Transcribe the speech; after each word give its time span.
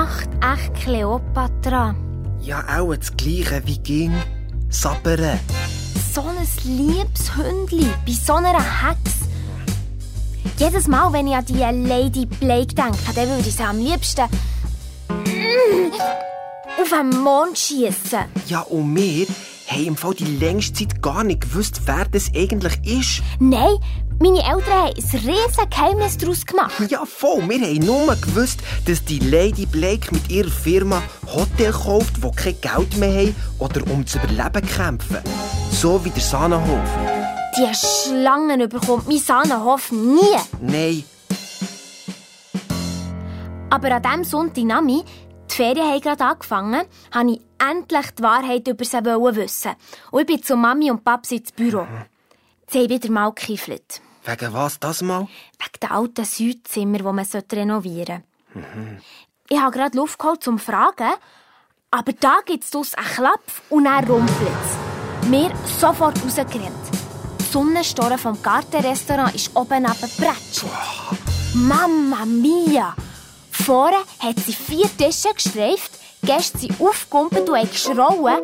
Was 0.00 0.08
macht 0.08 0.30
echt 0.40 0.74
Kleopatra? 0.82 1.94
Ja, 2.40 2.64
auch 2.78 2.94
das 2.94 3.14
Gleiche 3.18 3.60
wie 3.66 3.78
ging. 3.78 4.14
Sabbern. 4.70 5.38
So 6.14 6.22
ein 6.22 6.48
liebes 6.64 7.36
Hündli 7.36 7.86
bei 8.06 8.12
so 8.12 8.34
einer 8.34 8.54
Hex. 8.54 8.98
Jedes 10.56 10.86
Mal, 10.86 11.12
wenn 11.12 11.26
ich 11.26 11.34
an 11.34 11.44
die 11.44 11.88
Lady 11.88 12.24
Blake 12.24 12.74
denke, 12.74 12.98
dann 13.14 13.28
würde 13.28 13.46
ich 13.46 13.54
sie 13.54 13.62
am 13.62 13.78
liebsten 13.78 14.24
mm, 15.08 15.92
auf 16.80 16.88
den 16.88 17.20
Mond 17.22 17.58
schießen. 17.58 18.20
Ja, 18.46 18.60
und 18.60 18.96
wir 18.96 19.26
haben 19.70 19.86
im 19.86 19.96
Fall 19.96 20.14
die 20.14 20.24
längste 20.24 20.88
Zeit 20.88 21.02
gar 21.02 21.24
nicht 21.24 21.42
gewusst, 21.42 21.82
wer 21.86 22.04
das 22.06 22.30
eigentlich 22.34 22.78
ist. 22.84 23.22
Nein, 23.38 23.76
meine 24.18 24.38
Eltern 24.38 24.72
haben 24.72 24.94
ein 24.94 24.94
riesiges 24.94 25.70
Geheimnis 25.70 26.18
daraus 26.18 26.44
gemacht. 26.44 26.72
Ja, 26.88 27.04
voll. 27.06 27.48
Wir 27.48 27.60
haben 27.60 27.86
nur 27.86 28.16
gewusst, 28.16 28.60
dass 28.86 29.04
die 29.04 29.18
Lady 29.18 29.66
Blake 29.66 30.12
mit 30.12 30.30
ihrer 30.30 30.50
Firma 30.50 31.02
Hotel 31.26 31.72
kauft, 31.72 32.22
wo 32.22 32.30
kein 32.30 32.60
Geld 32.60 32.96
mehr 32.96 33.28
haben 33.28 33.36
oder 33.58 33.80
um 33.90 34.06
zu 34.06 34.18
überleben 34.18 34.66
kämpfen. 34.66 35.18
So 35.70 36.04
wie 36.04 36.10
der 36.10 36.22
Sahnenhof. 36.22 36.90
Die 37.56 37.74
Schlangen 37.74 38.68
bekommt 38.68 39.08
mein 39.08 39.18
Sahnenhof 39.18 39.92
nie. 39.92 40.36
Nein. 40.60 41.04
Aber 43.70 43.94
an 43.94 44.02
diesem 44.02 44.24
Sonntagnachmittag, 44.24 45.04
die 45.50 45.56
Ferien 45.56 45.90
haben 45.90 46.00
gerade 46.00 46.24
angefangen, 46.24 46.82
wollte 47.12 47.30
ich 47.30 47.40
endlich 47.58 48.10
die 48.12 48.22
Wahrheit 48.22 48.68
über 48.68 48.84
sie 48.84 49.04
wissen. 49.04 49.72
Und 50.10 50.20
ich 50.20 50.26
bin 50.26 50.42
zu 50.42 50.56
Mami 50.56 50.90
und 50.90 51.04
Papi 51.04 51.36
ins 51.36 51.52
Büro. 51.52 51.86
Sie 52.68 52.78
haben 52.78 52.88
wieder 52.88 53.10
mal 53.10 53.32
gekiffelt. 53.32 54.00
Wegen 54.24 54.52
was 54.52 54.78
das 54.78 55.02
mal? 55.02 55.26
Wegen 55.58 55.80
dem 55.82 55.92
alten 55.92 56.24
Südzimmer, 56.24 56.98
das 56.98 57.32
man 57.32 57.42
renovieren 57.52 58.22
sollte. 58.54 59.00
Ich 59.48 59.60
habe 59.60 59.76
gerade 59.76 59.96
Luft 59.96 60.18
geholt, 60.18 60.46
um 60.46 60.58
zu 60.58 60.64
fragen, 60.64 61.14
aber 61.90 62.12
da 62.12 62.38
gibt 62.44 62.64
es 62.64 62.94
einen 62.94 63.06
Klapf 63.06 63.62
und 63.70 63.84
dann 63.84 64.04
rumpelt 64.04 64.48
es. 65.22 65.28
Mir 65.28 65.50
sofort 65.78 66.22
rausgerannt. 66.22 66.72
Die 67.40 67.44
Sonnenstoren 67.44 68.18
vom 68.18 68.40
Gartenrestaurant 68.40 69.34
ist 69.34 69.54
oben 69.56 69.82
neben 69.82 70.16
Bretschen. 70.16 70.70
Mamma 71.54 72.24
mia! 72.24 72.94
Vorne 73.64 73.96
hat 74.18 74.36
sie 74.44 74.54
vier 74.54 74.88
Tische 74.96 75.34
gestreift, 75.34 75.92
Gäste 76.22 76.58
sind 76.58 76.80
aufgekumpelt 76.80 77.48
und 77.48 77.56
haben 77.56 77.70
geschrauen. 77.70 78.38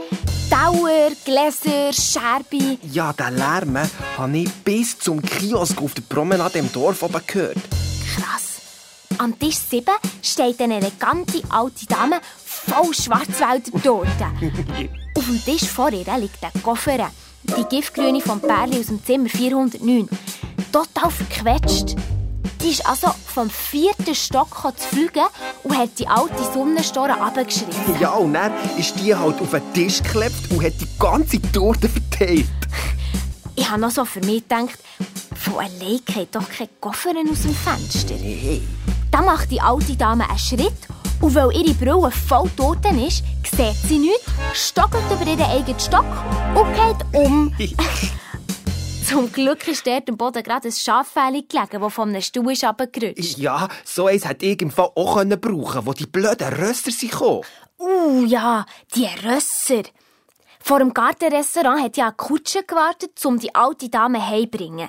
Dauer, 0.50 1.11
Gläser, 1.25 1.92
Scherbe. 1.92 2.78
Ja, 2.92 3.12
den 3.12 3.36
Lärm 3.36 3.78
habe 4.17 4.39
ich 4.39 4.53
bis 4.64 4.98
zum 4.98 5.20
Kiosk 5.23 5.83
auf 5.83 5.95
der 5.95 6.03
Promenade 6.03 6.58
im 6.58 6.73
Dorf 6.73 7.03
oben 7.03 7.20
gehört. 7.27 7.56
Krass. 8.14 8.61
Am 9.19 9.39
Tisch 9.39 9.56
7 9.56 9.86
steht 10.23 10.61
eine 10.61 10.77
elegante 10.77 11.42
alte 11.48 11.86
Dame 11.86 12.20
voll 12.45 12.95
Schwarzwälder 12.95 13.83
Torte. 13.83 14.27
auf 15.17 15.25
dem 15.25 15.45
Tisch 15.45 15.69
vor 15.69 15.92
ihr 15.92 16.19
liegt 16.19 16.42
ein 16.42 16.62
Koffer. 16.62 17.11
Die 17.42 17.64
Giftgrüne 17.64 18.20
vom 18.20 18.41
Pärli 18.41 18.78
aus 18.80 18.86
dem 18.86 19.05
Zimmer 19.05 19.28
409. 19.28 20.08
Total 20.73 21.11
verquetscht. 21.11 21.97
Die 22.62 22.70
ist 22.70 22.86
also 22.86 23.08
vom 23.27 23.50
vierten 23.50 24.14
Stock 24.14 24.48
zu 24.77 24.89
fliegen 24.89 25.27
und 25.62 25.77
hat 25.77 25.91
die 25.98 26.06
alte 26.06 26.42
Sonnenstore 26.52 27.20
abgeschrieben. 27.20 28.00
Ja, 28.00 28.11
und 28.12 28.34
dann 28.34 28.52
ist 28.78 28.94
die 29.00 29.14
halt 29.14 29.41
auf 29.41 29.50
den 29.50 29.72
Tisch 29.72 30.02
geklebt 30.02 30.50
und 30.50 30.64
hat 30.64 30.74
die 30.80 30.89
ganze 30.98 31.41
Torte 31.52 31.89
verteilt. 31.89 32.47
Ich 33.55 33.70
habe 33.70 33.80
noch 33.80 33.90
so 33.90 34.05
für 34.05 34.20
mich 34.20 34.42
gedacht, 34.42 34.79
von 35.35 35.55
allein 35.55 36.01
geht 36.05 36.35
doch 36.35 36.48
kein 36.48 36.68
Koffer 36.80 37.11
aus 37.11 37.42
dem 37.42 37.55
Fenster. 37.55 38.14
Nee. 38.14 38.62
Dann 39.11 39.24
macht 39.24 39.51
die 39.51 39.61
alte 39.61 39.96
Dame 39.96 40.29
einen 40.29 40.39
Schritt 40.39 40.74
und 41.20 41.35
weil 41.35 41.52
ihre 41.52 41.74
Brille 41.74 42.11
voll 42.11 42.51
Toten 42.56 43.02
ist, 43.05 43.24
sieht 43.56 43.89
sie 43.89 43.98
nichts, 43.98 44.30
stockelt 44.52 45.05
über 45.11 45.30
ihren 45.30 45.42
eigenen 45.42 45.80
Stock 45.80 46.05
und 46.55 46.74
geht 46.74 47.20
um. 47.24 47.52
Zum 49.08 49.30
Glück 49.33 49.67
ist 49.68 49.86
dort 49.86 50.08
am 50.08 50.17
Boden 50.17 50.42
gerade 50.42 50.68
ein 50.68 50.72
Schaffell 50.72 51.42
gelegen, 51.48 51.80
das 51.80 51.92
von 51.94 52.08
einem 52.08 52.22
Stuhl 52.22 52.52
ist 52.52 52.64
runtergerutscht. 52.64 53.39
Ja, 53.39 53.68
so 53.84 54.06
eins 54.06 54.27
hätte 54.27 54.46
ich 54.46 54.61
im 54.61 54.70
Fall 54.70 54.90
auch 54.94 55.17
können 55.18 55.40
brauchen 55.40 55.86
wo 55.86 55.92
die 55.92 56.06
blöden 56.06 56.52
Röster 56.55 56.90
sind 56.90 57.12
gekommen. 57.12 57.42
Uh, 57.78 58.24
ja, 58.24 58.67
die 58.94 59.06
Rösser. 59.24 59.83
Vor 60.61 60.80
dem 60.80 60.92
Gartenrestaurant 60.92 61.83
hat 61.83 61.96
ja 61.96 62.06
eine 62.06 62.14
Kutsche 62.14 62.64
gewartet, 62.64 63.24
um 63.24 63.39
die 63.39 63.55
alte 63.55 63.89
Dame 63.89 64.27
heimbringen. 64.27 64.89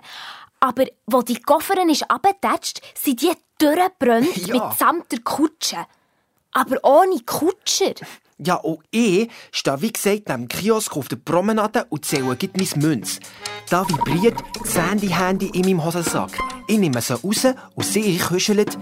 Aber 0.59 0.85
wo 1.05 1.21
die 1.21 1.39
Kofferin 1.39 1.89
ist 1.89 2.09
abgetatscht, 2.09 2.81
sind 2.99 3.21
die 3.21 3.33
durchgebrannt 3.59 4.35
Ja. 4.47 4.55
mitsamt 4.55 5.11
der 5.11 5.19
Kutsche. 5.19 5.85
Aber 6.53 6.77
ohne 6.83 7.19
Kutscher. 7.23 7.93
Ja, 8.39 8.55
und 8.55 8.79
ich 8.91 9.29
stehe 9.51 9.81
wie 9.81 9.91
gesagt 9.91 10.29
neben 10.29 10.47
dem 10.47 10.47
Kiosk 10.47 10.95
auf 10.95 11.07
der 11.07 11.15
Promenade 11.15 11.85
und 11.89 12.05
zähle 12.05 12.35
gleich 12.35 12.75
mein 12.75 12.83
Münz. 12.83 13.19
Da 13.69 13.87
vibriert 13.89 14.35
das 14.61 14.77
Handy-Handy 14.77 15.47
in 15.53 15.61
meinem 15.61 15.83
Hosensack. 15.83 16.37
Ich 16.67 16.77
nehme 16.77 17.01
sie 17.01 17.15
raus 17.15 17.47
und 17.73 17.85
sehe 17.85 18.19
küschelt, 18.19 18.77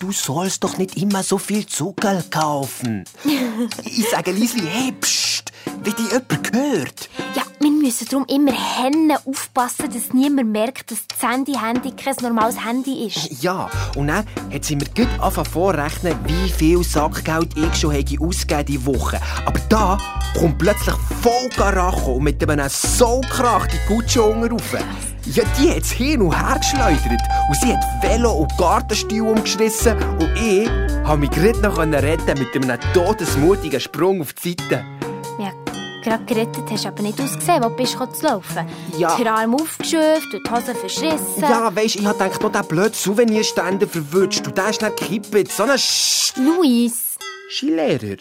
du 0.00 0.10
sollst 0.10 0.64
doch 0.64 0.76
nicht 0.76 0.96
immer 0.96 1.22
so 1.22 1.38
viel 1.38 1.66
Zucker 1.66 2.24
kaufen. 2.30 3.04
ich 3.84 4.08
sage 4.10 4.32
Liesli, 4.32 4.66
hey, 4.66 4.92
psst, 5.00 5.52
wie 5.84 5.92
dich 5.92 6.10
jemand 6.10 6.52
hört. 6.52 7.08
Ja, 7.36 7.42
wir 7.66 7.72
müssen 7.72 8.06
darum 8.08 8.26
immer 8.28 8.52
Hände 8.52 9.16
aufpassen, 9.24 9.86
dass 9.92 10.12
niemand 10.12 10.52
merkt, 10.52 10.90
dass 10.92 11.04
das 11.08 11.28
Handy-Handy 11.28 11.92
kein 11.92 12.14
normales 12.22 12.64
Handy 12.64 13.06
ist. 13.06 13.42
Ja, 13.42 13.68
und 13.96 14.06
dann 14.06 14.24
hat 14.52 14.64
sie 14.64 14.76
mir 14.76 14.84
gut 14.96 15.08
angefangen 15.18 15.50
vorrechnen, 15.50 16.14
wie 16.26 16.48
viel 16.48 16.84
Sackgeld 16.84 17.56
ich 17.56 17.74
schon 17.74 17.92
habe 17.92 18.20
ausgegeben 18.20 18.66
diese 18.66 18.86
Woche. 18.86 19.20
Aber 19.44 19.58
da 19.68 19.98
kommt 20.38 20.58
plötzlich 20.58 20.94
voll 21.22 21.48
Karacho 21.56 22.12
und 22.12 22.24
mit 22.24 22.48
einem 22.48 22.68
Soulkrach 22.68 23.66
die 23.66 23.78
Gutsche 23.88 24.20
rauf. 24.20 24.74
Ja, 25.24 25.42
die 25.58 25.70
hat 25.70 25.82
es 25.82 25.90
hin 25.90 26.22
und 26.22 26.38
her 26.38 26.60
geschleudert. 26.60 27.22
Und 27.48 27.56
sie 27.60 27.74
hat 27.74 27.84
Velo 28.00 28.32
und 28.32 28.56
Gartenstuhl 28.58 29.22
umgeschrissen. 29.22 29.96
Und 30.20 30.30
ich 30.36 30.68
konnte 31.04 31.18
mich 31.18 31.30
gerade 31.30 31.60
noch 31.60 31.78
retten 31.78 32.38
mit 32.38 32.54
einem 32.54 32.78
todesmutigen 32.92 33.80
Sprung 33.80 34.20
auf 34.20 34.34
die 34.34 34.50
Seite. 34.50 34.95
Gerade 36.06 36.24
gerettet 36.24 36.70
hast 36.70 36.84
du 36.84 36.88
aber 36.88 37.02
nicht 37.02 37.20
ausgesehen, 37.20 37.64
wo 37.64 37.68
du 37.68 37.74
bist 37.74 37.94
gekommen 37.94 38.14
zu 38.14 38.26
laufen. 38.26 38.64
Ja. 38.96 39.16
Die 39.16 39.26
Arme 39.26 39.56
aufgeschöpft 39.56 40.32
und 40.32 40.46
die 40.46 40.50
Hose 40.52 40.72
verschissen. 40.76 41.40
Ja, 41.40 41.74
weisst, 41.74 41.96
ich 41.96 42.06
hab 42.06 42.16
gedacht, 42.16 42.40
noch 42.40 42.52
den 42.52 42.64
blöden 42.68 42.94
Souvenirständer 42.94 43.88
verwünscht. 43.88 44.46
Und 44.46 44.56
der 44.56 44.68
ist 44.68 44.82
nicht 44.82 44.96
gekippt. 44.98 45.50
So 45.50 45.64
ein 45.64 45.76
Sch 45.76 46.34
Luis. 46.36 47.18
Skilehrer. 47.50 48.18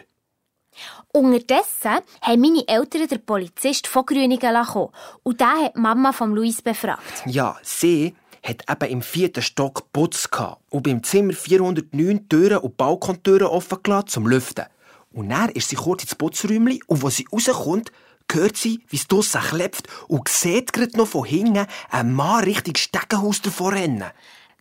Unterdessen 1.14 2.00
haben 2.24 2.42
meine 2.42 2.68
Eltern 2.68 3.08
den 3.08 3.24
Polizist 3.24 3.86
von 3.86 4.04
Grüningen 4.04 4.66
kommen 4.66 4.90
und 5.22 5.40
der 5.40 5.66
hat 5.66 5.76
die 5.76 5.80
Mama 5.80 6.12
von 6.12 6.34
Luis 6.34 6.64
befragt. 6.64 7.22
Ja, 7.28 7.56
sie 7.62 8.16
hat 8.44 8.64
eben 8.68 8.94
im 8.94 9.02
vierten 9.04 9.44
Stock 9.44 9.94
Putz 9.94 10.32
gehabt 10.32 10.60
und 10.72 10.82
beim 10.82 11.04
Zimmer 11.04 11.34
409 11.34 11.92
die 11.94 12.30
Türen 12.30 12.58
und 12.58 12.78
Balkontüren 12.78 13.46
offen 13.46 13.78
gelassen 13.84 14.08
zum 14.08 14.28
Lüften. 14.28 14.66
Und 15.16 15.30
dann 15.30 15.50
ist 15.50 15.70
sie 15.70 15.78
kurz 15.78 16.04
ins 16.04 16.16
Putzräumchen 16.16 16.82
und 16.88 17.02
wo 17.02 17.10
sie 17.10 17.26
rauskommt, 17.32 17.92
hört 18.30 18.58
sie, 18.58 18.84
wie 18.90 18.98
es 18.98 19.08
draussen 19.08 19.40
klebt 19.40 19.88
und 20.10 20.28
sieht 20.28 20.74
gerade 20.74 20.98
noch 20.98 21.08
von 21.08 21.24
hinten 21.24 21.68
einen 21.90 22.14
Mann 22.14 22.44
Richtung 22.44 22.76
Stegenhaus 22.76 23.42
davor 23.42 23.72
rennen. 23.72 24.12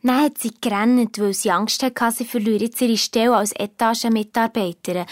Dann 0.05 0.23
hat 0.23 0.39
sie 0.39 0.53
gerannt, 0.61 1.19
weil 1.19 1.35
sie 1.35 1.51
Angst 1.51 1.83
hatte, 1.83 2.13
sie 2.13 2.25
verliere 2.25 2.65
jetzt 2.65 2.81
ihre 2.81 2.97
Stelle 2.97 3.35
als 3.35 3.51
Etagenmitarbeiterin, 3.51 5.07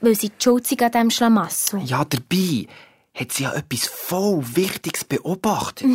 weil 0.00 0.16
sie 0.16 0.30
die 0.30 0.42
Schuld 0.42 0.82
an 0.82 0.90
diesem 0.90 1.10
Schlamassel. 1.10 1.80
Ja, 1.84 2.04
dabei 2.04 2.66
hat 3.14 3.32
sie 3.32 3.44
ja 3.44 3.52
etwas 3.52 3.86
voll 3.86 4.42
Wichtiges 4.56 5.04
beobachtet. 5.04 5.86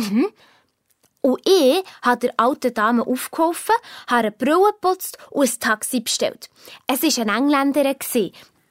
Und 1.20 1.40
ich 1.46 1.82
habe 2.00 2.20
der 2.20 2.34
alten 2.38 2.72
Dame 2.72 3.06
aufgeholfen, 3.06 3.74
habe 4.06 4.20
eine 4.20 4.32
Brille 4.32 4.72
geputzt 4.72 5.18
und 5.30 5.46
ein 5.46 5.60
Taxi 5.60 6.00
bestellt. 6.00 6.48
Es 6.86 7.02
war 7.02 7.22
eine 7.22 7.36
Engländerin. 7.36 7.96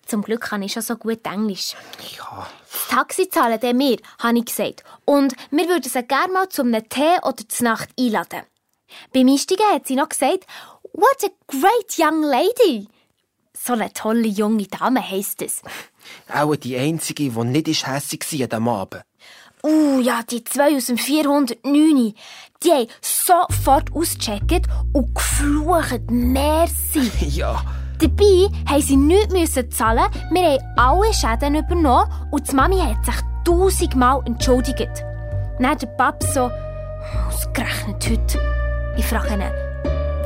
Zum 0.06 0.22
Glück 0.22 0.42
kann 0.42 0.62
ich 0.62 0.74
schon 0.74 0.82
so 0.82 0.96
gut 0.96 1.26
Englisch. 1.26 1.76
Ja, 2.18 2.48
Das 2.72 2.88
Taxi 2.90 3.30
zahlen 3.30 3.60
dann 3.60 3.80
wir, 3.80 3.98
habe 4.20 4.38
ich 4.38 4.46
gesagt. 4.46 4.84
Und 5.06 5.34
wir 5.52 5.68
würden 5.68 5.90
sie 5.90 6.04
gerne 6.04 6.34
mal 6.34 6.50
zum 6.50 6.72
Tee 6.90 7.20
oder 7.24 7.48
zur 7.48 7.64
Nacht 7.64 7.90
einladen. 8.00 8.44
Beim 9.14 9.28
Einsteigen 9.28 9.66
hat 9.74 9.88
sie 9.88 9.96
noch 9.96 10.10
gesagt, 10.10 10.46
«What 10.94 11.24
a 11.24 11.30
great 11.48 11.98
young 11.98 12.24
lady!» 12.24 12.88
So 13.56 13.74
eine 13.74 13.94
tolle 13.94 14.28
junge 14.28 14.68
Dame 14.68 15.08
heisst 15.08 15.42
es. 15.42 15.62
auch 16.34 16.56
die 16.56 16.78
einzige, 16.78 17.30
die 17.30 17.44
nicht 17.46 17.68
ist 17.68 17.88
hässig 17.88 18.26
war 18.32 18.42
an 18.42 18.50
diesem 18.50 18.68
Abend. 18.68 19.04
Uh, 19.66 20.02
ja, 20.02 20.22
die 20.24 20.44
zwei 20.44 20.76
aus 20.76 20.88
dem 20.88 20.98
409, 20.98 22.14
die 22.64 22.70
haben 22.70 22.88
sofort 23.02 23.94
ausgecheckt 23.94 24.68
und 24.92 25.16
geflucht, 25.16 26.02
merci. 26.10 27.10
Ja, 27.30 27.64
Dabei 28.04 28.50
haben 28.70 28.82
sie 28.82 28.98
nichts 28.98 29.54
zahlen, 29.78 30.04
wir 30.32 30.44
haben 30.44 30.60
alle 30.76 31.14
Schäden 31.14 31.56
übernommen 31.56 32.12
und 32.32 32.52
die 32.52 32.54
Mami 32.54 32.78
hat 32.78 33.06
sich 33.06 33.16
tausendmal 33.46 34.22
entschuldigt. 34.26 35.06
Dann 35.58 35.78
der 35.78 35.88
Pap 35.88 36.22
so, 36.22 36.52
ausgerechnet 37.30 38.10
heute. 38.10 38.40
Ich 38.98 39.06
frage 39.06 39.36
ihn, 39.36 39.44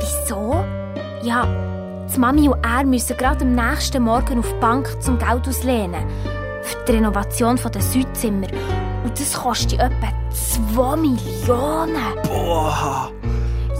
wieso? 0.00 0.56
Ja, 1.22 1.46
Die 2.12 2.18
Mami 2.18 2.48
und 2.48 2.64
er 2.64 2.84
müssen 2.84 3.16
gerade 3.16 3.44
am 3.44 3.54
nächsten 3.54 4.02
Morgen 4.02 4.40
auf 4.40 4.48
die 4.48 4.60
Bank 4.60 5.00
zum 5.00 5.16
Geld 5.16 5.46
auslehnen. 5.46 6.04
Für 6.62 6.84
die 6.84 6.92
Renovation 6.92 7.60
der 7.72 7.80
Südzimmer. 7.80 8.48
Und 9.04 9.20
das 9.20 9.34
kostet 9.34 9.74
etwa 9.78 10.08
2 10.32 10.96
Millionen. 10.96 11.94
Boah. 12.24 13.12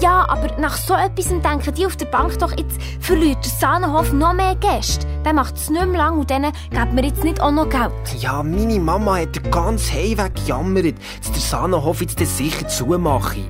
Ja, 0.01 0.27
aber 0.29 0.57
nach 0.61 0.77
so 0.77 0.95
etwas 0.95 1.27
denken 1.27 1.75
die 1.75 1.85
auf 1.85 1.97
der 1.97 2.07
Bank 2.07 2.39
doch, 2.39 2.57
jetzt 2.57 2.81
verliert 3.01 3.45
der 3.45 3.51
Sahnenhof 3.51 4.13
noch 4.13 4.33
mehr 4.33 4.55
Gäste. 4.55 5.05
Dann 5.25 5.35
macht 5.37 5.57
es 5.57 5.71
nicht 5.71 5.87
mehr 5.87 5.99
lang 5.99 6.21
und 6.21 6.31
denen 6.31 6.53
geben 6.71 6.97
wir 6.97 7.05
jetzt 7.05 7.25
nicht 7.25 7.41
auch 7.41 7.51
noch 7.51 7.69
Geld. 7.69 7.91
Ja, 8.19 8.45
meine 8.45 8.79
Mama 8.79 9.17
hat 9.17 9.35
den 9.35 9.51
ganzen 9.51 9.95
Heimweg 9.95 10.37
gejammert, 10.37 10.95
dass 11.21 11.33
der 11.33 11.41
Sahnenhof 11.41 12.01
jetzt 12.01 12.17
sicher 12.19 12.69
zumache. 12.69 13.41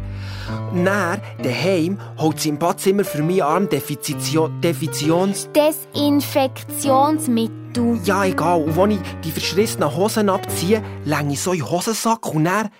Dann, 0.72 1.20
daheim, 1.42 2.00
holt 2.18 2.40
sie 2.40 2.48
im 2.48 2.58
Badzimmer 2.58 3.04
für 3.04 3.22
meinen 3.22 3.42
Arm 3.42 3.68
Defizitio 3.68 4.48
Defizions... 4.48 5.50
Desinfektionsmittel. 5.54 8.00
Ja, 8.04 8.24
egal. 8.24 8.62
Und 8.62 8.74
wenn 8.76 8.92
ich 8.92 9.00
die 9.22 9.30
verschlissenen 9.30 9.94
Hosen 9.94 10.30
abziehe, 10.30 10.82
länge 11.04 11.34
ich 11.34 11.42
so 11.42 11.52
in 11.52 11.58
den 11.58 11.68
Hosensack 11.68 12.34
und 12.34 12.46
dann... 12.46 12.70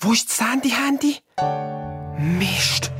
Wo 0.00 0.12
ist 0.12 0.28
das 0.28 0.40
Handy-Handy? 0.40 1.18
Mist. 2.24 2.90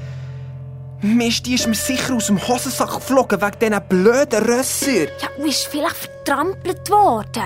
Mist, 1.01 1.47
die 1.47 1.55
ist 1.55 1.67
mir 1.67 1.75
sicher 1.75 2.15
aus 2.15 2.27
dem 2.27 2.47
Hosensack 2.47 2.95
geflogen 2.95 3.41
wegen 3.41 3.59
diesen 3.59 3.89
blöden 3.89 4.43
Rösser. 4.45 5.05
Ja, 5.05 5.29
und 5.39 5.47
ist 5.49 5.67
vielleicht 5.67 5.97
vertrampelt 5.97 6.91
worden. 6.91 7.45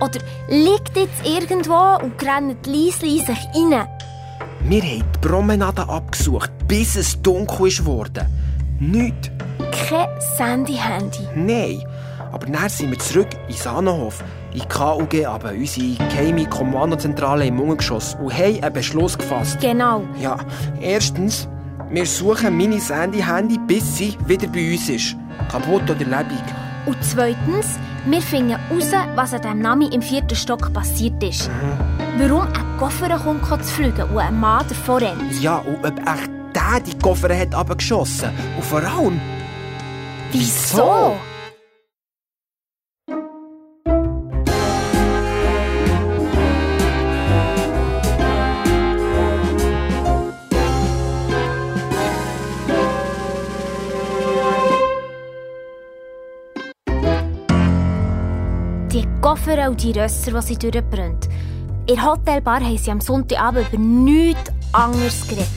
Oder 0.00 0.18
liegt 0.48 0.96
jetzt 0.96 1.24
irgendwo 1.24 2.04
und 2.04 2.20
rennt 2.22 2.66
leise 2.66 3.00
sich 3.00 3.28
rein. 3.28 3.88
Wir 4.64 4.82
haben 4.82 5.04
die 5.14 5.18
Promenade 5.20 5.88
abgesucht, 5.88 6.50
bis 6.66 6.96
es 6.96 7.20
dunkel 7.22 7.68
ist 7.68 7.78
geworden. 7.78 8.26
Nicht. 8.80 9.30
Kein 9.88 10.08
Sandy-Handy. 10.36 11.28
Nein. 11.36 11.84
Aber 12.32 12.46
dann 12.46 12.68
sind 12.68 12.90
wir 12.90 12.98
zurück 12.98 13.28
in 13.48 13.54
Sahnenhof, 13.54 14.24
in 14.52 14.60
die 14.60 14.68
KUG, 14.68 15.26
aber 15.26 15.50
unsere 15.52 15.96
geheime 15.96 16.46
Kommandozentrale 16.46 17.46
im 17.46 17.60
Ungeschoss 17.60 18.16
und 18.20 18.32
haben 18.32 18.62
einen 18.62 18.72
Beschluss 18.72 19.16
gefasst. 19.16 19.60
Genau. 19.60 20.04
Ja, 20.20 20.36
erstens, 20.80 21.48
wir 21.90 22.06
suchen 22.06 22.56
meine 22.56 22.80
Sandy-Handy, 22.80 23.58
bis 23.66 23.96
sie 23.96 24.16
wieder 24.26 24.46
bei 24.48 24.72
uns 24.72 24.88
ist. 24.88 25.16
Kaputt 25.50 25.82
oder 25.82 25.94
lebendig. 25.94 26.42
Und 26.86 26.96
zweitens, 27.00 27.78
wir 28.06 28.20
finden 28.20 28.58
raus, 28.70 28.90
was 29.14 29.32
an 29.34 29.42
diesem 29.42 29.58
Nami 29.60 29.86
im 29.94 30.02
vierten 30.02 30.34
Stock 30.34 30.72
passiert 30.72 31.22
ist. 31.22 31.50
Warum 32.18 32.42
ein 32.42 32.78
Koffer 32.78 33.08
kommt 33.18 33.64
zu 33.64 33.74
fliegen 33.74 34.02
und 34.02 34.18
ein 34.18 34.38
Mann 34.38 34.64
davor 34.68 35.00
rennt. 35.00 35.40
Ja, 35.40 35.58
und 35.58 35.86
ob 35.86 35.98
echt 36.00 36.30
der 36.54 36.80
die 36.80 36.98
Koffer 36.98 37.36
hat 37.36 37.54
abgeschossen. 37.54 38.30
Und 38.56 38.64
vor 38.64 38.82
allem... 38.82 39.20
Wieso? 40.32 41.16
Koffer 59.32 59.70
und 59.70 59.82
die 59.82 59.92
Rösser, 59.92 60.30
die 60.30 60.42
sie 60.42 60.58
durchbrennt. 60.58 61.26
In 61.86 61.94
der 61.94 62.04
Hotelbar 62.04 62.60
haben 62.60 62.76
sie 62.76 62.90
am 62.90 63.00
Sonntagabend 63.00 63.66
über 63.72 63.82
nichts 63.82 64.52
anderes 64.72 65.26
geredet. 65.26 65.48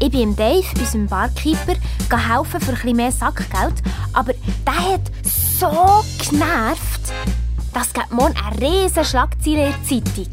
Ich 0.00 0.10
bin 0.10 0.34
Dave, 0.34 0.64
unserem 0.76 1.06
Barkeeper, 1.06 1.76
helfen 2.10 2.60
für 2.60 2.72
bisschen 2.72 2.96
mehr 2.96 3.12
Sackgeld. 3.12 3.74
Aber 4.12 4.32
der 4.66 4.94
hat 4.94 5.12
so 5.22 6.02
genervt, 6.28 7.12
dass 7.72 7.92
gibt 7.92 8.10
morgen 8.10 8.34
eine 8.36 8.60
riesen 8.60 9.04
Schlagzeile 9.04 9.66
in 9.66 9.74
der 9.74 9.84
Zeitung. 9.84 10.32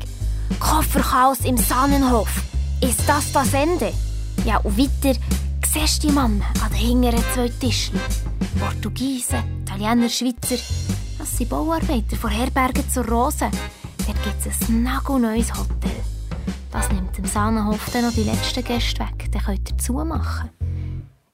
Kofferchaos 0.60 1.42
im 1.42 1.57
Sannenhof. 1.57 2.31
Ist 2.81 3.07
das 3.07 3.31
das 3.31 3.54
Ende? 3.54 3.94
Ja, 4.44 4.57
und 4.57 4.75
weiter 4.75 5.19
siehst 5.72 6.04
du 6.04 6.07
die 6.07 6.13
Männer 6.13 6.46
an 6.66 6.72
den 6.72 7.04
hinteren 7.04 7.24
zwei 7.36 7.50
Tischen. 7.60 8.00
Portugiesen, 8.60 9.38
Italiener, 9.62 10.10
Schweizer. 10.10 10.57
Das 11.19 11.36
sind 11.36 11.50
Bauarbeiter 11.50 12.16
von 12.16 12.30
Herbergen 12.30 12.89
zur 12.89 13.06
Rose. 13.06 13.51
Dort 14.07 14.24
gibt 14.24 14.45
es 14.45 14.69
ein 14.69 14.83
nagelneues 14.83 15.50
Hotel. 15.51 16.01
Das 16.71 16.89
nimmt 16.94 17.18
dem 17.18 17.25
Sahnenhof 17.25 17.89
dann 17.92 18.06
noch 18.06 18.13
die 18.13 18.24
letzten 18.24 18.63
Gäste 18.63 19.01
weg. 19.01 19.30
Dann 19.30 19.44
könnt 19.44 19.69
ihr 19.69 19.77
zumachen. 19.77 20.50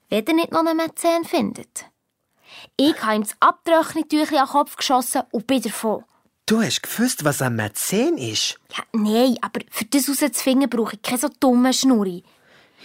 Wenn 0.08 0.24
ihr 0.26 0.34
nicht 0.34 0.50
noch 0.50 0.66
einen 0.66 0.76
Mäzen 0.76 1.24
findet. 1.24 1.86
Ich 2.76 3.00
habe 3.00 3.14
ihm 3.14 3.22
das 3.22 3.36
Abtrocknungtüchli 3.38 4.38
an 4.38 4.46
den 4.46 4.52
Kopf 4.52 4.74
geschossen 4.74 5.22
und 5.30 5.46
bin 5.46 5.62
davon. 5.62 6.02
Du 6.46 6.60
hast 6.60 6.82
gewusst, 6.82 7.24
was 7.24 7.40
ein 7.40 7.54
Mäzen 7.54 8.18
ist? 8.18 8.58
Ja, 8.76 8.82
nein, 8.92 9.36
aber 9.40 9.60
für 9.70 9.84
das 9.84 10.08
rauszufinden 10.08 10.68
brauche 10.68 10.96
ich 10.96 11.02
keine 11.02 11.18
so 11.18 11.28
dumme 11.38 11.72
Schnurri. 11.72 12.24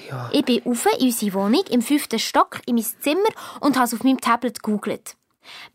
Ja. 0.07 0.29
Ich 0.31 0.45
bin 0.45 0.61
rauf 0.61 0.85
in 0.99 1.07
unsere 1.07 1.33
Wohnung 1.33 1.63
im 1.71 1.81
fünften 1.81 2.19
Stock 2.19 2.61
in 2.67 2.75
mein 2.75 2.85
Zimmer 2.85 3.29
und 3.59 3.75
habe 3.75 3.85
es 3.85 3.93
auf 3.95 4.03
meinem 4.03 4.21
Tablet 4.21 4.61
gegoogelt. 4.61 5.15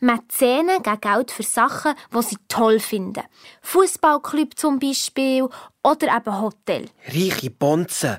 Mäzene 0.00 0.80
geben 0.82 1.00
Geld 1.00 1.30
für 1.30 1.42
Sachen, 1.42 1.94
die 2.14 2.22
sie 2.22 2.36
toll 2.48 2.80
finden. 2.80 3.22
Fußballclub 3.62 4.58
zum 4.58 4.78
Beispiel 4.78 5.48
oder 5.82 6.16
eben 6.16 6.40
Hotel. 6.40 6.88
Reiche 7.06 7.50
Bonzen. 7.50 8.18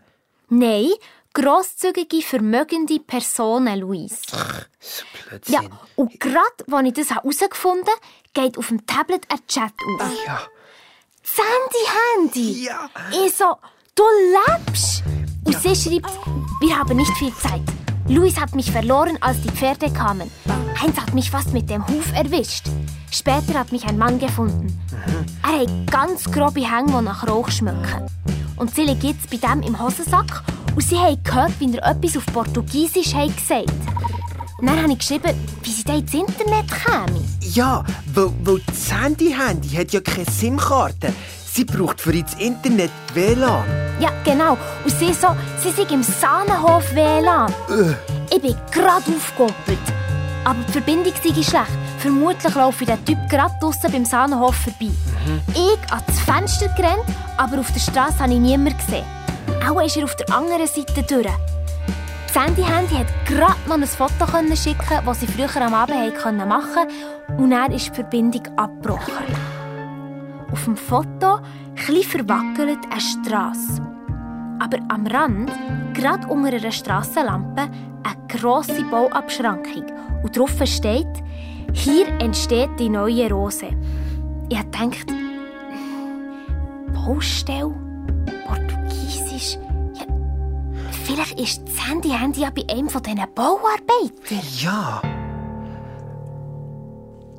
Nein, 0.50 0.92
grosszügige, 1.33 2.21
vermögende 2.21 3.00
Personen, 3.00 3.80
Luis. 3.80 4.21
So 4.30 4.38
Ja, 5.48 5.59
Blödsinn. 5.62 5.69
und 5.95 6.19
gerade 6.19 6.45
als 6.71 6.88
ich 6.88 6.94
das 6.94 7.09
herausgefunden 7.12 7.88
habe, 7.88 8.01
geht 8.33 8.57
auf 8.57 8.68
dem 8.69 8.86
Tablet 8.86 9.25
ein 9.31 9.45
Chat 9.48 9.74
auf. 10.00 10.12
Ja. 10.25 10.42
Sandy 11.24 11.86
Handy! 12.15 12.63
Ja. 12.65 12.89
Ich 13.25 13.36
so, 13.36 13.56
du 13.95 14.03
lebst! 14.31 15.03
Und 15.45 15.60
sie 15.62 15.75
schreibt, 15.75 16.10
wir 16.62 16.77
haben 16.77 16.95
nicht 16.98 17.12
viel 17.18 17.33
Zeit. 17.36 17.62
Luis 18.09 18.39
hat 18.39 18.56
mich 18.56 18.71
verloren, 18.71 19.18
als 19.19 19.42
die 19.42 19.51
Pferde 19.51 19.92
kamen. 19.92 20.31
Heinz 20.81 20.98
hat 20.98 21.13
mich 21.13 21.30
fast 21.30 21.51
mit 21.51 21.69
dem 21.69 21.86
Huf 21.88 22.13
erwischt. 22.13 22.67
Später 23.12 23.60
hat 23.60 23.74
mich 23.74 23.86
ein 23.86 23.98
Mann 23.98 24.17
gefunden. 24.17 24.79
Er 25.43 25.62
hat 25.62 25.91
ganz 25.91 26.24
grobe 26.32 26.62
Hänge, 26.62 26.98
die 26.98 27.03
nach 27.03 27.27
Rauch 27.27 27.50
schmecken. 27.50 28.08
Und 28.55 28.74
sie 28.74 28.84
liegt 28.84 29.03
jetzt 29.03 29.29
bei 29.29 29.38
dem 29.38 29.62
im 29.62 29.77
Hosensack 29.79 30.43
und 30.74 30.84
sie 30.84 30.98
haben 30.98 31.22
gehört, 31.22 31.60
wie 31.60 31.75
er 31.75 31.86
etwas 31.86 32.17
auf 32.17 32.25
Portugiesisch 32.27 33.13
hat 33.13 33.36
gesagt 33.36 33.74
Dann 34.62 34.82
habe 34.82 34.93
ich 34.93 35.00
geschrieben, 35.00 35.34
wie 35.63 35.72
sie 35.72 35.84
da 35.84 35.96
ins 35.96 36.13
Internet 36.13 36.65
kämen. 36.72 37.39
Ja, 37.41 37.84
weil, 38.13 38.32
weil 38.43 38.62
das 38.67 38.93
Handy-Handy 38.93 39.70
hat 39.70 39.91
ja 39.91 40.00
keine 40.00 40.25
SIM-Karte. 40.25 41.13
Sie 41.58 41.66
braucht 41.66 42.00
für 42.00 42.12
ins 42.12 42.36
Internet 42.36 42.92
WLAN. 43.16 43.66
Ja, 44.00 44.12
genau. 44.24 44.60
Und 44.84 44.92
sie 44.92 45.12
so, 45.12 45.30
sie 45.60 45.72
sind 45.72 45.92
im 45.92 46.04
Sahnenhof 46.04 46.94
WLAN. 46.94 47.52
Ich 48.32 48.40
bin 48.40 48.56
gerade 48.72 49.04
aufgekoppelt. 49.12 49.80
Aber 50.46 50.60
die 50.68 50.72
Verbindung 50.72 51.14
sei 51.16 51.34
schlecht. 51.42 51.72
Vermutlich 51.98 52.54
laufe 52.54 52.86
der 52.86 53.04
Typ 53.04 53.18
gerade 53.28 53.56
draussen 53.60 53.92
beim 53.92 54.06
Sahnenhof 54.06 54.56
vorbei. 54.56 54.94
Ich 55.56 55.92
ans 55.92 56.20
Fenster 56.20 56.68
gerannt, 56.78 57.10
aber 57.38 57.62
auf 57.62 57.72
der 57.72 57.80
Straße 57.80 58.20
habe 58.20 58.34
ich 58.34 58.40
niemanden 58.40 58.78
gesehen. 58.78 59.06
Auch 59.68 59.82
ist 59.82 59.98
er 59.98 60.04
auf 60.04 60.16
der 60.16 60.32
anderen 60.36 60.68
Seite 60.68 61.02
durch. 61.10 61.26
Das 62.28 62.46
Handy-Handy 62.46 62.98
hat 62.98 63.08
gerade 63.26 63.56
noch 63.66 63.78
ein 63.78 63.88
Foto 63.88 64.28
schicken, 64.56 65.02
das 65.04 65.20
sie 65.22 65.26
früher 65.26 65.60
am 65.60 65.74
Abend 65.74 66.48
machen 66.48 66.88
und 67.36 67.50
dann 67.50 67.72
ist 67.72 67.88
die 67.88 67.96
Verbindung 67.96 68.44
abgebrochen. 68.58 69.57
Auf 70.51 70.63
dem 70.66 70.77
Foto 70.77 71.39
etwas 71.75 72.06
verwackelt 72.06 72.80
eine 72.89 73.01
Strasse. 73.01 73.82
Aber 74.60 74.77
am 74.89 75.06
Rand, 75.08 75.51
gerade 75.94 76.27
unter 76.27 76.54
einer 76.54 76.72
Strassenlampe, 76.72 77.62
eine 77.62 78.27
grosse 78.27 78.84
Bauabschrankung. 78.84 79.86
Und 80.24 80.38
drauf 80.38 80.51
steht, 80.66 81.08
hier 81.74 82.08
entsteht 82.20 82.70
die 82.80 82.89
neue 82.89 83.30
Rose. 83.30 83.68
Ich 84.50 84.58
gedacht, 84.58 85.13
Baustelle, 86.94 87.74
Portugiesisch. 88.48 89.58
Ja, 89.94 90.06
vielleicht 91.04 91.39
ist 91.39 91.62
das 91.68 91.89
Handy-Handy 91.89 92.42
ja 92.42 92.50
bei 92.50 92.63
einem 92.70 92.89
von 92.89 93.04
diesen 93.04 93.22
Bauarbeitern. 93.36 94.42
Ja. 94.60 95.01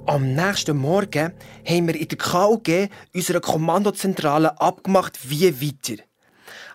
Am 0.09 0.35
nächsten 0.35 0.75
Morgen 0.79 1.35
haben 1.69 1.87
wir 1.87 1.95
in 1.95 2.09
der 2.09 2.17
KUG 2.17 2.89
unserer 3.15 3.41
Kommandozentrale 3.41 4.59
abgemacht, 4.59 5.19
wie 5.29 5.61
weiter. 5.61 6.03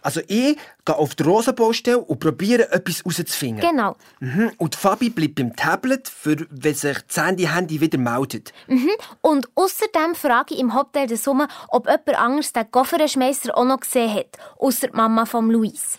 Also 0.04 0.20
ich 0.28 0.56
gehe 0.86 0.96
auf 0.96 1.16
die 1.16 1.24
Rosenbaustelle 1.24 1.98
und 1.98 2.20
probiere 2.20 2.72
etwas 2.72 3.00
herauszufinden. 3.00 3.68
Genau. 3.68 3.96
Mhm. 4.20 4.52
Und 4.58 4.76
Fabi 4.76 5.10
bleibt 5.10 5.34
beim 5.34 5.56
Tablet, 5.56 6.08
für 6.10 6.46
wenn 6.52 6.76
sich 6.76 7.00
das 7.08 7.26
Handy-Handy 7.26 7.82
wieder 7.82 7.98
meldet. 7.98 8.54
Mhm. 8.68 8.92
Und 9.22 9.50
außerdem 9.56 10.14
frage 10.14 10.54
ich 10.54 10.60
im 10.60 10.76
Hotel 10.76 11.08
der 11.08 11.18
Summe, 11.18 11.48
ob 11.70 11.88
jemand 11.88 12.16
anderes 12.16 12.54
den 12.54 12.70
Kofferschmeißer 12.70 13.58
auch 13.58 13.66
noch 13.66 13.80
gesehen 13.80 14.14
hat, 14.14 14.38
außer 14.60 14.90
die 14.90 14.96
Mama 14.96 15.26
von 15.26 15.50
Luis. 15.50 15.98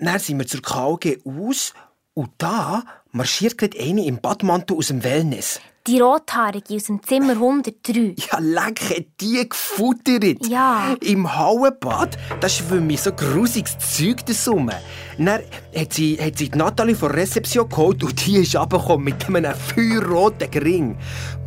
Dann 0.00 0.18
sind 0.18 0.40
wir 0.40 0.46
zur 0.48 0.62
KUG 0.62 1.18
aus 1.24 1.72
und 2.14 2.30
da 2.38 2.82
marschiert 3.12 3.58
gerade 3.58 3.78
eine 3.78 4.04
im 4.06 4.20
Badmantel 4.20 4.76
aus 4.76 4.88
dem 4.88 5.04
Wellness. 5.04 5.60
Die 5.88 6.00
Rothaarige 6.00 6.74
aus 6.74 6.84
dem 6.84 7.02
Zimmer 7.02 7.32
103. 7.32 8.14
Ja, 8.30 8.38
leck, 8.40 8.78
hat 8.90 9.06
die 9.22 9.48
gefuttert. 9.48 10.46
Ja. 10.46 10.94
Im 11.00 11.34
Hallenbad, 11.34 12.18
da 12.40 12.46
schwimme 12.46 12.92
ich 12.92 13.00
so 13.00 13.10
grusiges 13.10 13.78
Zeug 13.78 14.18
da 14.26 14.34
rum. 14.50 14.70
Dann 15.16 15.40
hat 15.74 15.94
sie, 15.94 16.18
hat 16.20 16.36
sie 16.36 16.50
die 16.50 16.58
Natalie 16.58 16.94
von 16.94 17.08
der 17.08 17.22
Rezeption 17.22 17.70
geholt 17.70 18.04
und 18.04 18.26
die 18.26 18.36
ist 18.36 18.54
runtergekommen 18.54 19.02
mit 19.02 19.26
einem 19.28 19.54
feuerroten 19.54 20.50
Ring. 20.62 20.98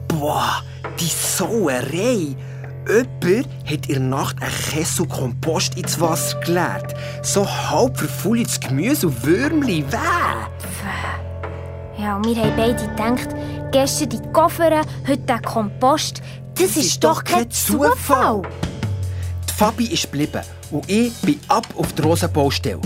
Boah, 0.08 0.64
die 1.00 1.06
Sauerei. 1.06 2.36
Jemand 2.88 3.48
hat 3.68 3.86
in 3.86 3.94
der 3.94 4.00
Nacht 4.00 4.42
einen 4.42 4.52
Kessel 4.52 5.08
Kompost 5.08 5.78
ins 5.78 6.02
Wasser 6.02 6.40
geleert. 6.40 6.96
So 7.22 7.48
halb 7.48 7.96
verfaultes 7.96 8.60
Gemüse 8.60 9.06
und 9.06 9.24
Würmli. 9.24 9.86
Wäh! 9.92 10.48
Ja, 12.02 12.16
und 12.16 12.26
wir 12.26 12.36
haben 12.36 12.56
beide 12.58 12.88
gedacht, 12.88 13.30
gestern 13.72 14.10
die 14.10 14.22
Koffer, 14.34 14.82
heute 15.08 15.22
der 15.24 15.42
Kompost. 15.42 16.22
Das, 16.56 16.76
ist, 16.76 17.04
doch 17.04 17.24
kein 17.24 17.50
Zufall. 17.50 18.42
Die 19.50 19.54
Fabi 19.54 19.86
ist 19.86 20.04
geblieben 20.04 20.42
und 20.70 20.88
ich 20.90 21.14
bin 21.22 21.40
ab 21.48 21.66
auf 21.76 21.94
die 21.94 22.02
Rosenbaustelle. 22.02 22.82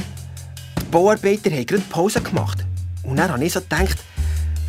Die 0.79 0.85
Bauarbeiter 0.85 1.49
haben 1.49 1.65
gerade 1.65 1.83
Pause 1.89 2.21
gemacht. 2.21 2.63
Und 3.03 3.17
dann 3.17 3.31
habe 3.31 3.43
ich 3.43 3.53
so 3.53 3.61
gedacht, 3.61 3.97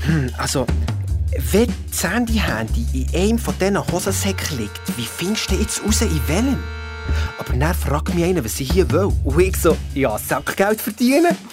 hm, 0.06 0.30
also, 0.38 0.66
wenn 1.52 1.72
das 1.90 2.10
Handy-Handy 2.10 2.86
in 2.92 3.20
einem 3.20 3.38
von 3.38 3.54
diesen 3.58 3.86
Hosensäcken 3.92 4.58
liegt, 4.58 4.96
wie 4.96 5.06
findest 5.06 5.50
du 5.50 5.54
jetzt 5.56 5.84
raus, 5.84 6.02
in 6.02 6.20
welchem? 6.26 6.58
Aber 7.38 7.52
dann 7.52 7.74
fragt 7.74 8.14
mich 8.14 8.24
einer, 8.24 8.44
was 8.44 8.60
ich 8.60 8.72
hier 8.72 8.90
will. 8.90 9.12
Und 9.24 9.40
ich 9.40 9.56
so, 9.56 9.76
ja, 9.94 10.18
Sackgeld 10.18 10.80
verdienen. 10.80 11.36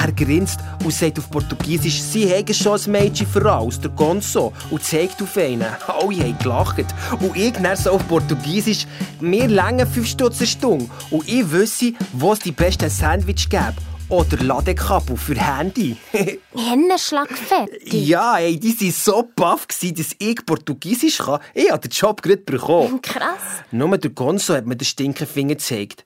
Er 0.00 0.12
grinst 0.12 0.60
und 0.84 0.92
sagt 0.92 1.18
auf 1.18 1.30
Portugiesisch, 1.30 2.00
sie 2.02 2.30
haben 2.30 2.52
schon 2.52 2.78
ein 2.78 2.92
Mädchen 2.92 3.26
für 3.26 3.50
aus 3.50 3.80
der 3.80 3.90
Gonzo. 3.90 4.52
Und 4.70 4.84
zeigt 4.84 5.22
auf 5.22 5.36
einen. 5.36 5.64
Alle 5.86 6.18
haben 6.18 6.38
gelacht. 6.38 6.84
Und 7.20 7.36
ich 7.36 7.52
dann 7.54 7.76
so 7.76 7.92
auf 7.92 8.06
Portugiesisch, 8.06 8.86
mir 9.20 9.48
5 9.86 10.06
Stutz 10.06 10.38
eine 10.38 10.46
Stunde. 10.46 10.86
Und 11.10 11.26
ich 11.28 11.50
wüsste, 11.50 11.94
wo 12.12 12.32
es 12.32 12.40
die 12.40 12.52
besten 12.52 12.90
Sandwich 12.90 13.48
gäbe. 13.48 13.74
Oder 14.08 14.36
Ladekabel 14.36 15.16
für 15.16 15.34
Handy. 15.34 15.96
Hennenschlag 16.54 17.28
fertig. 17.36 17.92
ja, 17.92 18.38
ey, 18.38 18.56
die 18.58 18.80
waren 18.80 18.92
so 18.92 19.28
baff, 19.34 19.66
dass 19.66 20.14
ich 20.18 20.46
Portugiesisch 20.46 21.18
kann. 21.18 21.40
Ich 21.54 21.70
habe 21.72 21.88
den 21.88 21.90
Job 21.90 22.22
gerade 22.22 22.38
bekommen. 22.38 23.02
Krass. 23.02 23.64
Nur 23.72 23.98
der 23.98 24.10
Gonzo 24.10 24.54
hat 24.54 24.64
mir 24.64 24.76
den 24.76 24.84
Stinkefinger 24.84 25.54
gezeigt. 25.56 26.04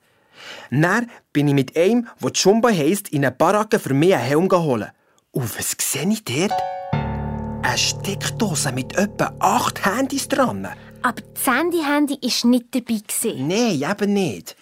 Dann 0.70 1.10
bin 1.34 1.48
ich 1.48 1.54
mit 1.54 1.76
einem, 1.76 2.08
der 2.22 2.32
Chumba 2.32 2.70
heisst, 2.70 3.10
in 3.10 3.22
eine 3.24 3.32
Baracke 3.34 3.78
für 3.78 3.92
mich 3.92 4.14
einen 4.14 4.22
Helm 4.24 4.48
geholt. 4.48 4.92
Und 5.32 5.58
was 5.58 5.76
sehe 5.78 6.08
ich 6.08 6.24
dort? 6.24 6.54
Eine 7.62 7.76
Steckdose 7.78 8.72
mit 8.72 8.96
etwa 8.96 9.34
acht 9.40 9.84
Handys 9.84 10.26
dran. 10.26 10.66
Aber 11.02 11.22
das 11.34 11.46
Handy-Handy 11.46 12.14
war 12.14 12.50
nicht 12.50 12.66
dabei. 12.74 13.00
Nein, 13.36 13.82
eben 13.90 14.12
nicht. 14.14 14.56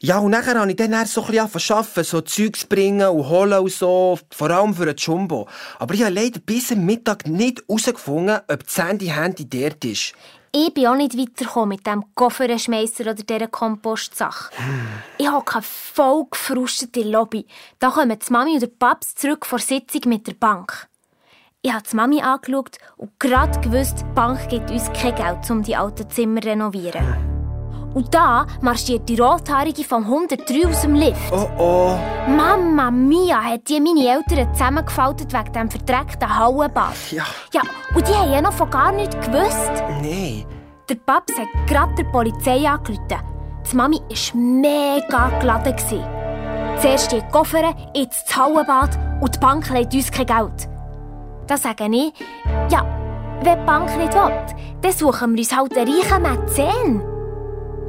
Ja, 0.00 0.18
und 0.18 0.30
nachher 0.30 0.58
habe 0.58 0.70
ich 0.70 0.76
dann 0.76 0.92
so 1.06 1.22
ein 1.22 1.26
bisschen 1.26 1.74
angefangen, 1.74 2.04
so 2.04 2.20
Zeugs 2.20 2.64
bringen 2.64 3.08
und 3.08 3.28
holen 3.28 3.58
und 3.58 3.72
so, 3.72 4.18
vor 4.30 4.50
allem 4.50 4.74
für 4.74 4.86
den 4.86 4.96
Jumbo. 4.96 5.48
Aber 5.78 5.94
ich 5.94 6.02
habe 6.02 6.14
leider 6.14 6.38
bis 6.38 6.70
am 6.70 6.84
Mittag 6.84 7.26
nicht 7.26 7.62
herausgefunden, 7.68 8.38
ob 8.46 8.64
das 8.64 8.78
Handy-Handy 8.78 9.48
dort 9.48 9.84
ist. 9.84 10.14
Ich 10.52 10.72
bin 10.72 10.86
auch 10.86 10.94
nicht 10.94 11.18
weitergekommen 11.18 11.70
mit 11.70 11.86
dem 11.86 12.04
Kofferschmeisser 12.14 13.02
oder 13.02 13.14
dieser 13.14 13.48
Kompostsache. 13.48 14.50
Ich 15.18 15.30
hocke 15.30 15.60
voll 15.62 16.26
gefrustet 16.30 16.96
in 16.96 17.02
der 17.02 17.12
Lobby. 17.12 17.46
Da 17.78 17.90
kommen 17.90 18.16
die 18.18 18.32
Mami 18.32 18.54
und 18.54 18.62
der 18.62 18.68
Paps 18.68 19.14
zurück 19.14 19.44
vor 19.44 19.58
Sitzung 19.58 20.02
mit 20.06 20.26
der 20.26 20.34
Bank. 20.34 20.88
Ich 21.60 21.72
habe 21.72 21.82
die 21.90 21.96
Mami 21.96 22.22
angeschaut 22.22 22.78
und 22.96 23.18
gerade 23.18 23.60
gewusst, 23.60 23.98
die 24.00 24.14
Bank 24.14 24.48
gibt 24.48 24.70
uns 24.70 24.90
kein 24.92 25.14
Geld, 25.16 25.50
um 25.50 25.62
die 25.62 25.76
alten 25.76 26.08
Zimmer 26.08 26.40
zu 26.40 26.48
renovieren. 26.48 27.37
Und 27.98 28.14
da 28.14 28.46
marschiert 28.60 29.08
die 29.08 29.18
Rothaarige 29.18 29.82
vom 29.82 30.04
103 30.04 30.68
aus 30.68 30.82
dem 30.82 30.94
Lift. 30.94 31.32
Oh 31.32 31.48
oh. 31.58 31.98
Mama 32.28 32.92
mia, 32.92 33.42
hat 33.42 33.68
die 33.68 33.80
meine 33.80 34.06
Eltern 34.06 34.54
zusammengefaltet 34.54 35.32
wegen 35.32 35.52
dem 35.52 35.68
verdreckten 35.68 36.38
Hallenbad. 36.38 36.94
Ja. 37.10 37.24
Ja, 37.52 37.62
und 37.96 38.06
die 38.06 38.12
haben 38.12 38.30
ja 38.30 38.40
noch 38.40 38.52
von 38.52 38.70
gar 38.70 38.92
nichts 38.92 39.16
gewusst. 39.16 39.82
Nein. 40.00 40.46
Der 40.88 40.94
Paps 40.94 41.36
hat 41.36 41.48
gerade 41.66 41.92
der 41.96 42.04
Polizei 42.04 42.68
angerufen. 42.68 43.02
Die 43.68 43.76
Mami 43.76 43.96
war 43.96 44.40
mega 44.40 45.38
geladen. 45.40 45.74
Zuerst 46.80 47.10
die 47.10 47.20
Koffer, 47.32 47.74
jetzt 47.96 48.28
das 48.28 48.36
Hallenbad 48.36 48.96
und 49.20 49.34
die 49.34 49.40
Bank 49.40 49.68
leiht 49.70 49.92
uns 49.92 50.12
kein 50.12 50.26
Geld. 50.26 50.68
Da 51.48 51.56
sage 51.56 51.88
ich, 51.90 52.12
ja, 52.70 52.86
wenn 53.42 53.58
die 53.58 53.66
Bank 53.66 53.88
nicht 53.98 54.14
will, 54.14 54.32
dann 54.82 54.92
suchen 54.92 55.32
wir 55.32 55.40
uns 55.40 55.56
halt 55.56 55.76
einen 55.76 55.92
reichen 55.92 56.22
Mäzen. 56.22 57.17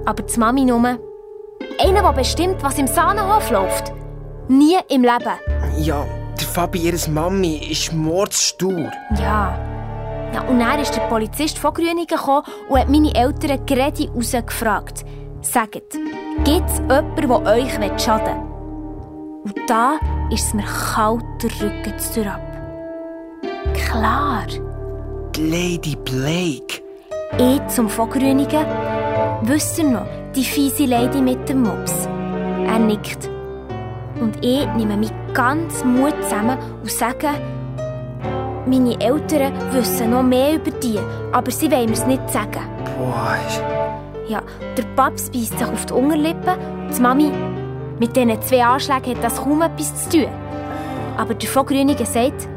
Aber 0.06 0.24
die 0.24 0.40
Mami 0.40 0.66
nur, 0.66 0.98
einer, 1.80 2.02
der 2.02 2.14
bestimmt, 2.14 2.62
was 2.64 2.78
im 2.78 2.88
Sahnenhof 2.88 3.50
läuft. 3.52 3.94
Nie 4.48 4.78
im 4.90 5.04
Leben. 5.04 5.38
Ja, 5.78 6.06
der 6.40 6.48
Fabi, 6.48 6.80
ihres 6.80 7.08
Mami, 7.08 7.58
ist 7.72 7.94
mordstur. 7.94 8.92
Ja. 9.18 9.58
ja. 10.34 10.42
Und 10.48 10.60
dann 10.60 10.80
ist 10.80 10.96
der 10.96 11.02
Polizist 11.02 11.58
von 11.58 11.74
Grüningen 11.74 12.08
gekommen 12.08 12.44
und 12.68 12.80
hat 12.80 12.90
meine 12.90 13.14
Eltern 13.14 13.66
gerade 13.66 14.10
rausgefragt. 14.10 15.06
Sagt, 15.42 15.74
gibt 16.44 16.70
es 16.70 16.80
jemanden, 16.80 17.28
der 17.28 17.54
euch 17.54 18.02
schaden 18.02 18.26
will? 18.26 18.50
Und 19.46 19.56
da 19.68 20.00
ist 20.32 20.48
es 20.48 20.54
mir 20.54 20.66
kalt 20.66 21.24
der 21.42 21.52
Rücken 21.62 21.98
zu 21.98 22.22
ab. 22.26 22.42
Klar. 23.74 24.46
Die 25.36 25.50
Lady 25.50 25.96
Blake. 25.96 26.82
Ich 27.38 27.68
zum 27.68 27.88
von 27.88 28.10
Grüningen. 28.10 28.99
Wisst 29.42 29.80
ihr 29.80 29.86
noch, 29.86 30.06
die 30.36 30.44
fiese 30.44 30.86
Lady 30.86 31.22
mit 31.22 31.48
dem 31.48 31.64
Mops? 31.64 32.08
Er 32.68 32.78
nickt. 32.78 33.30
Und 34.20 34.36
ich 34.44 34.68
nehme 34.76 34.98
mich 34.98 35.12
ganz 35.34 35.84
Mut 35.86 36.14
zusammen 36.24 36.58
und 36.82 36.92
sage, 36.92 37.30
meine 38.66 39.00
Eltern 39.00 39.54
wissen 39.72 40.12
noch 40.12 40.24
mehr 40.24 40.56
über 40.56 40.72
die, 40.72 41.00
aber 41.32 41.52
sie 41.52 41.72
wollen 41.72 41.90
mir's 41.90 42.06
nicht 42.06 42.30
sagen. 42.30 42.62
Boah. 42.98 43.38
Ja, 44.28 44.42
der 44.78 44.84
Paps 44.96 45.30
beißt 45.30 45.58
sich 45.58 45.68
auf 45.68 45.86
die 45.86 45.94
Unterlippe, 45.94 46.58
die 46.96 47.02
Mami, 47.02 47.32
mit 47.98 48.16
diesen 48.16 48.42
zwei 48.42 48.64
Anschlägen 48.64 49.16
hat 49.16 49.24
das 49.24 49.42
kaum 49.42 49.62
etwas 49.62 50.10
zu 50.10 50.20
tun. 50.20 50.28
Aber 51.18 51.34
der 51.34 51.50
von 51.50 51.66
Grüningen 51.66 52.06
sagt, 52.06 52.48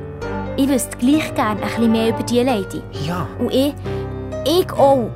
ich 0.57 0.69
wüsste 0.69 0.97
gleich 0.99 1.35
gerne 1.35 1.63
ein 1.63 1.69
bisschen 1.69 1.93
mehr 1.93 2.09
über 2.09 2.23
diese 2.25 2.43
Lady. 2.43 2.83
Ja. 3.07 3.27
Und 3.39 3.53
ich, 3.53 3.73
ich 4.45 4.73
auch. 4.73 5.11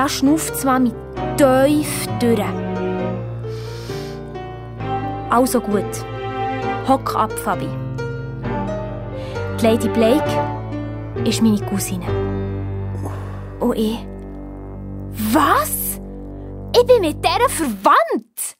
Da 0.00 0.08
die 0.08 0.64
Mami 0.64 0.92
tief 1.36 2.06
durch. 2.20 2.40
Also 5.28 5.60
gut. 5.60 5.84
Hock 6.88 7.14
ab, 7.14 7.30
Fabi. 7.32 7.68
Die 9.58 9.62
Lady 9.62 9.90
Blake 9.90 10.24
ist 11.26 11.42
meine 11.42 11.60
Cousine. 11.66 12.06
Und 13.58 13.76
ich. 13.76 13.98
Was? 15.34 16.00
Ich 16.74 16.86
bin 16.86 17.02
mit 17.02 17.22
der 17.22 17.46
verwandt! 17.50 18.59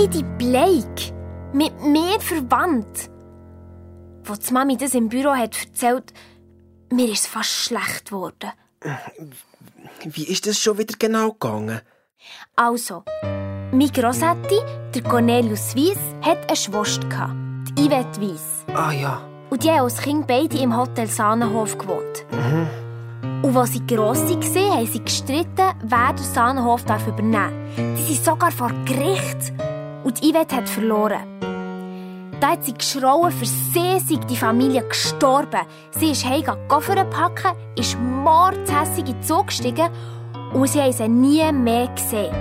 Die 0.00 0.06
Lady 0.06 0.24
Blake. 0.38 1.12
Mit 1.52 1.78
mir 1.82 2.18
verwandt. 2.20 3.10
Als 4.26 4.46
die 4.46 4.54
Mami 4.54 4.78
das 4.78 4.94
im 4.94 5.10
Büro 5.10 5.30
hat 5.30 5.54
erzählt, 5.62 6.14
mir 6.90 7.04
ist 7.10 7.24
es 7.24 7.26
fast 7.26 7.50
schlecht 7.50 8.06
geworden. 8.06 8.50
Wie 10.04 10.24
ist 10.24 10.46
das 10.46 10.58
schon 10.58 10.78
wieder 10.78 10.94
genau 10.98 11.32
gegangen? 11.32 11.82
Also, 12.56 13.04
mein 13.72 13.92
Grossetti, 13.92 14.60
der 14.94 15.02
Cornelius 15.02 15.76
Weiss, 15.76 15.98
hat 16.22 16.48
eine 16.48 16.56
Schwester 16.56 17.06
gehabt, 17.06 17.34
die 17.76 17.86
Yvette 17.86 18.22
Weiss. 18.22 18.64
Ah 18.74 18.92
ja. 18.92 19.20
Und 19.50 19.62
die 19.62 19.70
haben 19.70 19.80
als 19.80 20.00
Kind 20.00 20.26
beide 20.26 20.56
im 20.56 20.74
Hotel 20.74 21.08
Sahnenhof 21.08 21.76
gewohnt. 21.76 22.24
Und 23.42 23.54
als 23.54 23.72
sie 23.72 23.86
gross 23.86 24.22
waren, 24.22 24.72
haben 24.72 24.86
sie 24.86 25.04
gestritten, 25.04 25.74
wer 25.82 26.12
den 26.14 26.24
Sahnenhof 26.24 26.84
übernehmen 26.84 27.32
darf. 27.76 27.98
Sie 27.98 28.14
sind 28.14 28.24
sogar 28.24 28.50
vor 28.50 28.72
Gericht. 28.86 29.52
Und 30.04 30.22
die 30.22 30.32
Yvette 30.32 30.56
hat 30.56 30.68
verloren. 30.68 31.20
Da 32.40 32.52
hat 32.52 32.64
sie 32.64 32.72
geschrauen, 32.72 33.30
für 33.30 33.44
sie 33.44 34.00
sei 34.00 34.16
die 34.28 34.36
Familie 34.36 34.82
gestorben. 34.82 35.60
Sie 35.90 36.12
ist 36.12 36.24
heim 36.24 36.44
Koffer 36.68 37.04
packen, 37.04 37.56
ist 37.76 37.98
mordshässig 38.00 39.00
in 39.00 39.12
den 39.12 39.22
Zug 39.22 39.48
gestiegen 39.48 39.90
und 40.54 40.66
sie 40.66 40.80
haben 40.80 40.92
sie 40.92 41.08
nie 41.08 41.52
mehr 41.52 41.88
gesehen. 41.88 42.34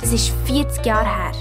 Das 0.00 0.12
ist 0.12 0.32
40 0.46 0.84
Jahre 0.86 1.04
her. 1.04 1.32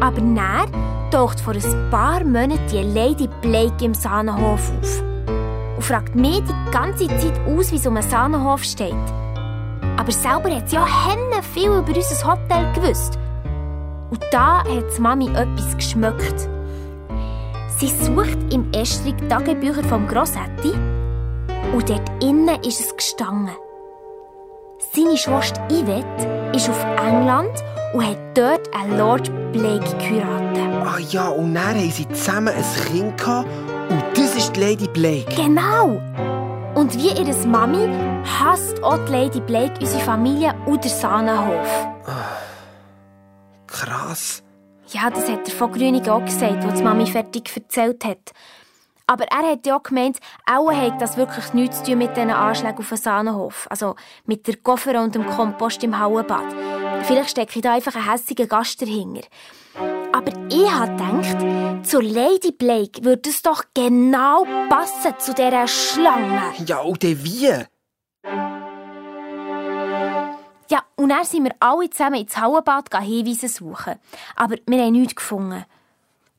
Aber 0.00 0.20
dann 0.20 1.10
taucht 1.12 1.38
vor 1.38 1.54
ein 1.54 1.90
paar 1.90 2.24
Monaten 2.24 2.66
die 2.72 2.82
Lady 2.82 3.28
Blake 3.40 3.84
im 3.84 3.94
Sahnenhof 3.94 4.72
auf 4.82 5.02
und 5.76 5.82
fragt 5.82 6.16
mich 6.16 6.42
die 6.42 6.70
ganze 6.72 7.06
Zeit 7.06 7.38
aus, 7.46 7.70
wie 7.70 7.76
es 7.76 7.86
um 7.86 7.96
einen 7.96 8.10
Sahnenhof 8.10 8.64
steht. 8.64 8.94
Aber 9.96 10.10
selber 10.10 10.54
hat 10.54 10.68
sie 10.68 10.76
ja 10.76 10.84
Henne 10.84 11.42
viel 11.54 11.70
über 11.70 11.94
unser 11.94 12.32
Hotel 12.32 12.72
gewusst. 12.74 13.18
Und 14.10 14.22
da 14.30 14.58
hat 14.58 14.98
Mami 14.98 15.28
etwas 15.28 15.76
geschmeckt. 15.76 16.48
Sie 17.78 17.88
sucht 17.88 18.38
im 18.52 18.70
Estrich 18.72 19.16
Tagebücher 19.28 19.84
vom 19.84 20.06
Grossetti 20.08 20.72
und 21.74 21.88
dort 21.90 22.10
innen 22.22 22.62
ist 22.62 22.80
es 22.80 22.96
gestanden. 22.96 23.50
Seine 24.94 25.16
Schwester 25.16 25.60
Yvette 25.68 26.50
ist 26.54 26.70
auf 26.70 26.84
England 26.98 27.52
und 27.92 28.06
hat 28.06 28.18
dort 28.34 28.74
einen 28.74 28.96
Lord 28.96 29.30
Blake 29.52 29.84
geheiratet. 29.98 30.86
Ah 30.86 30.98
ja, 31.10 31.28
und 31.28 31.54
dann 31.54 31.76
haben 31.76 31.90
sie 31.90 32.08
zusammen 32.08 32.54
ein 32.54 32.92
Kind 32.92 33.18
gehabt 33.18 33.48
und 33.90 34.02
das 34.14 34.36
ist 34.36 34.56
die 34.56 34.60
Lady 34.60 34.88
Blake. 34.88 35.26
Genau! 35.34 36.00
Und 36.74 36.94
wie 36.94 37.08
ihre 37.08 37.46
Mami 37.46 37.88
hasst 38.38 38.82
auch 38.82 38.98
die 39.06 39.12
Lady 39.12 39.40
Blake 39.40 39.74
unsere 39.80 40.00
Familie 40.02 40.54
und 40.66 40.82
der 40.84 40.90
Sahnenhof. 40.90 41.86
Krass. 43.76 44.42
Ja, 44.88 45.10
das 45.10 45.28
hat 45.28 45.46
der 45.46 45.54
von 45.54 45.72
Grünig 45.72 46.08
auch 46.08 46.24
gesagt, 46.24 46.64
als 46.64 46.80
Mami 46.80 47.06
fertig 47.06 47.50
erzählt 47.54 48.04
hat. 48.04 48.32
Aber 49.06 49.24
er 49.24 49.52
hat 49.52 49.66
ja 49.66 49.76
auch 49.76 49.82
gemeint, 49.82 50.18
auch 50.50 50.72
hat 50.72 51.00
das 51.00 51.16
wirklich 51.16 51.52
nichts 51.52 51.78
zu 51.78 51.90
tun 51.90 51.98
mit 51.98 52.16
diesen 52.16 52.30
Anschlägen 52.30 52.78
auf 52.78 52.88
den 52.88 52.98
Sahnenhof. 52.98 53.66
Also 53.70 53.94
mit 54.24 54.46
der 54.46 54.56
Koffer 54.56 55.00
und 55.02 55.14
dem 55.14 55.26
Kompost 55.26 55.84
im 55.84 55.98
Hauenbad. 55.98 56.54
Vielleicht 57.04 57.30
stecke 57.30 57.56
ich 57.56 57.62
da 57.62 57.74
einfach 57.74 57.94
einen 57.94 58.10
hässigen 58.10 58.48
Gast 58.48 58.80
dahinter. 58.80 59.22
Aber 60.12 60.32
ich 60.50 60.70
habe 60.70 60.92
gedacht, 60.92 61.86
zur 61.86 62.02
Lady 62.02 62.52
Blake 62.52 63.04
würde 63.04 63.28
es 63.28 63.42
doch 63.42 63.62
genau 63.74 64.44
passen 64.68 65.14
zu 65.18 65.34
dieser 65.34 65.68
Schlange. 65.68 66.54
Ja, 66.64 66.80
und 66.80 67.02
wie? 67.02 67.52
Ja, 70.68 70.82
und 70.96 71.10
dann 71.10 71.24
sind 71.24 71.44
wir 71.44 71.54
alle 71.60 71.90
zusammen 71.90 72.20
ins 72.20 72.36
Hauenbad 72.36 72.92
Hinweise 73.00 73.48
suchen. 73.48 73.96
Aber 74.34 74.56
wir 74.66 74.82
haben 74.82 74.92
nichts 74.92 75.16
gefunden. 75.16 75.64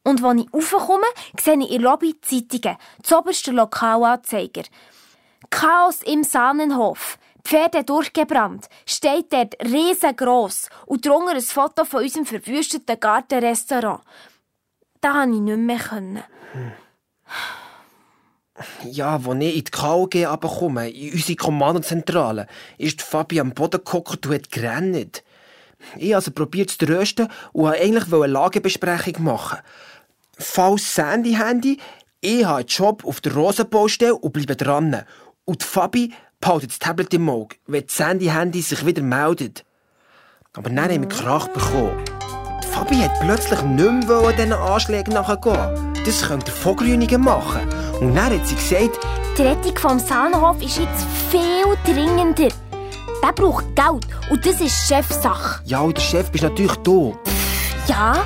Und 0.03 0.23
als 0.23 0.41
ich 0.41 0.53
raufkomme, 0.53 1.07
sehe 1.39 1.59
ich 1.59 1.71
in 1.71 1.81
der 1.81 1.91
Lobby 1.91 2.19
Zeitungen, 2.21 2.77
das 3.01 3.11
oberste 3.11 3.51
Lokalanzeiger. 3.51 4.63
Chaos 5.49 6.01
im 6.03 6.23
Sahnenhof. 6.23 7.17
Pferde 7.43 7.83
durchgebrannt. 7.83 8.67
Steht 8.85 9.31
dort 9.31 9.55
riesengroß. 9.63 10.69
Und 10.85 11.05
drunter 11.05 11.33
ein 11.33 11.41
Foto 11.41 11.85
von 11.85 12.03
unserem 12.03 12.25
verwüsteten 12.25 12.99
Gartenrestaurant. 12.99 14.01
Da 14.99 15.13
konnte 15.13 15.35
ich 15.35 15.41
nicht 15.41 15.57
mehr. 15.57 15.77
Können. 15.77 16.23
Ja, 18.89 19.15
als 19.15 19.23
ich 19.25 19.57
in 19.57 19.63
die 19.63 19.71
KOG 19.71 20.15
runterkomme, 20.15 20.89
in 20.89 21.13
unsere 21.13 21.35
Kommandozentrale, 21.35 22.47
ist 22.77 23.01
Fabi 23.01 23.39
am 23.39 23.51
Boden 23.51 23.81
gehockt 23.83 24.25
und 24.25 24.33
hat 24.33 24.51
gerannt. 24.51 25.23
Ich 25.97 26.15
also 26.15 26.31
probiert 26.31 26.71
zu 26.71 26.79
trösten 26.79 27.27
und 27.53 27.63
wollte 27.63 27.81
eigentlich 27.81 28.11
eine 28.11 28.27
Lagebesprechung 28.27 29.23
machen. 29.23 29.59
Falls 30.37 30.95
Sandy 30.95 31.33
Handy, 31.33 31.77
ich 32.21 32.45
habe 32.45 32.59
einen 32.59 32.67
Job 32.67 33.05
auf 33.05 33.21
der 33.21 33.33
Rosenbaustelle 33.33 34.15
und 34.15 34.33
bleibe 34.33 34.55
dran. 34.55 35.03
Und 35.45 35.63
Fabi 35.63 36.13
behaltet 36.39 36.71
das 36.71 36.79
Tablet 36.79 37.13
im 37.13 37.29
Auge, 37.29 37.57
wenn 37.67 37.87
Sandy 37.87 38.25
Handy 38.25 38.61
sich 38.61 38.85
wieder 38.85 39.03
meldet. 39.03 39.65
Aber 40.53 40.69
dann 40.69 40.89
haben 40.89 41.01
wir 41.01 41.09
Krach 41.09 41.47
bekommen. 41.49 42.03
Fabi 42.71 42.97
hat 42.97 43.19
plötzlich 43.21 43.61
nicht 43.61 44.07
mehr 44.07 44.33
diesen 44.33 44.53
Anschlägen 44.53 45.13
nachgehen. 45.13 45.86
Das 46.07 46.21
könnte 46.21 46.45
der 46.45 46.53
Vogelgrünigen 46.55 47.21
machen. 47.21 47.61
Und 47.99 48.15
dann 48.15 48.33
hat 48.39 48.47
sie 48.47 48.55
gesagt, 48.55 48.97
Die 49.37 49.41
Rettung 49.41 49.77
vom 49.77 49.99
Sahnenhof 49.99 50.55
ist 50.61 50.77
jetzt 50.79 51.05
viel 51.29 51.75
dringender. 51.83 52.47
Der 53.21 53.33
braucht 53.33 53.65
Geld 53.75 54.07
und 54.29 54.45
das 54.45 54.61
ist 54.61 54.87
Chefsache. 54.87 55.61
ja, 55.65 55.81
und 55.81 55.97
der 55.97 56.01
Chef 56.01 56.31
bist 56.31 56.43
natürlich 56.45 56.75
du. 56.77 57.17
Ja, 57.87 58.25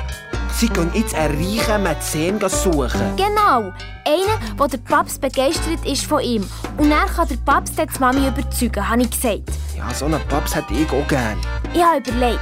Sie 0.54 0.68
gehen 0.68 0.90
jetzt 0.94 1.14
einen 1.14 1.34
reichen 1.42 1.82
Mäzen 1.82 2.38
suchen. 2.48 3.16
genau. 3.16 3.72
Einer, 4.04 4.56
der 4.58 4.68
der 4.68 4.78
Papst 4.78 5.20
begeistert 5.20 5.84
ist 5.84 6.04
von 6.04 6.20
ihm. 6.20 6.46
Und 6.76 6.90
dann 6.90 7.06
kann 7.08 7.26
der 7.26 7.36
Papst 7.44 7.76
jetzt 7.78 7.96
die 7.96 8.00
Mami 8.00 8.28
überzeugen, 8.28 8.88
habe 8.88 9.02
ich 9.02 9.10
gesagt. 9.10 9.50
Ja, 9.76 9.92
so 9.94 10.04
einen 10.04 10.20
Paps 10.28 10.54
hätte 10.54 10.74
ich 10.74 10.88
auch 10.90 11.08
gern. 11.08 11.38
Ich 11.74 11.82
habe 11.82 11.98
überlegt, 12.08 12.40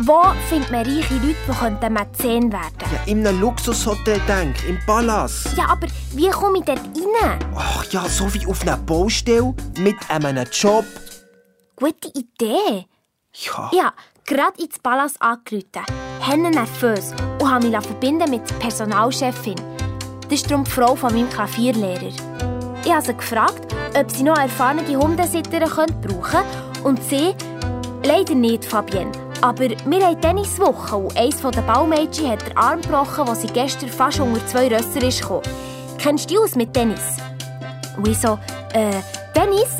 wo 0.00 0.22
findet 0.48 0.70
man 0.70 0.84
reiche 0.86 1.14
Leute, 1.14 1.34
die 1.46 1.52
könnten 1.52 1.92
Mäzen 1.92 2.52
werden 2.52 2.72
Ja, 2.92 3.00
in 3.06 3.26
einem 3.26 3.40
Luxushotel 3.40 4.20
denk, 4.26 4.56
im 4.68 4.78
Palast. 4.86 5.56
Ja, 5.56 5.66
aber 5.70 5.88
wie 6.12 6.30
komme 6.30 6.58
ich 6.58 6.64
dort 6.64 6.78
rein? 6.78 7.38
Ach 7.56 7.84
ja, 7.90 8.08
so 8.08 8.32
wie 8.32 8.46
auf 8.46 8.62
einer 8.62 8.76
Baustelle 8.76 9.54
mit 9.78 9.96
einem 10.08 10.46
Job. 10.52 10.84
Gute 11.76 12.08
Idee. 12.08 12.86
Ja, 13.32 13.70
habe 13.84 13.92
gerade 14.24 14.62
ins 14.62 14.78
Palast 14.78 15.20
angerufen, 15.20 15.84
henne 16.20 16.50
nervös 16.50 17.12
und 17.40 17.50
habe 17.50 17.68
mich 17.68 17.80
verbinden 17.80 18.30
mit 18.30 18.48
der 18.48 18.54
Personalchefin. 18.56 19.56
Das 20.22 20.32
ist 20.32 20.50
darum 20.50 20.64
die 20.64 20.70
Frau 20.70 20.94
von 20.94 21.14
meinem 21.14 21.30
Klavierlehrer. 21.30 22.12
Ich 22.84 22.92
habe 22.92 23.04
sie 23.04 23.14
gefragt, 23.14 23.74
ob 23.98 24.10
sie 24.10 24.22
noch 24.22 24.38
erfahrene 24.38 24.96
Hundesitterin 24.96 25.86
brauchen 26.02 26.22
könnte 26.22 26.84
und 26.84 27.02
sie, 27.04 27.34
leider 28.04 28.34
nicht, 28.34 28.64
Fabienne. 28.64 29.12
Aber 29.40 29.68
wir 29.70 30.04
haben 30.04 30.20
Tenniswoche 30.20 30.96
und 30.96 31.16
eines 31.16 31.40
der 31.40 31.62
Baumädchen 31.62 32.28
hat 32.28 32.44
den 32.44 32.56
Arm 32.56 32.80
gebrochen, 32.80 33.28
als 33.28 33.42
sie 33.42 33.46
gestern 33.46 33.88
fast 33.88 34.18
unter 34.18 34.44
zwei 34.46 34.66
Rösser 34.66 35.00
ist 35.02 35.20
gekommen. 35.20 35.42
Kennst 35.96 36.24
du 36.24 36.34
dich 36.34 36.38
aus 36.38 36.54
mit 36.56 36.74
Tennis? 36.74 37.18
Und 37.96 38.08
ich 38.08 38.18
so, 38.18 38.36
äh, 38.72 39.00
Tennis? 39.34 39.76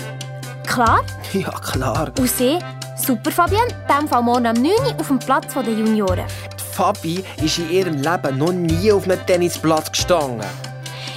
Klar. 0.64 1.01
ja 1.33 1.51
klar. 1.51 2.12
Und 2.16 2.31
sie, 2.31 2.59
super 2.97 3.33
Fabienne, 3.33 3.66
in 3.66 3.88
diesem 3.88 4.09
Fall 4.09 4.23
morgen 4.23 4.47
um 4.47 4.62
9 4.62 4.64
Uhr 4.66 5.01
auf 5.01 5.09
dem 5.09 5.18
Platz 5.18 5.55
der 5.55 5.64
Junioren. 5.64 6.27
Die 6.57 6.75
Fabi 6.75 7.25
ist 7.42 7.59
in 7.59 7.71
ihrem 7.71 7.94
Leben 7.94 8.38
noch 8.38 8.53
nie 8.53 8.92
auf 8.92 9.05
einem 9.05 9.25
Tennisplatz 9.27 9.90
gestanden. 9.90 10.47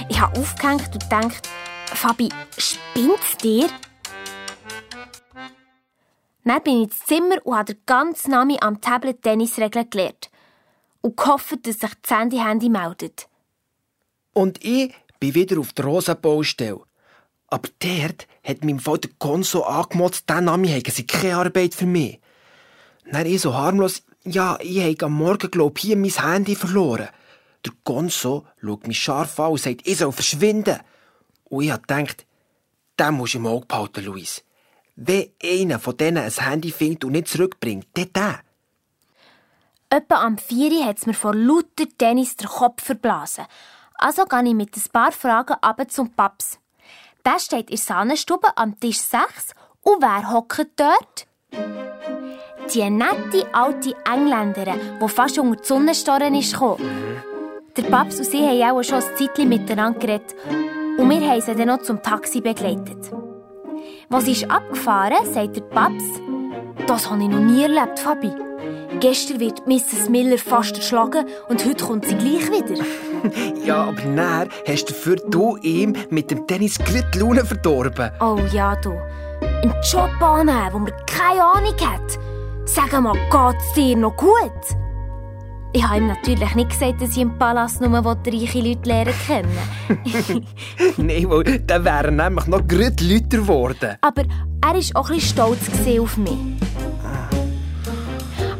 Ich 0.08 0.20
habe 0.20 0.38
aufgehängt 0.40 0.92
und 0.92 1.00
gedacht, 1.00 1.48
Fabi, 1.86 2.28
spinnt's 2.58 3.36
dir? 3.40 3.68
Dann 6.44 6.62
bin 6.62 6.78
ich 6.78 6.82
ins 6.84 6.98
Zimmer 7.06 7.36
und 7.44 7.56
habe 7.56 7.74
den 7.74 7.82
ganzen 7.86 8.32
Namen 8.32 8.60
am 8.60 8.80
Tablet 8.80 9.22
Tennisregeln 9.22 9.88
gelernt. 9.88 10.30
Und 11.00 11.16
gehofft, 11.16 11.66
dass 11.66 11.80
sich 11.80 11.90
das 12.02 12.18
Handy-Handy 12.18 12.68
meldet. 12.68 13.28
Und 14.32 14.64
ich 14.64 14.94
bin 15.20 15.34
wieder 15.34 15.58
auf 15.60 15.72
der 15.72 15.84
Rosenbaustelle. 15.84 16.80
Aber 17.48 17.68
dort 17.80 18.26
hat 18.44 18.64
mein 18.64 18.80
Vater 18.80 19.08
Gonzo 19.18 19.62
angemotzt, 19.62 20.28
diesen 20.28 20.44
Namen 20.46 20.68
haben 20.70 20.90
sie 20.90 21.06
keine 21.06 21.36
Arbeit 21.36 21.74
für 21.74 21.86
mich. 21.86 22.18
Dann 23.10 23.26
ich 23.26 23.42
so 23.42 23.54
harmlos, 23.54 24.02
ja, 24.24 24.58
ich 24.60 24.80
habe 24.80 25.06
am 25.06 25.14
Morgen, 25.14 25.50
glaub 25.50 25.78
hier 25.78 25.96
mein 25.96 26.10
Handy 26.10 26.56
verloren. 26.56 27.08
Der 27.64 27.72
Gonzo 27.84 28.46
schaut 28.60 28.86
mich 28.86 28.98
scharf 28.98 29.38
an 29.38 29.52
und 29.52 29.60
sagt, 29.60 29.86
ich 29.86 29.98
soll 29.98 30.12
verschwinden. 30.12 30.80
Und 31.44 31.64
ich 31.64 31.70
habe 31.70 31.82
gedacht, 31.82 32.26
den 32.98 33.14
musst 33.14 33.34
du 33.34 33.38
im 33.38 33.46
Auge 33.46 33.66
behalten, 33.66 34.04
Luis. 34.04 34.42
Wenn 34.94 35.30
einer 35.42 35.78
von 35.78 35.96
denen 35.96 36.22
ein 36.22 36.30
Handy 36.30 36.70
findet 36.70 37.04
und 37.04 37.12
nicht 37.12 37.28
zurückbringt, 37.28 37.86
dann 37.94 38.12
der. 38.14 38.40
Etwa 39.88 40.22
am 40.22 40.38
4 40.38 40.72
Uhr 40.72 40.86
hat 40.86 40.98
es 40.98 41.06
mir 41.06 41.14
vor 41.14 41.34
lauter 41.34 41.84
Tennis 41.98 42.36
den 42.36 42.48
Kopf 42.48 42.82
verblasen. 42.82 43.44
Also 43.94 44.24
gehe 44.24 44.44
ich 44.44 44.54
mit 44.54 44.76
ein 44.76 44.82
paar 44.92 45.12
Fragen 45.12 45.56
ab 45.60 45.82
zum 45.90 46.10
Paps. 46.10 46.58
Der 47.24 47.38
steht 47.38 47.70
in 47.70 47.76
der 47.76 47.78
Sahnenstube 47.78 48.56
am 48.56 48.78
Tisch 48.80 48.98
6 48.98 49.54
und 49.82 50.02
wer 50.02 50.32
hockt 50.32 50.68
dort? 50.76 51.26
Die 52.74 52.88
nette 52.88 53.46
alte 53.52 53.94
Engländerin, 54.10 54.80
die 55.00 55.08
fast 55.08 55.38
unter 55.38 55.60
die 55.60 55.66
Sonnenstoren 55.66 56.34
ist 56.34 56.52
gekommen. 56.52 57.22
Der 57.76 57.82
Paps 57.82 58.18
und 58.18 58.24
sie 58.24 58.46
haben 58.46 58.78
auch 58.78 58.82
schon 58.82 59.02
ein 59.02 59.16
Zeitchen 59.16 59.48
miteinander 59.48 59.98
geredet. 59.98 60.34
Und 60.98 61.08
wir 61.08 61.20
haben 61.28 61.40
sie 61.40 61.54
dann 61.54 61.68
noch 61.68 61.82
zum 61.82 62.02
Taxi 62.02 62.40
begleitet. 62.40 63.10
Was 64.12 64.28
ist 64.28 64.50
abgefahren, 64.50 65.24
sagt 65.32 65.56
der 65.56 65.62
Paps. 65.62 66.04
Das 66.86 67.10
habe 67.10 67.22
ich 67.22 67.30
noch 67.30 67.40
nie 67.40 67.62
erlebt, 67.62 67.98
Fabi. 67.98 68.30
Gestern 69.00 69.40
wird 69.40 69.66
Mrs. 69.66 70.10
Miller 70.10 70.36
fast 70.36 70.76
erschlagen 70.76 71.24
und 71.48 71.64
heute 71.64 71.82
kommt 71.82 72.04
sie 72.04 72.16
gleich 72.16 72.46
wieder. 72.50 72.84
Ja, 73.64 73.84
aber 73.84 74.02
dann 74.02 74.48
hast 74.66 74.90
du 74.90 74.92
für 74.92 75.16
du 75.16 75.56
ihm 75.62 75.94
mit 76.10 76.30
dem 76.30 76.46
Tennis 76.46 76.76
gerade 76.76 77.08
die 77.14 77.20
Laune 77.20 77.44
verdorben. 77.44 78.10
Oh 78.20 78.36
ja, 78.52 78.76
du. 78.76 78.90
Einen 79.40 79.74
Job 79.90 80.10
annehmen, 80.20 80.68
wo 80.72 80.78
man 80.80 80.92
keine 81.06 81.42
Ahnung 81.42 81.76
hat. 81.80 82.18
Sag 82.66 82.92
mal, 83.00 83.14
geht's 83.14 83.72
dir 83.74 83.96
noch 83.96 84.16
gut? 84.16 84.50
Ich 85.74 85.82
habe 85.82 85.98
ihm 85.98 86.08
natürlich 86.08 86.54
nicht 86.54 86.70
gesagt, 86.70 87.00
dass 87.00 87.12
ich 87.12 87.22
im 87.22 87.38
Palast 87.38 87.80
nur 87.80 88.04
reiche 88.04 88.60
Leute 88.60 88.88
lernen 88.88 89.14
kennen. 89.26 89.58
Nein, 90.98 91.30
weil 91.30 91.60
dann 91.60 91.84
wären 91.84 92.16
nämlich 92.16 92.46
noch 92.46 92.66
gerade 92.66 93.02
Leute 93.02 93.38
geworden. 93.38 93.96
Aber 94.02 94.22
er 94.22 94.74
war 94.74 95.00
auch 95.00 95.08
ein 95.08 95.16
bisschen 95.16 95.30
stolz 95.30 95.60
auf 95.98 96.16
mich. 96.18 96.36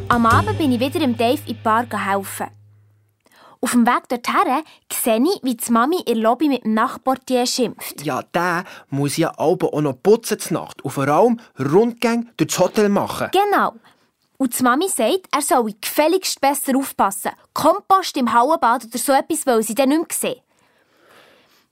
Am 0.08 0.24
Abend 0.24 0.56
bin 0.56 0.72
ich 0.72 0.80
wieder 0.80 1.02
im 1.02 1.14
Dave 1.14 1.38
in 1.46 1.54
die 1.54 1.54
Bar 1.54 1.84
helfen. 1.92 2.46
Auf 3.60 3.72
dem 3.72 3.86
Weg 3.86 4.08
dorthin 4.08 4.64
sehe 4.90 5.22
ich, 5.22 5.40
wie 5.42 5.54
die 5.54 5.72
Mami 5.72 6.02
der 6.04 6.16
Lobby 6.16 6.48
mit 6.48 6.64
dem 6.64 6.74
Nachtportier 6.74 7.46
schimpft. 7.46 8.02
Ja, 8.04 8.22
der 8.22 8.64
muss 8.88 9.18
ja 9.18 9.32
auch 9.36 9.58
noch 9.80 10.02
putzen 10.02 10.38
zur 10.38 10.54
Nacht 10.54 10.82
und 10.82 10.90
vor 10.90 11.06
allem 11.06 11.38
Rundgänge 11.58 12.26
durch 12.38 12.48
das 12.48 12.58
Hotel 12.58 12.88
machen. 12.88 13.28
Genau. 13.32 13.74
Und 14.42 14.58
die 14.58 14.62
Mami 14.64 14.88
sagt, 14.88 15.28
er 15.30 15.40
solle 15.40 15.72
gefälligst 15.80 16.40
besser 16.40 16.76
aufpassen. 16.76 17.30
Kompost 17.54 18.16
im 18.16 18.32
Hallenbad 18.32 18.86
oder 18.86 18.98
so 18.98 19.12
etwas 19.12 19.46
weil 19.46 19.62
sie 19.62 19.76
dann 19.76 19.90
nicht 19.90 20.00
mehr 20.00 20.08
sehen. 20.10 20.42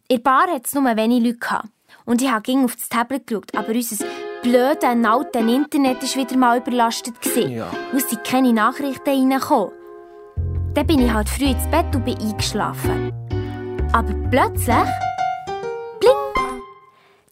In 0.07 0.19
der 0.19 0.23
Bar 0.23 0.47
hat 0.47 0.67
es 0.67 0.75
nur 0.75 0.85
wenige 0.85 1.27
Leute 1.27 1.39
gehabt. 1.41 1.69
Und 2.05 2.23
ich 2.23 2.31
habe 2.31 2.65
auf 2.65 2.77
das 2.77 2.89
Tablet 2.89 3.27
geschaut, 3.27 3.53
aber 3.57 3.71
unser 3.71 4.07
blödes, 4.43 4.85
altes 4.85 5.43
Internet 5.43 6.01
war 6.01 6.23
wieder 6.23 6.37
mal 6.37 6.59
überlastet. 6.59 7.15
Ja. 7.35 7.71
Und 7.91 7.99
es 7.99 8.09
sind 8.09 8.23
keine 8.23 8.53
Nachrichten 8.53 9.09
reingekommen. 9.09 9.73
Dann 10.75 10.87
bin 10.87 11.01
ich 11.01 11.13
halt 11.13 11.29
früh 11.29 11.47
ins 11.47 11.69
Bett 11.73 11.93
und 11.93 12.05
bin 12.05 12.21
eingeschlafen. 12.21 13.13
Aber 13.93 14.15
plötzlich... 14.31 14.77
Bling! 15.99 16.63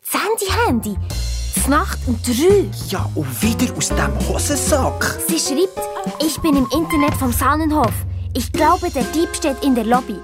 Das 0.03 0.21
Handy-Handy. 0.21 0.97
Die 0.97 1.28
Nacht 1.67 1.99
um 2.07 2.19
drei. 2.23 2.69
Ja, 2.89 3.09
und 3.15 3.43
wieder 3.43 3.75
aus 3.77 3.89
dem 3.89 4.29
Hosensack. 4.29 5.19
Sie 5.29 5.39
schreibt, 5.39 5.79
ich 6.23 6.39
bin 6.41 6.57
im 6.57 6.67
Internet 6.73 7.15
vom 7.19 7.33
Sahnenhof. 7.33 7.93
Ich 8.35 8.53
glaube, 8.53 8.91
der 8.91 9.05
Dieb 9.15 9.29
steht 9.35 9.63
in 9.65 9.75
der 9.75 9.85
Lobby. 9.85 10.17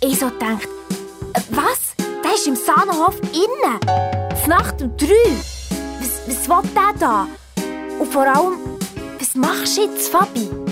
Ich 0.00 0.18
so 0.18 0.30
denkt, 0.30 0.68
äh, 1.32 1.40
was? 1.50 1.94
Der 2.22 2.34
ist 2.34 2.46
im 2.46 2.56
Sahnenhof 2.56 3.14
innen. 3.32 3.80
Nacht 4.48 4.82
um 4.82 4.96
drei. 4.96 5.08
Was, 6.00 6.28
was 6.28 6.48
will 6.48 6.70
der 6.74 6.98
da? 6.98 7.26
Und 7.98 8.12
vor 8.12 8.22
allem, 8.26 8.54
was 9.18 9.34
machst 9.34 9.76
du 9.76 9.82
jetzt, 9.82 10.08
Fabi? 10.10 10.63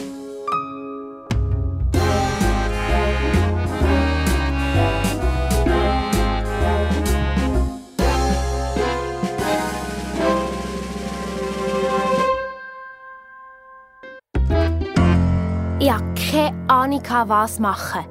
Keine 16.33 16.57
Ahnung, 16.68 17.03
was 17.27 17.59
machen. 17.59 18.07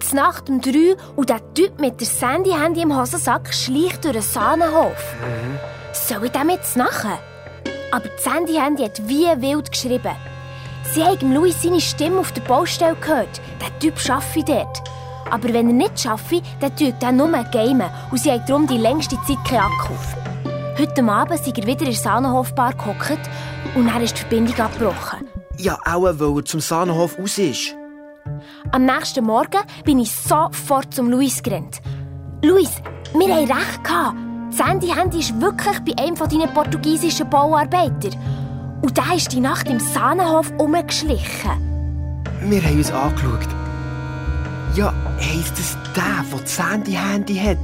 Die 0.00 0.14
Nacht 0.14 0.48
um 0.48 0.60
drei 0.60 0.96
und 1.14 1.28
der 1.28 1.40
Typ 1.52 1.78
mit 1.78 2.00
der 2.00 2.06
Sandy-Handy 2.06 2.82
im 2.82 2.98
Hosensack 2.98 3.52
schleicht 3.52 4.04
durch 4.04 4.14
den 4.14 4.22
Sahnenhof. 4.22 5.14
Soll 5.92 6.24
ich 6.24 6.32
dem 6.32 6.48
jetzt 6.48 6.76
nachher? 6.76 7.18
Aber 7.92 8.08
die 8.08 8.22
Sandy-Handy 8.22 8.84
hat 8.84 9.06
wie 9.06 9.26
wild 9.42 9.70
geschrieben. 9.70 10.16
Sie 10.94 11.02
haben 11.02 11.34
Louis 11.34 11.60
seine 11.60 11.80
Stimme 11.80 12.20
auf 12.20 12.32
der 12.32 12.42
Baustelle 12.42 12.96
gehört. 12.96 13.40
Der 13.60 13.78
Typ 13.78 13.94
arbeitet 14.08 14.48
dort. 14.48 14.82
Aber 15.30 15.52
wenn 15.52 15.68
er 15.68 15.74
nicht 15.74 16.06
arbeitet, 16.06 16.44
dann 16.60 16.76
tut 16.76 17.02
er 17.02 17.12
nur 17.12 17.28
gamen 17.28 17.90
und 18.10 18.18
sie 18.18 18.30
haben 18.30 18.44
darum 18.46 18.66
die 18.66 18.78
längste 18.78 19.16
Zeit 19.26 19.44
keinen 19.46 19.60
Akku. 19.60 19.92
Heute 20.78 21.04
Abend 21.04 21.44
sind 21.44 21.58
er 21.58 21.66
wieder 21.66 21.80
in 21.80 21.86
der 21.86 21.94
Sahnenhofbar 21.94 22.74
gehockt 22.74 23.28
und 23.74 23.86
dann 23.86 24.02
ist 24.02 24.16
die 24.16 24.20
Verbindung 24.20 24.58
abgebrochen. 24.60 25.35
Ja, 25.58 25.78
auch 25.84 26.02
weil 26.02 26.36
er 26.36 26.44
zum 26.44 26.60
Sahnenhof 26.60 27.18
raus 27.18 27.38
ist. 27.38 27.74
Am 28.72 28.84
nächsten 28.84 29.24
Morgen 29.24 29.60
bin 29.84 29.98
ich 29.98 30.10
sofort 30.10 30.92
zum 30.92 31.10
Luis 31.10 31.42
gerannt. 31.42 31.80
Luis, 32.42 32.70
wir 33.14 33.34
haben 33.34 33.50
recht 33.50 33.84
gehabt. 33.84 34.16
Das 34.50 34.66
Handy-Handy 34.66 35.18
ist 35.18 35.40
wirklich 35.40 35.78
bei 35.80 36.02
einem 36.02 36.16
von 36.16 36.28
deinen 36.28 36.52
portugiesischen 36.52 37.28
Bauarbeitern. 37.30 38.14
Und 38.82 38.96
der 38.96 39.14
ist 39.16 39.32
die 39.32 39.40
Nacht 39.40 39.68
im 39.68 39.80
Sahnenhof 39.80 40.52
umgeschlichen. 40.58 41.50
Wir 42.42 42.62
haben 42.62 42.78
uns 42.78 42.90
angeschaut. 42.90 43.48
Ja, 44.74 44.92
heisst 45.18 45.58
es, 45.58 45.76
der, 45.94 46.24
der 46.30 46.40
das 46.40 46.62
Handy-Handy 46.62 47.36
hat, 47.36 47.58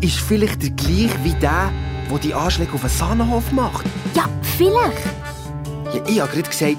ist 0.00 0.18
vielleicht 0.18 0.62
der 0.62 0.70
gleiche 0.70 1.24
wie 1.24 1.34
der, 1.34 1.70
der 2.10 2.18
die 2.18 2.34
Anschläge 2.34 2.72
auf 2.72 2.80
den 2.80 2.90
Sahnenhof 2.90 3.52
macht? 3.52 3.84
Ja, 4.14 4.24
vielleicht. 4.56 5.04
Ja, 5.94 6.02
ich 6.06 6.20
habe 6.20 6.32
gerade 6.32 6.48
gesagt, 6.48 6.76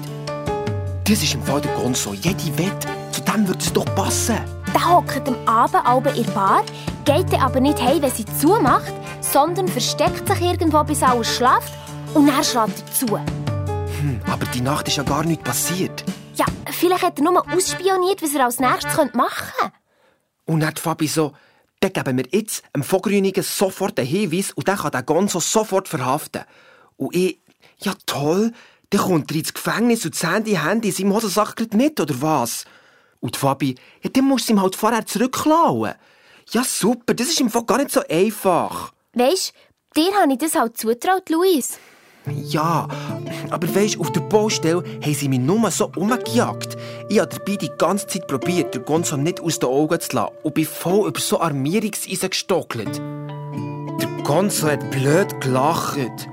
das 1.08 1.22
ist 1.22 1.34
im 1.34 1.42
Fall 1.42 1.62
der 1.62 1.74
Gonzo. 1.74 2.12
Jede 2.12 2.58
Wette, 2.58 2.88
zu 3.12 3.22
dem 3.22 3.48
würde 3.48 3.60
es 3.60 3.72
doch 3.72 3.84
passen. 3.94 4.36
Der 4.74 4.90
hockt 4.90 5.26
am 5.26 5.48
Abend 5.48 5.82
halb 5.82 6.06
in 6.14 6.24
der 6.24 6.32
Bar, 6.32 6.62
geht 7.06 7.32
dann 7.32 7.40
aber 7.40 7.60
nicht 7.60 7.80
heim, 7.80 8.02
wenn 8.02 8.10
sie 8.10 8.26
zumacht, 8.38 8.92
sondern 9.22 9.68
versteckt 9.68 10.28
sich 10.28 10.40
irgendwo, 10.42 10.84
bis 10.84 11.02
alles 11.02 11.34
schlaft 11.34 11.72
und 12.12 12.26
dann 12.26 12.44
schlägt 12.44 12.80
er 12.80 12.92
zu. 12.92 13.16
Hm, 13.16 14.20
aber 14.30 14.44
die 14.46 14.60
Nacht 14.60 14.86
ist 14.88 14.98
ja 14.98 15.02
gar 15.02 15.24
nichts 15.24 15.44
passiert. 15.44 16.04
Ja, 16.34 16.44
vielleicht 16.70 17.02
hat 17.02 17.18
er 17.18 17.24
nur 17.24 17.42
ausspioniert, 17.54 18.22
was 18.22 18.34
er 18.34 18.44
als 18.44 18.60
nächstes 18.60 19.14
machen 19.14 19.52
könnte. 19.58 19.72
Und 20.44 20.60
dann 20.60 20.68
hat 20.68 20.78
Fabi 20.78 21.06
so, 21.06 21.32
dann 21.80 21.92
geben 21.92 22.18
wir 22.18 22.26
jetzt 22.30 22.64
dem 22.76 22.82
Vogrünigen 22.82 23.42
sofort 23.42 23.98
einen 23.98 24.08
Hinweis 24.08 24.52
und 24.52 24.68
dann 24.68 24.76
kann 24.76 24.90
der 24.90 25.02
Gonzo 25.04 25.40
sofort 25.40 25.88
verhaften. 25.88 26.42
Und 26.98 27.14
ich, 27.14 27.38
ja 27.78 27.94
toll, 28.04 28.52
dann 28.90 29.00
kommt 29.00 29.30
er 29.30 29.36
ins 29.36 29.52
Gefängnis 29.52 30.04
und 30.04 30.14
das 30.14 30.22
Handy, 30.22 30.52
Handy 30.52 30.88
in 30.88 30.94
seinem 30.94 31.14
Hosensack 31.14 31.74
nicht, 31.74 32.00
oder 32.00 32.22
was? 32.22 32.64
Und 33.20 33.36
Fabi, 33.36 33.74
ja, 34.02 34.10
dann 34.10 34.24
musst 34.24 34.48
du 34.48 34.54
ihm 34.54 34.62
halt 34.62 34.76
vorher 34.76 35.04
zurückklauen. 35.04 35.94
Ja, 36.50 36.64
super, 36.64 37.14
das 37.14 37.28
ist 37.28 37.40
im 37.40 37.50
Fall 37.50 37.64
gar 37.64 37.78
nicht 37.78 37.90
so 37.90 38.00
einfach. 38.08 38.92
Weisst, 39.12 39.52
dir 39.96 40.12
habe 40.14 40.32
ich 40.32 40.38
das 40.38 40.54
halt 40.54 40.78
zutraut, 40.78 41.28
Luis. 41.28 41.78
Ja, 42.34 42.88
aber 43.50 43.74
weisst, 43.74 43.98
auf 43.98 44.12
der 44.12 44.20
Baustelle 44.20 44.82
haben 45.02 45.14
sie 45.14 45.28
mich 45.28 45.40
nur 45.40 45.70
so 45.70 45.90
umgejagt. 45.96 46.76
Ich 47.08 47.18
habe 47.18 47.34
dabei 47.34 47.56
die 47.56 47.70
ganze 47.76 48.06
Zeit 48.06 48.26
probiert, 48.26 48.74
den 48.74 48.84
Gonzo 48.84 49.16
nicht 49.16 49.40
aus 49.40 49.58
den 49.58 49.68
Augen 49.68 50.00
zu 50.00 50.16
lassen 50.16 50.34
und 50.42 50.54
bin 50.54 50.66
voll 50.66 51.08
über 51.08 51.20
so 51.20 51.40
Armierungseisen 51.40 52.30
gestockelt. 52.30 52.98
Der 52.98 54.08
Gonzo 54.24 54.68
hat 54.68 54.90
blöd 54.90 55.40
gelacht. 55.40 56.28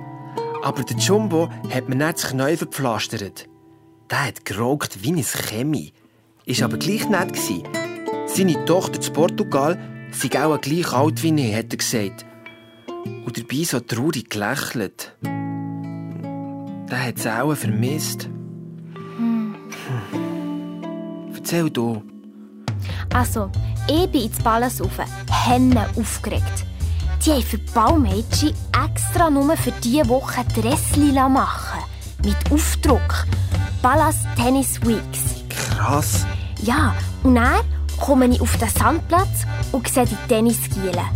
Aber 0.66 0.84
der 0.84 0.98
Jumbo 0.98 1.50
hat 1.70 1.88
mir 1.90 1.96
nicht 1.96 2.16
das 2.16 2.32
Knie 2.32 2.58
verpflastert. 2.58 3.48
Der 4.10 4.26
hat 4.26 4.46
geraucht 4.46 5.04
wie 5.04 5.12
ein 5.12 5.24
Chemie. 5.24 5.94
Ist 6.46 6.64
aber 6.64 6.78
gleich 6.78 7.08
nett 7.08 7.34
gewesen. 7.34 7.68
Seine 8.26 8.66
Tochter 8.66 9.00
zu 9.00 9.12
Portugal 9.12 9.78
sei 10.12 10.44
auch 10.44 10.60
gleich 10.60 10.92
alt 10.92 11.22
wie 11.22 11.36
ich, 11.36 11.56
hat 11.56 11.72
er 11.72 11.78
gesagt. 11.78 12.26
Und 12.88 13.38
dabei 13.38 13.64
so 13.64 13.80
traurig 13.80 14.32
gelächelt. 14.32 15.16
Der 16.90 17.06
hat 17.06 17.18
es 17.18 17.28
auch 17.28 17.54
vermisst. 17.54 18.28
Hm. 19.18 19.56
Erzähl 21.36 21.70
du. 21.70 22.02
Also, 23.14 23.52
ich 23.88 24.08
bin 24.10 24.24
ins 24.24 24.40
Palace 24.40 24.82
rauf, 24.82 24.98
Henne 25.30 25.88
aufgeregt. 25.96 26.66
Die 27.26 27.32
haben 27.32 27.42
für 27.42 27.58
Baumädchen 27.58 28.54
extra 28.86 29.32
nur 29.32 29.58
für 29.58 29.72
diese 29.84 30.08
Woche 30.10 30.46
Dressli 30.54 31.12
machen 31.12 31.80
Mit 32.24 32.36
Aufdruck. 32.52 33.26
Palace 33.82 34.28
Tennis 34.36 34.80
Weeks. 34.82 35.44
Krass. 35.50 36.24
Ja, 36.62 36.94
und 37.24 37.34
dann 37.34 37.62
komme 38.00 38.28
ich 38.28 38.40
auf 38.40 38.56
den 38.58 38.70
Sandplatz 38.70 39.48
und 39.72 39.88
sehe 39.88 40.06
die 40.06 40.16
Tennisgielen. 40.28 41.10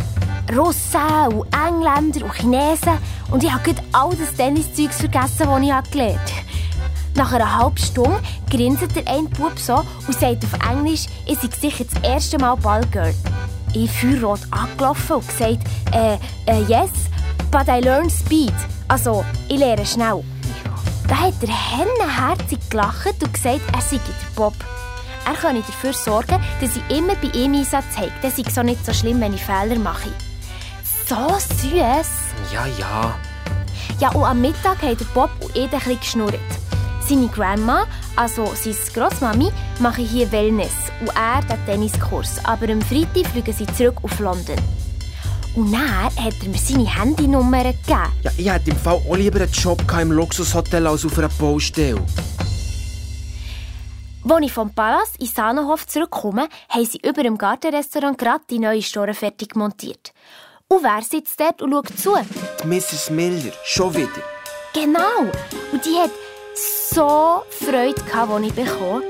Russen 0.52 1.32
und 1.32 1.46
Engländer 1.54 2.24
und 2.24 2.34
Chinesen. 2.34 2.98
Und 3.30 3.44
ich 3.44 3.52
habe 3.52 3.72
all 3.92 4.10
das 4.16 4.34
Tenniszeugs 4.34 4.96
vergessen, 4.96 5.46
das 5.46 5.62
ich 5.62 5.92
gelernt 5.92 6.18
habe. 6.18 6.46
Nach 7.14 7.32
einer 7.32 7.56
halben 7.58 7.76
Stunde 7.76 8.20
grinset 8.50 8.96
der 8.96 9.06
ein 9.06 9.30
Bub 9.30 9.56
so 9.56 9.84
und 10.08 10.18
sagt 10.18 10.44
auf 10.44 10.70
Englisch, 10.72 11.06
ich 11.26 11.38
sei 11.38 11.48
sicher 11.60 11.84
das 11.84 12.02
erste 12.02 12.38
Mal 12.38 12.56
Ballgirl. 12.56 13.14
Ich 13.74 13.90
feuerrot 13.90 14.40
angelaufen 14.50 15.16
und 15.16 15.28
gesagt, 15.28 15.58
äh, 15.92 16.14
äh, 16.46 16.62
yes, 16.68 16.90
but 17.50 17.68
I 17.68 17.80
learn 17.80 18.10
speed. 18.10 18.54
Also, 18.88 19.24
ich 19.48 19.58
lerne 19.58 19.86
schnell. 19.86 20.24
Da 21.06 21.16
hat 21.16 21.34
der 21.42 21.48
Hennenherzig 21.48 22.58
gelacht 22.68 23.22
und 23.22 23.32
gesagt, 23.32 23.60
er 23.72 23.80
sei 23.80 23.96
der 23.96 24.36
Bob. 24.36 24.54
Er 25.26 25.34
könne 25.34 25.60
dafür 25.60 25.92
sorgen, 25.92 26.42
dass 26.60 26.76
ich 26.76 26.96
immer 26.96 27.14
bei 27.16 27.28
ihm 27.38 27.54
Einsatz 27.54 27.96
habe. 27.96 28.12
Das 28.22 28.38
ist 28.38 28.54
so 28.54 28.62
nicht 28.62 28.84
so 28.84 28.92
schlimm, 28.92 29.20
wenn 29.20 29.34
ich 29.34 29.44
Fehler 29.44 29.78
mache. 29.78 30.10
So 31.08 31.28
süß. 31.38 31.72
Ja, 32.52 32.66
ja. 32.66 33.14
Ja, 34.00 34.10
und 34.10 34.24
am 34.24 34.40
Mittag 34.40 34.82
hat 34.82 35.00
der 35.00 35.04
Bob 35.14 35.30
und 35.40 35.54
ich 35.54 35.64
ein 35.64 35.70
bisschen 35.70 36.00
geschnurrt. 36.00 36.59
Seine 37.10 37.26
Grandma, 37.26 37.88
also 38.14 38.52
seine 38.54 38.76
Grossmami, 38.94 39.50
mache 39.80 40.00
hier 40.00 40.30
Wellness 40.30 40.70
und 41.00 41.08
er 41.08 41.40
den 41.42 41.66
Tenniskurs. 41.66 42.36
Aber 42.44 42.68
am 42.68 42.80
Freitag 42.82 43.26
fliegen 43.32 43.52
sie 43.52 43.66
zurück 43.66 43.96
auf 44.04 44.16
London. 44.20 44.54
Und 45.56 45.72
dann 45.72 45.90
hat 45.90 46.34
er 46.40 46.48
mir 46.48 46.56
seine 46.56 46.86
Handynummer 46.86 47.64
gegeben. 47.64 48.12
Ja, 48.22 48.30
ich 48.36 48.48
hätte 48.48 48.70
im 48.70 48.76
Fall 48.76 48.94
auch 48.94 49.16
lieber 49.16 49.40
einen 49.40 49.50
Job 49.50 49.82
im 50.00 50.12
Luxushotel 50.12 50.86
als 50.86 51.04
auf 51.04 51.18
einer 51.18 51.28
Baustelle. 51.30 52.00
Als 54.28 54.44
ich 54.44 54.52
vom 54.52 54.72
Palast 54.72 55.16
in 55.18 55.26
Sahnenhof 55.26 55.88
zurückkomme, 55.88 56.48
haben 56.68 56.86
sie 56.86 57.00
über 57.04 57.24
dem 57.24 57.36
Gartenrestaurant 57.36 58.18
gerade 58.18 58.44
die 58.48 58.60
neue 58.60 58.82
Store 58.82 59.14
fertig 59.14 59.56
montiert. 59.56 60.12
Und 60.68 60.84
wer 60.84 61.02
sitzt 61.02 61.40
dort 61.40 61.60
und 61.60 61.72
schaut 61.72 61.98
zu? 61.98 62.14
Die 62.62 62.68
Mrs. 62.68 63.10
Miller, 63.10 63.50
schon 63.64 63.96
wieder. 63.96 64.22
Genau. 64.72 65.32
Und 65.72 65.84
die 65.84 65.96
hat 65.96 66.10
so 66.54 67.42
Freude, 67.48 68.02
als 68.12 68.44
ich 68.44 68.52
bekommen. 68.54 69.02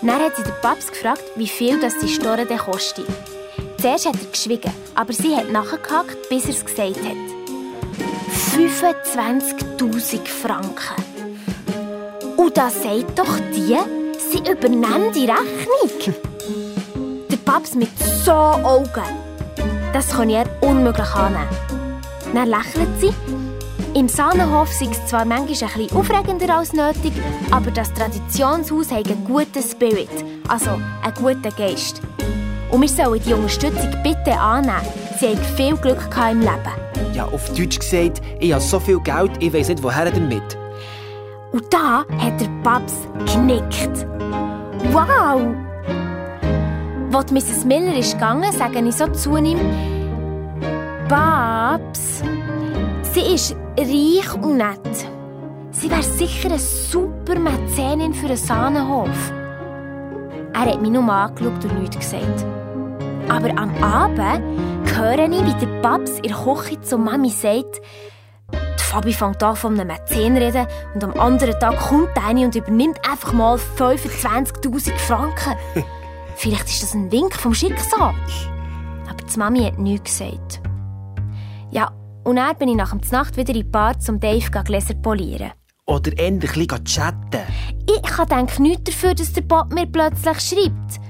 Dann 0.00 0.20
hat 0.20 0.36
sie 0.36 0.42
den 0.42 0.54
Paps 0.62 0.88
gefragt, 0.88 1.24
wie 1.36 1.48
viel 1.48 1.80
das 1.80 1.98
die 1.98 2.08
Store 2.08 2.46
denn 2.46 2.58
kostet. 2.58 3.06
Zuerst 3.80 4.06
hat 4.06 4.14
er 4.20 4.30
geschwiegen, 4.30 4.72
aber 4.94 5.12
sie 5.12 5.36
hat 5.36 5.50
nachgehakt, 5.50 6.28
bis 6.28 6.44
er 6.44 6.50
es 6.50 6.64
gesagt 6.64 7.00
hat. 7.04 7.16
25.000 8.56 10.26
Franken. 10.26 11.02
Und 12.36 12.56
da 12.56 12.70
sagt 12.70 13.18
doch 13.18 13.38
die, 13.54 13.76
sie 14.18 14.38
übernehmen 14.38 15.12
die 15.12 15.26
Rechnung. 15.26 16.14
Der 17.30 17.36
Paps 17.36 17.74
mit 17.74 17.90
so 18.24 18.32
Augen. 18.32 19.02
Das 19.92 20.08
kann 20.10 20.30
er 20.30 20.46
unmöglich 20.60 21.14
annehmen. 21.14 21.48
Dann 22.34 22.48
lächelt 22.48 23.00
sie. 23.00 23.14
Im 23.98 24.06
Sahnenhof 24.06 24.72
sei 24.72 24.86
es 24.92 25.06
zwar 25.06 25.24
manchmal 25.24 25.70
ein 25.70 25.78
bisschen 25.80 25.98
aufregender 25.98 26.56
als 26.56 26.72
nötig, 26.72 27.12
aber 27.50 27.72
das 27.72 27.92
Traditionshaus 27.92 28.92
hat 28.92 29.08
einen 29.08 29.24
guten 29.24 29.60
Spirit, 29.60 30.08
also 30.46 30.70
einen 31.02 31.14
guten 31.16 31.52
Geist. 31.56 32.00
Und 32.70 32.82
wir 32.82 32.88
sollen 32.88 33.20
die 33.26 33.32
Unterstützung 33.32 33.90
bitte 34.04 34.38
annehmen. 34.38 34.86
Sie 35.18 35.26
haben 35.26 35.38
viel 35.56 35.76
Glück 35.76 35.98
im 36.30 36.40
Leben. 36.42 37.12
Ja, 37.12 37.24
auf 37.24 37.52
Deutsch 37.54 37.80
gesagt, 37.80 38.22
ich 38.38 38.52
habe 38.52 38.62
so 38.62 38.78
viel 38.78 39.00
Geld, 39.00 39.32
ich 39.40 39.52
weiß 39.52 39.70
nicht, 39.70 39.82
woher 39.82 40.08
damit. 40.08 40.56
Und 41.50 41.64
da 41.68 42.04
hat 42.18 42.40
der 42.40 42.46
Babs 42.62 42.94
genickt. 43.32 44.06
Wow! 44.92 45.56
Als 47.12 47.32
Mrs. 47.32 47.64
Miller 47.64 47.98
ist 47.98 48.12
gegangen, 48.12 48.52
sage 48.52 48.78
ich 48.78 48.94
so 48.94 49.08
zu 49.08 49.36
ihm, 49.38 49.58
Babs, 51.08 52.22
sie 53.18 53.34
ist 53.34 53.56
reich 53.78 54.34
und 54.34 54.58
nett. 54.58 55.08
Sie 55.70 55.90
wäre 55.90 56.02
sicher 56.02 56.50
eine 56.50 56.58
super 56.58 57.38
Mäzenin 57.38 58.14
für 58.14 58.26
einen 58.26 58.36
Sahnenhof. 58.36 59.32
Er 60.52 60.60
hat 60.60 60.80
mich 60.80 60.90
nur 60.90 61.12
angeschaut 61.12 61.64
und 61.64 61.80
nichts 61.80 61.98
gesagt. 61.98 62.44
Aber 63.28 63.50
am 63.50 63.74
Abend 63.82 64.42
höre 64.96 65.30
ich, 65.30 65.44
wie 65.44 65.66
der 65.66 65.82
Babs 65.82 66.12
in 66.18 66.22
der 66.28 66.36
Küche 66.36 66.80
zu 66.80 66.98
Mami 66.98 67.30
sagt, 67.30 67.80
die 68.52 68.82
Fabi 68.82 69.12
fängt 69.12 69.42
an 69.42 69.56
von 69.56 69.78
einem 69.78 69.88
Mäzen 69.88 70.36
reden 70.36 70.66
und 70.94 71.04
am 71.04 71.18
anderen 71.18 71.58
Tag 71.60 71.78
kommt 71.78 72.16
eine 72.26 72.46
und 72.46 72.54
übernimmt 72.54 72.98
einfach 73.08 73.32
mal 73.32 73.56
25'000 73.56 74.96
Franken. 74.96 75.54
Vielleicht 76.36 76.68
ist 76.68 76.82
das 76.82 76.94
ein 76.94 77.10
Wink 77.12 77.34
vom 77.34 77.52
Schicksal. 77.52 78.14
Aber 79.08 79.22
die 79.22 79.38
Mami 79.38 79.64
hat 79.64 79.78
nichts 79.78 80.18
gesagt. 80.18 80.60
Ja, 81.70 81.92
und 82.28 82.36
dann 82.36 82.54
bin 82.58 82.68
ich 82.68 82.76
nach 82.76 82.94
der 82.94 83.10
Nacht 83.10 83.38
wieder 83.38 83.54
in 83.54 83.62
die 83.62 83.64
Bar 83.64 83.98
zum 84.00 84.20
Dave 84.20 84.50
Gläser 84.62 84.92
polieren. 84.92 85.52
Oder 85.86 86.12
endlich 86.18 86.70
ein 86.70 86.84
chatten. 86.84 87.40
Ich 87.86 88.26
denke 88.26 88.60
nichts 88.60 88.84
dafür, 88.84 89.14
dass 89.14 89.32
der 89.32 89.40
Bob 89.40 89.72
mir 89.72 89.86
plötzlich 89.86 90.38
schreibt. 90.40 91.00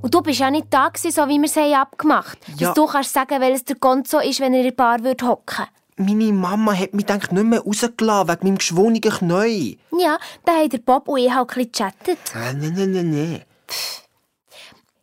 Und 0.00 0.14
du 0.14 0.22
bist 0.22 0.38
ja 0.38 0.48
nicht 0.48 0.68
da 0.70 0.88
gewesen, 0.88 1.10
so 1.10 1.28
wie 1.28 1.38
wir 1.40 1.46
es 1.46 1.56
abgemacht 1.56 2.38
haben. 2.46 2.56
Ja. 2.56 2.68
Dass 2.68 2.74
du 2.74 2.86
kannst 2.86 3.12
sagen, 3.12 3.40
welches 3.40 3.64
der 3.64 3.76
Gonzo 3.76 4.20
ist, 4.20 4.38
wenn 4.38 4.54
er 4.54 4.60
in 4.60 4.66
der 4.66 4.72
Bar 4.72 4.98
hocken 4.98 5.66
würde. 5.96 6.12
Meine 6.14 6.32
Mama 6.32 6.72
hat 6.72 6.94
mich 6.94 7.04
denk 7.04 7.32
nicht 7.32 7.44
mehr 7.44 7.62
rausgelassen, 7.62 8.28
wegen 8.28 8.46
meinem 8.46 8.58
geschwungenen 8.58 9.00
Knie. 9.00 9.78
Ja, 9.98 10.18
dann 10.44 10.54
haben 10.54 10.68
der 10.68 10.78
Bob 10.78 11.08
und 11.08 11.18
ich 11.18 11.34
halt 11.34 11.50
ein 11.56 11.64
gechattet. 11.64 12.18
Äh, 12.32 12.52
nein, 12.54 12.74
nein, 12.76 12.92
nein, 12.92 13.10
nein. 13.10 13.42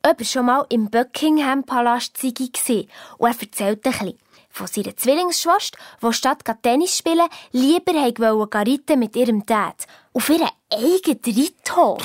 Ob 0.09 0.17
er 0.17 0.25
schon 0.25 0.45
mal 0.45 0.65
im 0.69 0.89
Buckingham-Palast 0.89 2.23
war 2.23 2.85
und 3.17 3.27
er 3.27 3.41
erzählt 3.41 3.85
ein 3.85 3.91
bisschen 3.91 4.17
von 4.57 4.67
seiner 4.67 4.97
Zwillingsschwester, 4.97 5.77
die 6.01 6.13
statt 6.13 6.43
Tennis 6.61 6.97
spielen, 6.97 7.27
lieber 7.51 7.93
reiten 7.93 8.99
mit 8.99 9.15
ihrem 9.15 9.45
Dad. 9.45 9.85
Auf 10.13 10.29
ihren 10.29 10.49
eigenen 10.73 11.19
Reithof. 11.25 12.03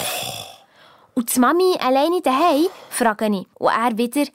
Und 1.15 1.35
die 1.35 1.41
Mami 1.41 1.77
alleine 1.81 2.21
daheim, 2.21 2.69
frage 2.91 3.27
ich. 3.27 3.47
Und 3.55 3.71
er 3.71 3.99
wieder, 3.99 4.31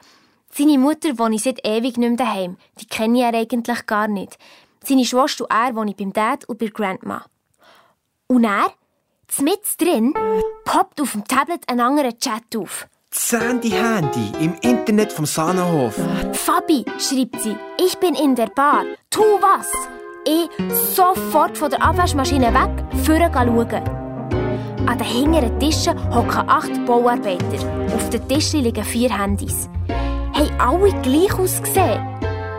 seine 0.52 0.78
Mutter 0.78 1.18
wohne 1.18 1.36
ich 1.36 1.44
seit 1.44 1.66
ewig 1.66 1.98
nicht 1.98 2.10
mehr 2.10 2.18
daheim. 2.18 2.58
Die 2.80 2.86
kenne 2.88 3.20
ich 3.20 3.36
eigentlich 3.36 3.86
gar 3.86 4.08
nicht. 4.08 4.38
Seine 4.84 5.06
Schwester 5.06 5.46
und 5.46 5.52
er 5.52 5.76
wohne 5.76 5.92
ich 5.92 5.98
beim 5.98 6.14
Dad 6.14 6.46
und 6.46 6.60
bei 6.60 6.68
Grandma. 6.68 7.26
Und 8.28 8.44
er, 8.44 8.74
mit 9.40 9.62
drin, 9.78 10.14
poppt 10.66 11.02
auf 11.02 11.12
dem 11.12 11.26
Tablet 11.26 11.68
ein 11.68 11.80
anderer 11.80 12.18
Chat 12.18 12.56
auf. 12.56 12.88
Sandy 13.10 13.70
Handy 13.70 14.32
im 14.42 14.56
Internet 14.62 15.14
vom 15.14 15.26
Sahnenhof. 15.26 15.96
Fabi, 16.34 16.84
schreibt 17.00 17.42
sie, 17.42 17.56
ich 17.80 17.98
bin 18.00 18.16
in 18.16 18.36
der 18.36 18.48
Bar. 18.48 18.84
Tu 19.10 19.22
was? 19.22 19.72
Ich 20.26 20.50
sofort 20.94 21.58
von 21.58 21.70
der 21.70 21.82
Abwaschmaschine 21.82 22.54
weg, 22.54 22.70
vorher 23.06 23.32
schauen. 23.34 23.82
An 24.88 24.98
den 24.98 25.08
hinteren 25.08 25.58
Tischen 25.60 25.98
hocken 26.14 26.50
acht 26.50 26.86
Bauarbeiter. 26.86 27.66
Auf 27.96 28.10
den 28.10 28.28
Tischen 28.28 28.62
liegen 28.62 28.84
vier 28.84 29.18
Handys. 29.18 29.70
Haben 30.34 30.60
alle 30.60 30.92
gleich 31.02 31.34
ausgesehen? 31.34 32.06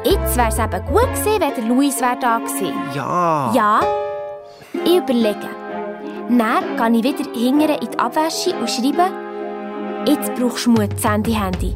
Jetzt 0.05 0.37
wäre 0.37 0.49
es 0.49 0.59
eben 0.59 0.85
gut 0.87 1.13
gewesen, 1.13 1.41
wenn 1.41 1.55
der 1.55 1.65
Luis 1.65 2.01
wär 2.01 2.17
da 2.17 2.39
gewesen. 2.39 2.73
Ja. 2.95 3.53
Ja? 3.55 3.81
Ich 4.85 4.97
überlege. 4.97 5.49
Dann 6.31 6.93
gehe 6.93 7.11
ich 7.11 7.19
wieder 7.19 7.31
hingere 7.39 7.79
in 7.81 7.91
die 7.91 7.99
Abwäsche 7.99 8.55
und 8.55 8.71
schreibe, 8.71 9.11
Jetzt 10.07 10.35
brauchst 10.37 10.67
du 10.67 10.71
Mut, 10.71 10.99
Sandy 10.99 11.33
Handy. 11.33 11.75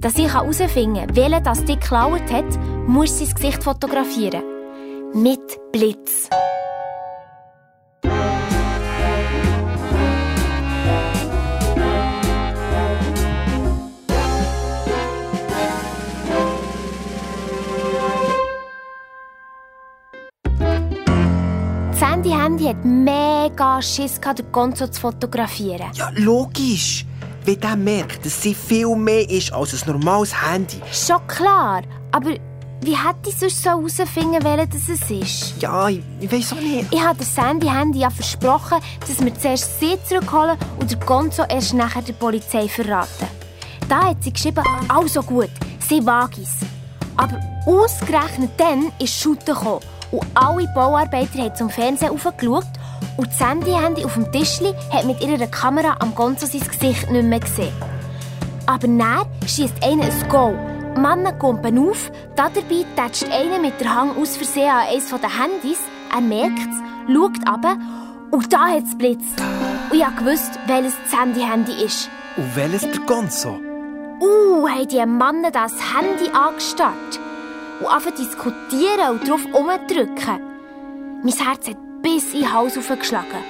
Dass 0.00 0.16
ich 0.16 0.32
herausfinden 0.32 1.06
kann, 1.06 1.16
welcher 1.16 1.40
das 1.40 1.64
dich 1.64 1.80
geklaut 1.80 2.30
hat, 2.30 2.44
muss 2.86 3.18
sie 3.18 3.24
das 3.24 3.34
Gesicht 3.34 3.64
fotografieren. 3.64 4.42
Mit 5.14 5.40
Blitz. 5.72 6.28
Sandy 21.92 22.30
Handy 22.30 22.64
hat 22.66 22.84
mega 22.84 23.82
Schiss, 23.82 24.20
den 24.20 24.52
Gonzo 24.52 24.86
zu 24.86 25.00
fotografieren. 25.00 25.90
Ja, 25.94 26.10
logisch 26.14 27.07
wenn 27.48 27.60
der 27.60 27.76
merkt, 27.76 28.26
dass 28.26 28.42
sie 28.42 28.54
viel 28.54 28.94
mehr 28.94 29.28
ist 29.30 29.54
als 29.54 29.72
ein 29.72 29.92
normales 29.92 30.34
Handy. 30.34 30.82
Schon 30.92 31.26
klar, 31.26 31.80
aber 32.12 32.32
wie 32.82 32.94
hätte 32.94 33.30
ich 33.30 33.36
sonst 33.36 33.62
so 33.62 33.70
herausfinden 33.70 34.44
wollen, 34.44 34.68
dass 34.68 34.88
es 34.88 35.10
ist? 35.10 35.54
Ja, 35.58 35.88
ich, 35.88 36.02
ich 36.20 36.30
weiß 36.30 36.52
auch 36.52 36.60
nicht. 36.60 36.92
Ich 36.92 37.02
habe 37.02 37.16
der 37.16 37.26
Sandy 37.26 37.66
Handy 37.66 38.00
ja 38.00 38.10
versprochen, 38.10 38.78
dass 39.00 39.24
wir 39.24 39.34
zuerst 39.34 39.80
sie 39.80 39.96
zurückholen 40.06 40.58
und 40.78 40.90
der 40.90 40.98
Gonzo 40.98 41.44
erst 41.48 41.72
nachher 41.72 42.02
der 42.02 42.12
Polizei 42.12 42.68
verraten. 42.68 43.26
Da 43.88 44.08
hat 44.08 44.22
sie 44.22 44.32
geschrieben, 44.32 44.62
also 44.86 45.22
gut, 45.22 45.50
sie 45.88 46.04
wage 46.04 46.42
es. 46.42 46.56
Aber 47.16 47.40
ausgerechnet 47.64 48.50
dann 48.58 48.92
ist 48.98 49.14
Shooter 49.14 49.54
gekommen 49.54 49.80
und 50.12 50.26
alle 50.34 50.68
Bauarbeiter 50.74 51.38
haben 51.38 51.56
zum 51.56 51.70
Fernsehen 51.70 52.10
aufgeschaut 52.10 52.66
und 53.18 53.28
das 53.28 53.40
Handy 53.40 54.04
auf 54.04 54.14
dem 54.14 54.30
Tischli 54.32 54.72
hat 54.90 55.04
mit 55.04 55.20
ihrer 55.20 55.48
Kamera 55.48 55.96
am 55.98 56.14
Gonzo 56.14 56.46
sein 56.46 56.60
Gesicht 56.60 57.10
nicht 57.10 57.24
mehr 57.24 57.40
gesehen. 57.40 57.72
Aber 58.66 58.86
dann 58.86 59.26
schießt 59.44 59.82
einer 59.82 60.04
ein 60.04 60.28
Go. 60.28 60.54
Männer 61.00 61.32
kumpen 61.32 61.78
auf, 61.78 62.10
dabei 62.36 62.84
tätscht 62.96 63.30
einer 63.30 63.58
mit 63.58 63.80
der 63.80 63.94
Hang 63.94 64.16
aus 64.16 64.36
Versehen 64.36 64.70
an 64.70 64.86
eines 64.86 65.08
der 65.10 65.42
Handys. 65.42 65.78
Er 66.14 66.20
merkt 66.20 66.58
es, 66.58 67.12
schaut 67.12 67.48
ab 67.48 67.76
und 68.30 68.52
da 68.52 68.68
hat 68.68 68.84
es 68.84 68.96
blitzt. 68.96 69.40
Und 69.90 69.98
ich 69.98 70.24
wusste, 70.24 70.58
welches 70.66 70.94
das 71.02 71.20
Handy-Handy 71.20 71.84
ist. 71.84 72.08
Und 72.36 72.56
welches 72.56 72.82
der 72.82 73.00
Gonzo? 73.00 73.58
Uh, 74.20 74.68
haben 74.68 74.88
die 74.88 75.06
Männer 75.06 75.50
das 75.50 75.72
Handy 75.94 76.30
angestarrt. 76.30 77.18
Und 77.80 77.86
anfangen 77.86 78.16
diskutieren 78.16 79.10
und 79.10 79.28
drauf 79.28 79.44
umdrücken. 79.52 80.40
Mein 81.22 81.32
Herz 81.32 81.68
hat 81.68 81.87
bis 82.08 82.32
in 82.32 82.40
den 82.40 82.52
Hals 82.52 82.78
aufgeschlagen. 82.78 83.44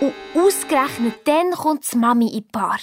Und 0.00 0.12
ausgerechnet 0.34 1.26
dann 1.26 1.52
kommt 1.52 1.90
die 1.90 1.96
Mami 1.96 2.26
in 2.26 2.32
die 2.32 2.40
Bar. 2.52 2.78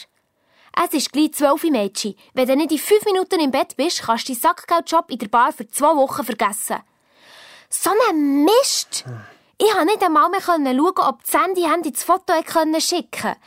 Es 0.83 0.93
ist 0.93 1.11
gleich 1.11 1.33
zwölf 1.33 1.63
Mädchen. 1.63 2.15
Wenn 2.33 2.47
du 2.47 2.55
nicht 2.55 2.71
in 2.71 2.79
fünf 2.79 3.05
Minuten 3.05 3.39
im 3.39 3.51
Bett 3.51 3.77
bist, 3.77 4.01
kannst 4.01 4.27
du 4.27 4.33
deinen 4.33 4.41
Sackgeldjob 4.41 5.11
in 5.11 5.19
der 5.19 5.27
Bar 5.27 5.53
für 5.53 5.67
zwei 5.67 5.95
Wochen 5.95 6.23
vergessen. 6.23 6.77
So 7.69 7.91
ein 8.09 8.45
Mist! 8.45 9.05
Ich 9.59 9.69
konnte 9.69 9.85
nicht 9.85 10.03
einmal 10.03 10.29
mehr 10.29 10.41
schauen, 10.41 10.79
ob 10.79 11.23
die 11.23 11.29
Sandy 11.29 11.91
das 11.91 12.03
Foto 12.03 12.33
schicken 12.79 13.11
konnte. 13.11 13.37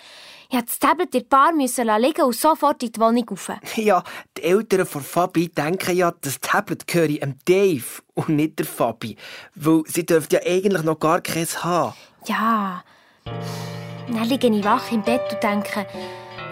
Ich 0.55 0.59
musste 0.59 0.67
das 0.67 0.79
Tablet 0.81 1.15
in 1.15 1.21
der 1.23 1.29
Bar 1.31 1.99
liegen 1.99 2.23
und 2.25 2.37
sofort 2.37 2.83
in 2.83 2.93
die 2.93 3.01
Wohnung 3.01 3.27
rauf. 3.31 3.53
Ja, 3.77 4.05
die 4.37 4.43
Eltern 4.43 4.85
von 4.85 5.01
Fabi 5.01 5.49
denken 5.49 5.97
ja, 5.97 6.13
das 6.21 6.41
Tablet 6.41 6.87
gehöre 6.87 7.09
dem 7.09 7.39
Dave 7.47 8.03
und 8.13 8.29
nicht 8.29 8.59
der 8.59 8.67
Fabi. 8.67 9.17
Weil 9.55 9.83
sie 9.87 10.05
dürfte 10.05 10.37
ja 10.37 10.43
eigentlich 10.45 10.83
noch 10.83 11.01
gar 11.01 11.23
keins 11.23 11.65
haben. 11.65 11.95
Ja. 12.27 12.85
Dann 13.25 14.25
liege 14.25 14.49
ich 14.49 14.63
wach 14.63 14.93
im 14.93 15.01
Bett 15.01 15.23
und 15.33 15.43
denke, 15.43 15.87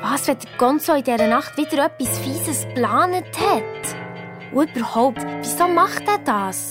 was, 0.01 0.29
wenn 0.29 0.39
der 0.39 0.51
Gonzo 0.57 0.95
in 0.95 1.05
dieser 1.05 1.27
Nacht 1.27 1.59
wieder 1.59 1.85
etwas 1.85 2.19
Fieses 2.21 2.67
geplant 2.69 3.39
hat? 3.39 3.97
Und 4.55 4.75
überhaupt, 4.75 5.27
wieso 5.43 5.69
macht 5.69 6.09
er 6.09 6.19
das? 6.25 6.71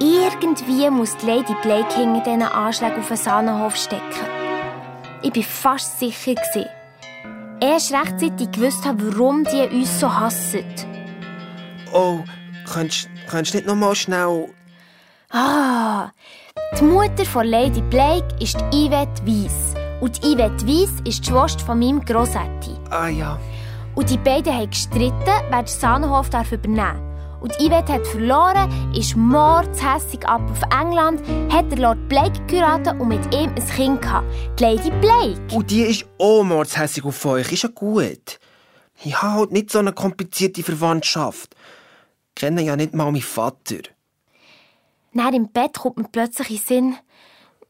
Irgendwie 0.00 0.90
muss 0.90 1.16
die 1.18 1.26
Lady 1.26 1.54
Blake 1.62 1.94
hinter 1.94 2.24
diesen 2.24 2.42
Anschlägen 2.42 2.98
auf 2.98 3.06
den 3.06 3.16
Sahnenhof 3.16 3.76
stecken. 3.76 4.43
Ich 5.24 5.34
war 5.34 5.42
fast 5.42 5.98
sicher. 5.98 6.34
Gewesen. 6.34 6.68
Erst 7.58 7.92
rechtzeitig 7.92 8.50
gewusst 8.52 8.84
habe, 8.84 9.10
warum 9.10 9.44
die 9.44 9.74
uns 9.74 9.98
so 9.98 10.12
hassen. 10.12 10.64
Oh, 11.94 12.18
könntest 12.70 13.08
du 13.30 13.36
nicht 13.56 13.66
noch 13.66 13.74
mal 13.74 13.94
schnell... 13.94 14.50
Ah, 15.30 16.10
die 16.78 16.84
Mutter 16.84 17.24
von 17.24 17.46
Lady 17.46 17.80
Blake 17.82 18.28
ist 18.38 18.56
Yvette 18.70 19.26
Weiss. 19.26 19.74
Und 20.00 20.18
Yvette 20.22 20.66
Weiss 20.66 20.92
ist 21.04 21.24
die 21.24 21.30
Schwester 21.30 21.64
von 21.64 21.78
meinem 21.78 22.04
Grossetti. 22.04 22.76
Ah 22.90 23.08
ja. 23.08 23.40
Und 23.94 24.10
die 24.10 24.18
beiden 24.18 24.52
haben 24.52 24.68
gestritten, 24.68 25.24
wer 25.48 25.62
den 25.62 25.66
Sahnenhof 25.66 26.28
darf 26.28 26.52
übernehmen 26.52 27.13
Und 27.44 27.52
Yvette 27.60 27.92
hat 27.92 28.06
verloren, 28.06 28.94
ist 28.94 29.16
mordshässig 29.16 30.26
ab 30.26 30.40
auf 30.50 30.62
England, 30.80 31.20
hat 31.52 31.70
der 31.70 31.78
Lord 31.78 32.08
Blake 32.08 32.40
geheiratet 32.46 32.98
und 32.98 33.08
mit 33.08 33.34
ihm 33.34 33.50
ein 33.54 33.66
Kind 33.66 34.00
gehabt. 34.00 34.26
Die 34.58 34.64
Lady 34.64 34.90
Blake. 35.02 35.54
Und 35.54 35.70
die 35.70 35.82
ist 35.82 36.06
auch 36.18 36.42
mordshässig 36.42 37.04
auf 37.04 37.22
euch. 37.26 37.52
Ist 37.52 37.64
ja 37.64 37.68
gut. 37.68 38.40
Ich 39.04 39.20
habe 39.20 39.34
halt 39.34 39.52
nicht 39.52 39.70
so 39.70 39.78
eine 39.78 39.92
komplizierte 39.92 40.62
Verwandtschaft. 40.62 41.54
Ich 42.30 42.34
kenne 42.36 42.62
ja 42.62 42.76
nicht 42.76 42.94
mal 42.94 43.12
meinen 43.12 43.20
Vater. 43.20 43.82
Dann 45.12 45.34
im 45.34 45.52
Bett 45.52 45.74
kommt 45.74 45.98
mir 45.98 46.08
plötzlich 46.10 46.50
in 46.50 46.56
Sinn, 46.56 46.96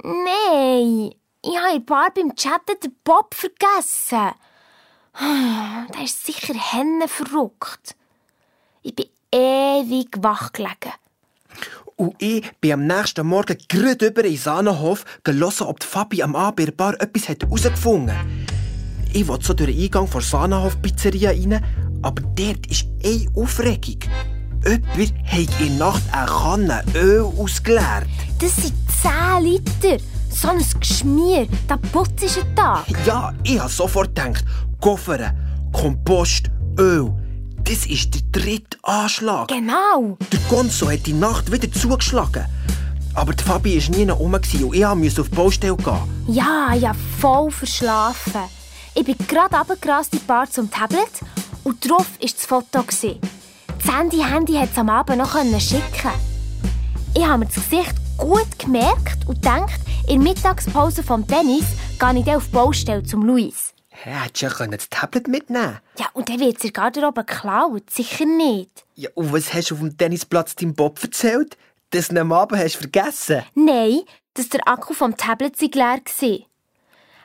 nein, 0.05 1.17
ich 1.43 1.59
habe 1.59 1.75
in 1.75 1.85
Bar 1.85 2.13
beim 2.15 2.37
Chatten 2.37 2.79
den 2.81 2.95
Bob 3.03 3.35
vergessen. 3.35 4.37
Der 5.95 6.05
ist 6.05 6.25
sicher 6.25 6.55
Henne 6.55 7.09
verrückt. 7.09 7.97
Ich 8.83 8.95
bin 8.95 9.07
ewig 9.35 10.09
wach 10.21 10.53
gelegen. 10.53 10.93
Und 11.97 12.15
ich 12.19 12.51
bin 12.61 12.73
am 12.73 12.87
nächsten 12.87 13.27
Morgen 13.27 13.57
gerade 13.69 14.07
über 14.07 14.25
in 14.25 14.37
Sahnenhof 14.37 15.05
gelesen, 15.23 15.67
ob 15.67 15.81
die 15.81 15.87
Fabi 15.87 16.23
am 16.23 16.35
Abend 16.35 16.69
der 16.69 16.73
Bar 16.73 16.95
etwas 17.01 17.29
herausgefunden 17.29 18.17
hat. 18.17 18.27
Ich 19.13 19.29
wollte 19.29 19.47
so 19.47 19.55
durch 19.55 19.71
den 19.71 19.85
Eingang 19.85 20.11
der 20.11 20.21
Sahnenhof-Pizzeria 20.21 21.31
rein, 21.31 21.65
aber 22.03 22.23
dort 22.35 22.67
ist 22.67 22.87
eine 23.05 23.27
Aufregung. 23.37 24.01
Jemand 24.65 25.15
hat 25.27 25.61
in 25.61 25.79
der 25.79 25.87
Nacht 25.87 26.03
eine 26.11 26.27
Kanne 26.27 26.85
Öl 26.95 27.23
ausgeleert. 27.39 28.07
Das 28.41 28.57
sind 28.57 28.73
10 29.03 29.43
Liter. 29.43 30.03
So 30.31 30.49
ein 30.49 30.65
Geschmier. 30.81 31.47
Da 31.69 31.77
putzt 31.77 32.25
ist 32.25 32.39
ein 32.39 32.57
Tag. 32.57 32.87
Ja, 33.07 33.33
ich 33.45 33.61
habe 33.61 33.71
sofort 33.71 34.17
gedacht, 34.17 34.45
Koffer, 34.81 35.33
Kompost, 35.73 36.51
Öl. 36.79 37.13
Das 37.65 37.87
ist 37.87 38.15
der 38.15 38.21
dritte 38.31 38.77
Anschlag. 38.83 39.49
Genau. 39.49 40.19
Der 40.31 40.41
Gonzo 40.51 40.91
hat 40.91 41.07
die 41.07 41.15
Nacht 41.15 41.51
wieder 41.51 41.71
zugeschlagen. 41.73 42.45
Aber 43.15 43.33
die 43.33 43.43
Fabi 43.43 43.81
war 43.81 43.97
nie 43.97 44.11
rum 44.11 44.35
und 44.35 44.53
ich 44.53 44.95
musste 44.95 45.23
auf 45.23 45.31
die 45.31 45.35
Baustelle 45.35 45.77
gehen. 45.77 45.99
Ja, 46.29 46.75
ja, 46.75 46.93
voll 47.21 47.51
verschlafen. 47.51 48.43
Ich 48.95 49.05
bin 49.05 49.17
gerade 49.27 49.57
runtergerast 49.57 50.13
in 50.13 50.19
die 50.19 50.25
Bar 50.27 50.51
zum 50.51 50.71
Tablet 50.71 51.09
und 51.63 51.89
drauf 51.89 52.07
war 52.21 52.29
das 52.29 52.45
Foto. 52.45 52.85
Das 52.85 53.97
Handy-Handy 53.99 54.55
hat 54.55 54.69
es 54.71 54.79
am 54.79 54.91
Abend 54.91 55.19
noch 55.19 55.35
schicken 55.59 56.11
Ich 57.15 57.25
habe 57.25 57.39
mir 57.39 57.47
das 57.47 57.55
Gesicht 57.55 57.95
gut 58.19 58.59
gemerkt 58.59 59.27
und 59.27 59.43
gedacht, 59.43 59.81
in 60.07 60.23
der 60.23 60.35
Mittagspause 60.35 61.03
vom 61.03 61.27
Dennis 61.27 61.65
gehe 61.99 62.21
ich 62.21 62.27
auf 62.31 62.45
die 62.45 62.53
Baustelle 62.53 63.03
zum 63.05 63.23
Luis. 63.23 63.74
Ja, 64.05 64.23
hättest 64.23 64.59
du 64.59 64.65
ja 64.65 64.67
das 64.67 64.89
Tablet 64.89 65.29
mitnehmen 65.29 65.81
Ja, 65.99 66.07
und 66.13 66.29
dann 66.29 66.41
wird 66.41 66.59
es 66.59 66.65
in 66.65 66.73
der 66.73 66.83
Garderobe 66.83 67.25
geklaut. 67.25 67.91
Sicher 67.91 68.27
nicht. 68.27 68.85
Ja, 68.95 69.11
und 69.15 69.33
was 69.33 69.55
hast 69.55 69.71
du 69.71 69.75
auf 69.75 69.81
dem 69.81 69.97
Tennisplatz 69.97 70.57
deinem 70.57 70.75
Bob 70.75 71.03
erzählt? 71.03 71.57
Dass 71.91 72.09
du 72.09 72.15
ihn 72.15 72.19
am 72.19 72.33
Abend 72.33 72.61
hast 72.61 72.77
vergessen 72.77 73.45
Nein, 73.55 74.03
dass 74.35 74.49
der 74.49 74.67
Akku 74.67 74.95
vom 74.95 75.17
Tablet 75.17 75.61
leer 75.61 76.01
war. 76.05 76.39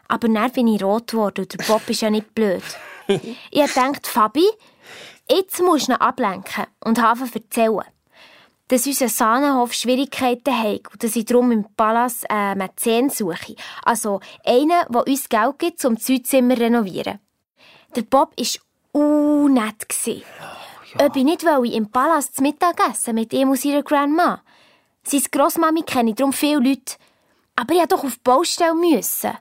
Aber 0.08 0.28
dann 0.28 0.52
bin 0.52 0.68
ich 0.68 0.84
rot 0.84 1.08
geworden 1.12 1.42
und 1.42 1.54
der 1.54 1.64
Bob 1.66 1.88
ist 1.90 2.02
ja 2.02 2.10
nicht 2.10 2.34
blöd. 2.34 2.64
ich 3.08 3.74
dachte, 3.74 4.10
Fabi, 4.10 4.46
jetzt 5.30 5.62
musst 5.62 5.88
du 5.88 5.94
ihn 5.94 5.98
ablenken 5.98 6.66
und 6.82 7.02
Hafen 7.02 7.32
erzählen 7.34 7.84
dass 8.70 8.86
unser 8.86 9.10
Sahnenhof 9.10 9.74
Schwierigkeiten 9.74 10.58
hat 10.58 10.92
und 10.92 11.04
dass 11.04 11.16
ich 11.16 11.26
darum 11.26 11.52
im 11.52 11.66
Palast 11.76 12.26
äh, 12.30 12.56
Mäzen 12.56 13.10
suche. 13.10 13.56
Also 13.84 14.22
einen, 14.46 14.70
der 14.90 15.08
uns 15.08 15.28
Geld 15.28 15.60
gibt, 15.60 15.84
um 15.86 15.96
das 15.96 16.06
Zimmer 16.06 16.56
zu 16.56 16.62
renovieren. 16.62 17.20
Der 17.96 18.04
Bob 18.04 18.34
war 18.38 19.02
unnett. 19.02 19.86
Ja. 20.06 21.06
Ob 21.06 21.16
ich 21.16 21.24
nicht 21.24 21.44
will, 21.44 21.74
im 21.74 21.90
Palast 21.90 22.36
zu 22.36 22.44
Mittag 22.44 22.80
essen 22.90 23.16
mit 23.16 23.34
ihm 23.34 23.50
und 23.50 23.60
seiner 23.60 23.84
Grandma. 23.84 24.42
Seine 25.04 25.24
Grossmami 25.32 25.82
kenne 25.82 26.12
ich 26.12 26.16
darum 26.16 26.32
viele 26.32 26.60
Leute. 26.60 26.96
Aber 27.56 27.74
ich 27.74 27.80
musste 27.80 27.96
doch 27.96 28.04
auf 28.04 28.14
die 28.14 28.22
Baustelle. 28.24 28.76
Müssen. 28.76 29.32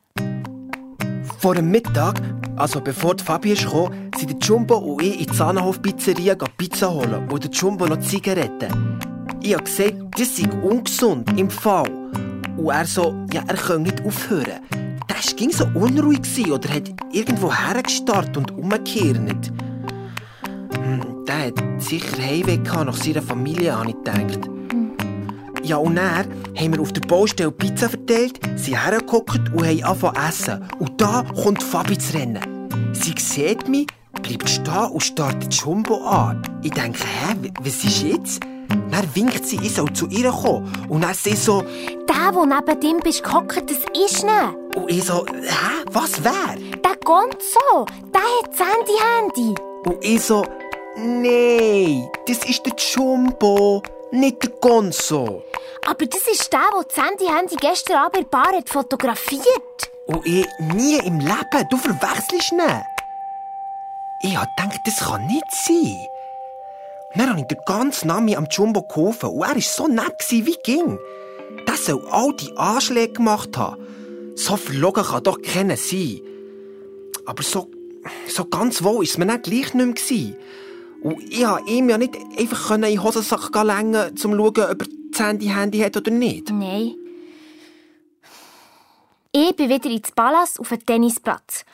Vor 1.38 1.54
dem 1.54 1.70
Mittag, 1.70 2.20
also 2.56 2.80
bevor 2.80 3.14
die 3.14 3.24
Fabi 3.24 3.54
kam, 3.54 4.10
sind 4.16 4.30
der 4.30 4.38
Jumbo 4.38 4.76
und 4.78 5.02
ich 5.02 5.20
in 5.20 5.26
die 5.26 5.36
Sahnenhof-Pizzeria 5.36 6.34
Pizza 6.34 6.90
holen 6.90 7.28
und 7.30 7.44
der 7.44 7.50
Jumbo 7.50 7.86
noch 7.86 8.00
Zigaretten. 8.00 9.07
Ich 9.40 9.54
habe 9.54 9.64
gesagt, 9.64 9.94
das 10.18 10.36
sei 10.36 10.48
ungesund 10.62 11.38
im 11.38 11.48
Fall. 11.48 11.88
Und 12.56 12.70
er 12.70 12.84
so, 12.84 13.14
ja, 13.32 13.42
er 13.46 13.54
kann 13.54 13.82
nicht 13.82 14.04
aufhören. 14.04 14.60
Der 15.08 15.16
war 15.16 15.52
so 15.52 15.64
unruhig 15.78 16.50
oder 16.50 16.68
hat 16.68 16.90
irgendwo 17.12 17.52
hergestarrt 17.52 18.36
und 18.36 18.50
umgekehrt. 18.50 19.52
Hm, 20.74 21.24
der 21.26 21.46
hat 21.46 21.54
sicher 21.78 22.20
Heimweh 22.20 22.58
nach 22.58 22.96
seiner 22.96 23.22
Familie, 23.22 23.78
habe 23.78 23.90
ich 23.90 23.96
gedacht. 23.96 24.50
Ja, 25.62 25.76
und 25.76 25.96
dann 25.96 26.26
haben 26.56 26.72
wir 26.72 26.80
auf 26.80 26.92
der 26.92 27.02
Baustelle 27.02 27.52
Pizza 27.52 27.88
verteilt, 27.88 28.40
sind 28.56 28.82
hergeguckt 28.82 29.52
und 29.52 29.66
haben 29.66 29.84
angefangen 29.84 30.14
zu 30.14 30.28
essen. 30.28 30.64
Und 30.78 31.00
da 31.00 31.24
kommt 31.42 31.62
Fabi 31.62 31.96
zu 31.96 32.16
rennen. 32.16 32.68
Sie 32.92 33.14
sieht 33.18 33.68
mich, 33.68 33.86
bleibt 34.22 34.48
stehen 34.48 34.90
und 34.92 35.02
startet 35.02 35.54
Jumbo 35.54 36.04
an. 36.06 36.42
Ich 36.62 36.72
denke, 36.72 37.00
hä, 37.00 37.52
was 37.60 37.84
ist 37.84 38.02
jetzt? 38.02 38.40
Dann 38.68 39.14
winkt 39.14 39.46
sie, 39.46 39.56
ich 39.62 39.74
soll 39.74 39.92
zu 39.92 40.06
ihr 40.08 40.30
kommen. 40.30 40.70
Und 40.88 41.02
dann 41.02 41.14
sie 41.14 41.34
so... 41.34 41.62
Der, 41.62 42.32
der 42.32 42.46
neben 42.46 42.80
dir 42.80 43.00
bist 43.00 43.22
gehockt, 43.22 43.70
das 43.70 43.78
ist 43.78 44.24
nicht. 44.24 44.76
Und 44.76 44.90
ich 44.90 45.04
so, 45.04 45.24
hä, 45.26 45.84
was 45.90 46.22
wer? 46.22 46.56
Der 46.56 46.96
Gonzo, 47.04 47.86
der 48.12 48.20
hat 48.20 48.50
das 48.50 48.66
Handy-Handy. 48.66 49.54
Und 49.84 50.04
ich 50.04 50.22
so, 50.22 50.44
nein, 50.96 52.08
das 52.26 52.44
ist 52.44 52.66
der 52.66 52.74
Jumbo, 52.76 53.82
nicht 54.10 54.42
der 54.42 54.50
Gonzo. 54.60 55.42
Aber 55.86 56.06
das 56.06 56.26
ist 56.28 56.52
der, 56.52 56.60
der 56.74 56.84
das 56.84 57.04
Handy-Handy 57.04 57.56
gestern 57.56 57.96
Abend 57.96 58.16
in 58.16 58.22
der 58.24 58.30
Bar 58.30 58.52
hat 58.52 58.68
fotografiert. 58.68 59.42
Und 60.06 60.26
ich 60.26 60.46
nie 60.58 60.98
im 60.98 61.20
Leben, 61.20 61.68
du 61.70 61.76
verwechselst 61.76 62.52
ihn. 62.52 62.82
Ich 64.20 64.36
hab 64.36 64.54
gedacht, 64.56 64.80
das 64.84 64.96
kann 64.96 65.26
nicht 65.26 65.50
sein. 65.50 66.06
Dann 67.14 67.30
habe 67.30 67.40
ich 67.40 67.46
den 67.46 67.58
ganzen 67.64 68.08
Nami 68.08 68.36
am 68.36 68.46
Jumbo 68.50 68.82
geholfen 68.82 69.30
und 69.30 69.42
er 69.42 69.54
war 69.54 69.60
so 69.60 69.88
nett 69.88 70.24
wie 70.28 70.56
ging. 70.62 70.98
Der 71.66 71.76
soll 71.76 72.06
all 72.10 72.34
die 72.34 72.56
Anschläge 72.56 73.14
gemacht 73.14 73.56
haben. 73.56 73.82
So 74.36 74.56
verlogen 74.56 75.04
kann 75.04 75.22
doch 75.22 75.40
keiner 75.42 75.76
sein. 75.76 76.20
Aber 77.26 77.42
so, 77.42 77.70
so 78.28 78.44
ganz 78.44 78.82
wohl 78.82 78.96
war 78.96 79.02
es 79.02 79.18
mir 79.18 79.24
nicht 79.24 79.44
gleich 79.44 79.74
nicht 79.74 80.10
mehr. 80.10 80.36
Und 81.02 81.22
ich 81.22 81.42
konnte 81.44 81.70
ihm 81.70 81.88
ja 81.88 81.98
nicht 81.98 82.16
einfach 82.38 82.72
in 82.72 82.82
den 82.82 83.02
Hosensack 83.02 83.54
längen, 83.64 84.10
um 84.10 84.16
zu 84.16 84.28
schauen, 84.28 84.40
ob 84.40 84.58
er 84.58 84.88
das 85.10 85.20
Handy-Handy 85.20 85.78
hat 85.80 85.96
oder 85.96 86.10
nicht. 86.10 86.50
Nein. 86.50 86.94
Ich 89.32 89.56
bin 89.56 89.68
wieder 89.68 89.90
ins 89.90 90.10
Palace 90.12 90.58
auf 90.58 90.68
dem 90.70 90.84
Tennisplatz. 90.84 91.64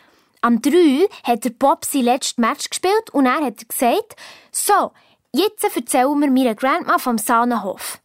Am 0.41 0.61
3 0.61 1.07
hat 1.23 1.45
der 1.45 1.51
Bob 1.51 1.85
sein 1.85 2.03
letztes 2.03 2.37
Match 2.37 2.69
gespielt 2.69 3.11
und 3.13 3.27
er 3.27 3.41
hat 3.41 3.67
gesagt, 3.67 4.17
so, 4.53 4.93
Jetzt 5.37 5.65
erzählen 5.65 6.21
wir 6.21 6.31
meiner 6.31 6.55
Grandma 6.55 6.97
vom 6.97 7.19
Sahnenhof. 7.19 7.99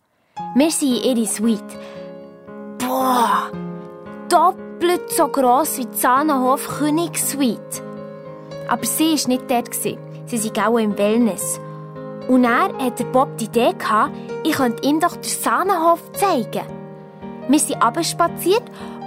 Wir 0.55 0.71
sind 0.71 1.05
in 1.05 1.15
ihre 1.15 1.27
Suite. 1.27 1.77
Boah, 2.80 3.51
doppelt 4.27 5.11
so 5.11 5.27
gross 5.27 5.77
wie 5.77 5.86
die 5.86 5.95
Sahnenhof 5.95 6.67
Königssuite. 6.80 7.84
Aber 8.67 8.84
sie 8.84 9.13
war 9.13 9.27
nicht 9.27 9.43
dort. 9.47 9.75
Sie 9.75 9.97
sind 10.25 10.57
auch 10.57 10.80
im 10.80 10.97
Wellness. 10.97 11.59
Und 12.27 12.45
er 12.45 12.75
hatte 12.80 13.05
Bob 13.05 13.38
die 13.38 13.45
Idee, 13.45 13.75
gehabt, 13.77 14.15
ich 14.43 14.53
könnte 14.53 14.88
ihm 14.88 14.99
doch 14.99 15.15
den 15.15 15.21
Sahnenhof 15.21 16.11
zeigen. 16.13 16.65
Wir 17.47 17.59
sind 17.59 17.80
abgespaziert 17.80 18.63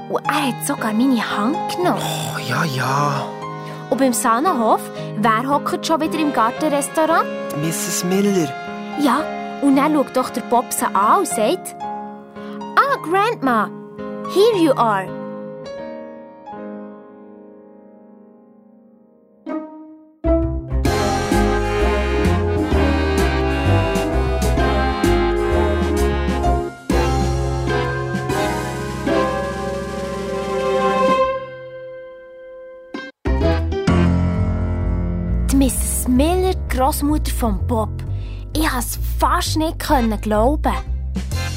und 0.09 0.25
er 0.27 0.47
hat 0.47 0.65
sogar 0.65 0.93
meine 0.93 1.29
Hand 1.29 1.77
genommen. 1.77 2.01
Oh, 2.01 2.39
ja, 2.39 2.65
ja. 2.67 3.42
Und 3.93 3.99
beim 3.99 4.15
Sahnenhof, 4.15 4.81
wer 5.19 5.47
hockt 5.47 5.87
schon 5.87 6.01
wieder 6.01 6.19
im 6.19 6.33
Gartenrestaurant? 6.33 7.27
Mrs. 7.61 8.05
Miller. 8.05 8.49
Ja, 8.99 9.21
und 9.61 9.77
dann 9.77 9.93
schaut 9.93 10.17
doch 10.17 10.31
der 10.31 10.41
Bob 10.41 10.65
sie 10.73 10.87
an 10.87 11.19
und 11.19 11.29
sagt, 11.29 11.77
Ah, 12.75 12.97
Grandma, 13.03 13.69
here 14.33 14.57
you 14.57 14.73
are. 14.73 15.22
Großmutter 36.93 37.33
von 37.33 37.67
Bob. 37.67 37.89
Ich 38.55 38.69
konnte 38.69 38.87
es 38.87 38.99
fast 39.19 39.57
nicht 39.57 39.79
glauben. 39.79 40.75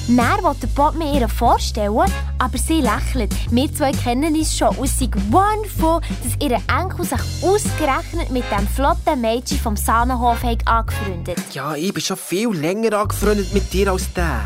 Dann 0.08 0.44
wollte 0.44 0.68
Bob 0.68 0.96
mir 0.96 1.20
ihr 1.20 1.28
vorstellen, 1.28 2.10
aber 2.38 2.58
sie 2.58 2.80
lächelt. 2.80 3.34
Wir 3.52 3.74
zwei 3.74 3.92
kennen 3.92 4.34
uns 4.34 4.58
schon 4.58 4.70
und 4.78 4.86
ist 4.86 5.02
wonderful, 5.30 6.00
dass 6.24 6.42
ihre 6.42 6.62
Enkel 6.80 7.04
sich 7.04 7.20
ausgerechnet 7.44 8.32
mit 8.32 8.46
dem 8.50 8.66
flotten 8.66 9.20
Mädchen 9.20 9.60
vom 9.60 9.76
Sahnenhof 9.76 10.42
angefreundet 10.44 11.38
Ja, 11.52 11.76
ich 11.76 11.94
bin 11.94 12.02
schon 12.02 12.18
viel 12.18 12.54
länger 12.54 12.98
angefreundet 12.98 13.54
mit 13.54 13.74
dir 13.74 13.92
als 13.92 14.14
der. 14.14 14.46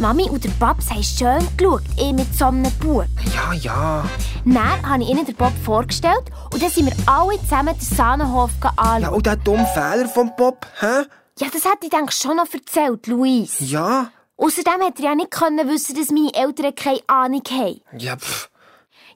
Die 0.00 0.06
Mami 0.06 0.30
und 0.30 0.42
der 0.42 0.48
Babs 0.52 0.88
haben 0.88 1.02
schön 1.02 1.46
geschaut, 1.58 1.82
ich 1.98 2.12
mit 2.14 2.34
so 2.34 2.46
einem 2.46 2.72
Bub. 2.78 3.04
Ja, 3.34 3.52
ja. 3.52 4.02
Dann 4.46 4.88
habe 4.88 5.02
ich 5.02 5.10
ihnen 5.10 5.26
den 5.26 5.34
Bob 5.34 5.52
vorgestellt 5.62 6.24
und 6.50 6.62
dann 6.62 6.70
sind 6.70 6.86
wir 6.86 6.94
alle 7.06 7.38
zusammen 7.42 7.74
den 7.76 7.96
Sahnenhof 7.96 8.50
anschauen. 8.62 9.02
Ja, 9.02 9.10
und 9.10 9.26
der 9.26 9.36
dumme 9.36 9.66
Fehler 9.66 10.08
von 10.08 10.34
Bob, 10.38 10.66
hä? 10.80 11.04
Ja, 11.38 11.48
das 11.52 11.66
hätte 11.66 11.84
ich 11.84 11.90
denke 11.90 12.12
schon 12.12 12.36
noch 12.36 12.46
erzählt, 12.50 13.08
Luis. 13.08 13.56
Ja. 13.60 14.10
Außerdem 14.38 14.80
hätte 14.80 15.02
er 15.02 15.10
ja 15.10 15.14
nicht 15.14 15.32
können 15.32 15.68
wissen, 15.68 15.94
dass 15.94 16.08
meine 16.08 16.32
Eltern 16.32 16.74
keine 16.74 17.00
Ahnung 17.06 17.42
haben. 17.50 17.82
Ja, 17.98 18.16
pff. 18.16 18.48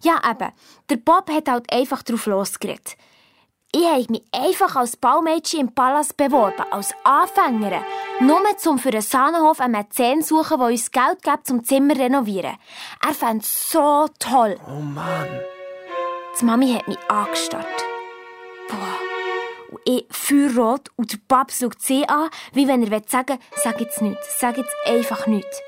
Ja, 0.03 0.21
eben. 0.31 0.53
Der 0.91 0.97
Bob 0.97 1.31
hat 1.31 1.49
halt 1.49 1.73
einfach 1.73 2.03
drauf 2.03 2.27
losgeredet. 2.27 2.99
Ich 3.77 3.85
habe 3.85 4.07
mich 4.09 4.23
einfach 4.31 4.77
als 4.77 4.97
Baumädchen 4.97 5.59
im 5.59 5.75
Palast 5.75 6.17
beworben, 6.17 6.65
als 6.71 6.95
Anfängerin. 7.03 7.83
Nur 8.21 8.39
um 8.67 8.79
für 8.79 8.91
einen 8.91 9.03
Sahnenhof 9.03 9.59
einen 9.59 9.73
Mäzen 9.73 10.23
zu 10.23 10.37
suchen, 10.37 10.61
der 10.61 10.69
uns 10.69 10.93
Geld 10.93 11.23
gibt, 11.25 11.45
zum 11.49 11.65
Zimmer 11.65 11.95
zu 11.95 12.03
renovieren. 12.03 12.55
Er 13.05 13.15
fand 13.15 13.43
es 13.43 13.71
so 13.73 14.07
toll. 14.21 14.57
Oh 14.69 14.81
Mann. 14.81 15.27
Die 16.41 16.45
Mami 16.45 16.73
hat 16.73 16.87
mich 16.87 16.99
angestarrt. 17.09 17.67
Boah. 18.69 19.73
Und 19.73 19.81
ich 19.87 20.07
feuerrot 20.09 20.91
und 20.95 21.13
der 21.13 21.19
Pap 21.27 21.51
schaut 21.51 21.83
sie 21.83 22.09
an, 22.09 22.29
wie 22.53 22.69
wenn 22.69 22.87
er 22.87 23.03
sagen 23.09 23.39
will, 23.41 23.61
sag 23.61 23.81
jetzt 23.81 24.01
nichts, 24.01 24.39
sag 24.39 24.57
jetzt 24.57 24.77
einfach 24.87 25.27
nichts. 25.27 25.61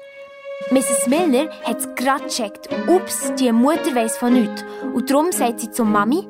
Mrs. 0.71 1.09
Miller 1.09 1.51
hat 1.65 1.79
es 1.81 1.93
gerade 1.97 2.27
gecheckt. 2.27 2.69
Ups, 2.87 3.33
die 3.35 3.51
Mutter 3.51 3.97
weiss 3.97 4.17
von 4.17 4.33
nichts. 4.33 4.65
Und 4.95 5.11
darum 5.11 5.33
sagt 5.33 5.59
sie 5.59 5.73
zur 5.73 5.87
Mami, 5.87 6.29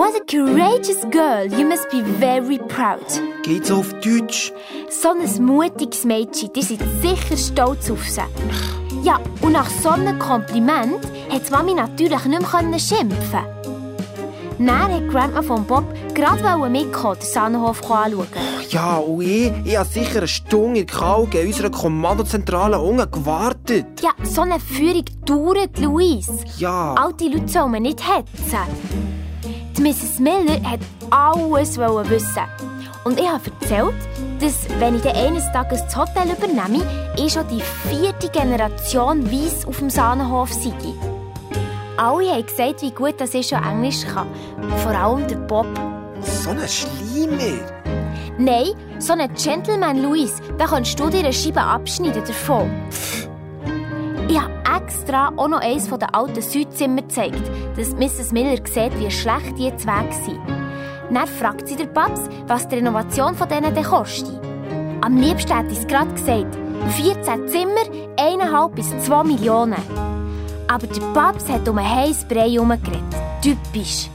What 0.00 0.16
a 0.16 0.24
courageous 0.24 1.04
girl, 1.10 1.44
you 1.44 1.68
must 1.68 1.90
be 1.90 2.00
very 2.00 2.56
proud. 2.56 3.04
Geht's 3.42 3.70
auf 3.70 3.92
Deutsch? 4.00 4.50
So 4.88 5.10
ein 5.10 5.44
mutiges 5.44 6.06
Mädchen, 6.06 6.50
die 6.54 6.62
sind 6.62 6.82
sicher 7.02 7.36
stolz 7.36 7.90
auf 7.90 8.08
sie. 8.08 8.22
Ja, 9.02 9.20
und 9.42 9.52
nach 9.52 9.68
so 9.68 9.90
einem 9.90 10.18
Kompliment 10.18 11.04
hat 11.30 11.50
Mami 11.50 11.74
natürlich 11.74 12.24
nicht 12.24 12.40
mehr 12.40 12.78
schimpfen 12.78 13.44
Dann 14.58 14.70
hat 14.70 15.06
Grandma 15.10 15.42
von 15.42 15.66
Bob 15.66 15.84
gerade 16.14 16.70
mitkommen, 16.70 17.18
den 17.20 17.28
Sahnenhof 17.28 17.82
anschauen. 17.90 18.26
Ja, 18.70 18.96
und 18.96 19.20
ich, 19.20 19.52
ich 19.66 19.76
habe 19.76 19.86
sicher 19.86 20.20
eine 20.20 20.28
Stunde 20.28 20.80
in 20.80 20.86
Kalge 20.86 21.40
in 21.40 21.48
unserer 21.48 21.70
Kommandozentrale 21.70 22.80
unten 22.80 23.10
gewartet. 23.10 24.00
Ja, 24.00 24.12
so 24.22 24.40
eine 24.40 24.60
Führung 24.60 25.04
dauert, 25.26 25.78
Luis. 25.78 26.30
Ja. 26.56 26.94
Alte 26.94 27.28
Leute 27.28 27.48
sollen 27.48 27.82
nicht 27.82 28.00
hetzen. 28.00 29.20
Die 29.80 29.88
Mrs. 29.88 30.18
Miller 30.18 30.60
hat 30.62 30.80
alles 31.08 31.78
wissen. 31.78 32.42
Und 33.04 33.18
ich 33.18 33.26
habe 33.26 33.50
erzählt, 33.62 33.94
dass, 34.38 34.68
wenn 34.78 34.96
ich 34.96 35.06
eines 35.06 35.50
Tages 35.52 35.82
das 35.84 35.96
Hotel 35.96 36.36
übernehme, 36.36 36.84
ich 37.16 37.32
schon 37.32 37.48
die 37.48 37.62
vierte 37.88 38.28
Generation 38.28 39.32
Weiss 39.32 39.64
auf 39.64 39.78
dem 39.78 39.88
Sahnenhof 39.88 40.52
sei. 40.52 40.74
Alle 41.96 42.30
haben 42.30 42.44
gesagt, 42.44 42.82
wie 42.82 42.90
gut 42.90 43.18
dass 43.22 43.32
ich 43.32 43.48
schon 43.48 43.64
Englisch 43.64 44.04
kann. 44.04 44.28
Vor 44.82 44.92
allem 44.92 45.26
der 45.26 45.36
Bob. 45.36 45.66
So 46.20 46.50
ein 46.50 46.58
Schleimer. 46.68 47.64
Nein, 48.36 48.72
so 48.98 49.14
ein 49.14 49.32
Gentleman, 49.32 50.02
Louis, 50.02 50.42
da 50.58 50.66
kannst 50.66 51.00
du 51.00 51.08
dir 51.08 51.20
eine 51.20 51.32
Scheibe 51.32 51.62
abschneiden 51.62 52.22
davon. 52.26 52.70
Ich 54.30 54.40
habe 54.40 54.52
extra 54.76 55.32
auch 55.36 55.48
noch 55.48 55.60
eines 55.60 55.88
der 55.88 56.14
alten 56.14 56.40
Südzimmer 56.40 57.02
gezeigt, 57.02 57.50
dass 57.76 57.90
Mrs. 57.94 58.30
Miller 58.30 58.58
sieht, 58.64 58.96
wie 59.00 59.10
schlecht 59.10 59.58
die 59.58 59.76
zwei 59.76 60.08
sind. 60.24 60.38
Dann 61.12 61.26
fragt 61.26 61.66
sie 61.66 61.74
der 61.74 61.86
Babs, 61.86 62.20
was 62.46 62.68
die 62.68 62.76
Renovation 62.76 63.34
von 63.34 63.48
denen 63.48 63.74
denn 63.74 63.82
kostet. 63.82 64.38
Am 65.00 65.16
liebsten 65.16 65.52
hat 65.52 65.66
es 65.72 65.84
gerade 65.84 66.12
gesagt, 66.12 66.56
14 66.90 67.48
Zimmer, 67.48 67.82
1,5 68.18 68.68
bis 68.68 69.04
2 69.04 69.24
Millionen. 69.24 69.82
Aber 70.68 70.86
der 70.86 71.00
Babs 71.12 71.48
hat 71.48 71.68
um 71.68 71.78
ein 71.78 71.90
heißes 71.90 72.26
Brei 72.26 72.50
herumgeredet. 72.50 73.02
Typisch. 73.42 74.08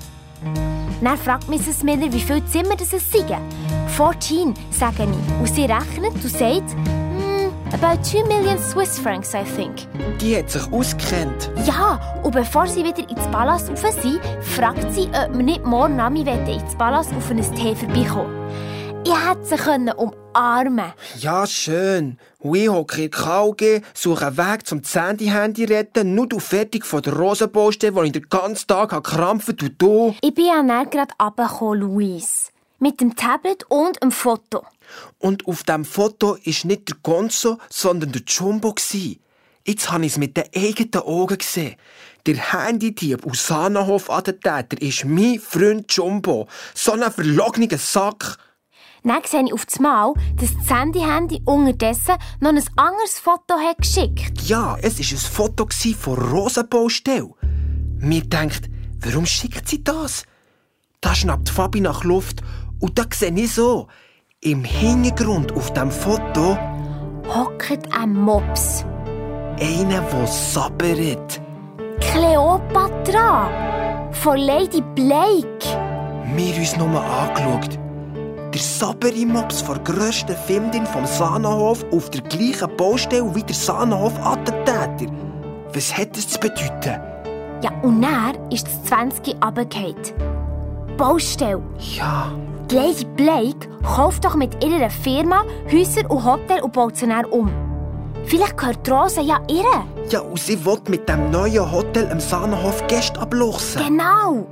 Dann 1.04 1.18
fragt 1.18 1.50
Mrs. 1.50 1.84
Miller, 1.84 2.14
wie 2.14 2.22
viele 2.22 2.46
Zimmer 2.46 2.78
das 2.78 2.94
es 2.94 3.12
seien. 3.12 3.42
14, 3.88 4.54
sage 4.72 5.04
ich. 5.04 5.40
Und 5.42 5.54
sie 5.54 5.66
rechnet 5.66 6.14
und 6.14 6.30
sagt, 6.30 6.74
About 7.76 8.02
2 8.06 8.24
million 8.30 8.58
Swiss 8.58 8.98
francs, 8.98 9.34
I 9.34 9.44
think. 9.44 9.76
Die 10.22 10.38
hat 10.38 10.50
sich 10.50 10.66
auskennt. 10.72 11.52
Ja, 11.66 12.00
und 12.24 12.34
bevor 12.34 12.68
sie 12.68 12.86
wieder 12.86 13.10
ins 13.10 13.28
Palast 13.32 13.70
rauf 13.70 14.02
sind, 14.02 14.22
fragt 14.40 14.94
sie, 14.94 15.10
ob 15.10 15.36
wir 15.36 15.44
nicht 15.44 15.66
morgen 15.66 15.98
Nami 15.98 16.22
ins 16.22 16.74
Palast 16.78 17.12
auf 17.14 17.30
ein 17.30 17.42
Tee 17.56 17.76
vorbeikommen. 17.76 18.34
Ich 19.04 19.14
hätte 19.14 19.44
sie 19.44 19.58
können 19.58 19.94
umarmen 19.94 20.94
Ja, 21.18 21.46
schön. 21.46 22.18
Und 22.40 22.56
ich 22.56 22.70
hocke 22.70 23.04
in 23.04 23.12
KG, 23.12 23.82
suche 23.94 24.28
einen 24.28 24.38
Weg 24.38 24.66
zum 24.66 24.82
Sandy-Handy 24.82 25.66
retten, 25.66 26.16
nur 26.16 26.30
du 26.30 26.40
fertig 26.40 26.86
von 26.86 27.02
der 27.02 27.12
Rosenbaustelle, 27.12 27.94
wo 27.94 28.04
ich 28.04 28.14
den 28.14 28.30
ganzen 28.30 28.68
Tag 28.68 29.04
krampfen 29.04 29.58
und 29.62 29.82
du... 29.82 30.16
Ich 30.22 30.34
bin 30.34 30.46
ja 30.46 30.62
gerade 30.86 31.14
runtergekommen, 31.22 31.82
Luis. 31.82 32.54
Mit 32.80 33.02
dem 33.02 33.18
Tablet 33.18 33.66
und 33.70 34.02
einem 34.02 34.12
Foto. 34.12 34.64
Und 35.18 35.48
auf 35.48 35.64
dem 35.64 35.86
Foto 35.86 36.36
ist 36.44 36.66
nicht 36.66 36.90
der 36.90 36.98
Gonzo, 37.04 37.58
sondern 37.70 38.12
der 38.12 38.22
Jumbo. 38.28 38.76
Jetzt 39.68 39.92
habe 39.92 40.06
ich 40.06 40.12
es 40.12 40.18
mit 40.18 40.38
den 40.38 40.46
eigenen 40.56 41.04
Augen 41.04 41.38
gesehen. 41.38 41.76
Der 42.26 42.36
Handydieb 42.36 43.26
aus 43.26 43.48
Sanahof-Attentäter 43.48 44.82
ist 44.82 45.06
mein 45.06 45.40
Freund 45.40 45.92
Jumbo. 45.92 46.48
So 46.74 46.92
ein 46.94 47.12
verlogener 47.12 47.78
Sack. 47.78 48.38
Dann 49.04 49.22
sehe 49.24 49.44
ich 49.46 49.54
auf 49.54 49.66
das 49.68 49.80
Mal, 49.80 50.14
dass 50.40 50.50
das 50.56 50.76
Handy-Handy 50.76 51.42
unterdessen 51.46 52.16
noch 52.40 52.50
ein 52.50 52.64
anderes 52.76 53.20
Foto 53.20 53.54
hat 53.54 53.78
geschickt 53.78 54.42
Ja, 54.48 54.78
es 54.82 54.98
war 54.98 55.06
ein 55.06 55.18
Foto 55.18 55.68
von 56.00 56.18
Rosenbaustelle. 56.18 57.30
Mir 58.00 58.24
denkt, 58.24 58.68
warum 59.02 59.28
schickt 59.28 59.68
sie 59.68 59.84
das? 59.84 60.24
Da 61.02 61.14
schnappt 61.14 61.50
Fabi 61.50 61.82
nach 61.82 62.04
Luft 62.04 62.42
und 62.80 62.98
da 62.98 63.06
sehe 63.14 63.32
ich 63.36 63.54
so, 63.54 63.88
im 64.46 64.64
Hintergrund 64.64 65.56
auf 65.56 65.74
dem 65.74 65.90
Foto 65.90 66.56
hockt 67.28 67.90
ein 68.00 68.14
Mops. 68.14 68.86
Einer, 69.60 70.02
der 70.02 70.28
sabbert. 70.28 71.42
Cleopatra! 72.00 73.50
Von 74.12 74.38
Lady 74.38 74.84
Blake. 74.94 75.66
Wir 76.36 76.56
uns 76.58 76.78
nur 76.78 77.02
angeschaut. 77.02 77.80
Der 78.54 78.62
Saberi-Mops 78.62 79.62
von 79.62 79.84
der 79.84 79.96
grössten 79.96 80.36
Filmdin 80.36 80.86
vom 80.86 81.06
Sahnenhof 81.08 81.84
auf 81.92 82.12
der 82.12 82.22
gleichen 82.22 82.70
Baustelle 82.78 83.34
wie 83.34 83.44
der 83.44 83.56
Sahnenhof-Attentäter. 83.56 85.12
Was 85.74 85.98
hat 85.98 86.16
das 86.16 86.28
zu 86.28 86.40
bedeuten? 86.40 87.02
Ja, 87.64 87.72
und 87.82 88.02
dann 88.02 88.52
ist 88.52 88.68
das 88.68 88.84
20 88.86 89.44
runtergefallen. 89.44 89.96
Baustelle. 90.98 91.64
Ja. 91.80 92.32
Lady 92.72 93.06
Blake 93.16 93.68
kauft 93.84 94.26
doch 94.26 94.36
mit 94.36 94.64
ihrer 94.64 94.90
Firma 94.90 95.44
Häuser 95.72 96.10
und 96.10 96.26
Hotel 96.26 96.62
und 96.62 96.74
baut 96.74 96.98
sie 96.98 97.08
um. 97.30 97.52
Vielleicht 98.26 98.58
gehört 98.58 98.90
Rose 98.90 99.22
ja 99.22 99.40
ihr. 99.50 99.64
Ja, 100.10 100.22
und 100.22 100.40
sie 100.40 100.64
will 100.66 100.80
mit 100.88 101.08
dem 101.08 101.30
neuen 101.32 101.72
Hotel 101.72 102.10
im 102.12 102.20
Sahnenhof 102.20 102.86
Gäste 102.88 103.20
abluchsen. 103.20 103.82
Genau. 103.86 104.48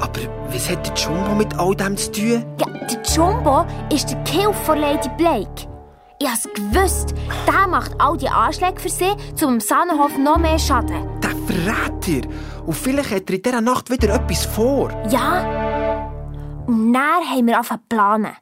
Aber 0.00 0.20
was 0.50 0.68
hat 0.68 0.86
der 0.86 0.94
Jumbo 0.94 1.34
mit 1.34 1.56
all 1.58 1.74
dem 1.74 1.96
zu 1.96 2.10
tun? 2.10 2.44
Ja, 2.58 2.66
der 2.66 3.02
Jumbo 3.14 3.64
ist 3.92 4.10
der 4.10 4.18
Kill 4.24 4.52
von 4.64 4.78
Lady 4.78 5.08
Blake. 5.16 5.68
Ich 6.20 6.28
hab's 6.28 6.48
gewusst. 6.54 7.14
Der 7.46 7.68
macht 7.68 7.92
all 7.98 8.16
die 8.16 8.28
Anschläge 8.28 8.80
für 8.80 8.88
sie, 8.88 9.12
um 9.42 9.52
dem 9.54 9.60
Sahnenhof 9.60 10.18
noch 10.18 10.38
mehr 10.38 10.58
Schaden. 10.58 11.08
Der 11.22 11.30
Verräter! 11.46 12.28
Und 12.66 12.74
vielleicht 12.74 13.12
hat 13.12 13.30
er 13.30 13.36
in 13.36 13.42
dieser 13.42 13.60
Nacht 13.60 13.90
wieder 13.90 14.12
etwas 14.14 14.44
vor. 14.44 14.90
Ja, 15.10 15.67
und 16.68 16.92
dann 16.92 17.24
haben 17.24 17.46
wir 17.46 17.56
angefangen 17.56 17.80
zu 17.80 17.96
planen. 17.96 18.36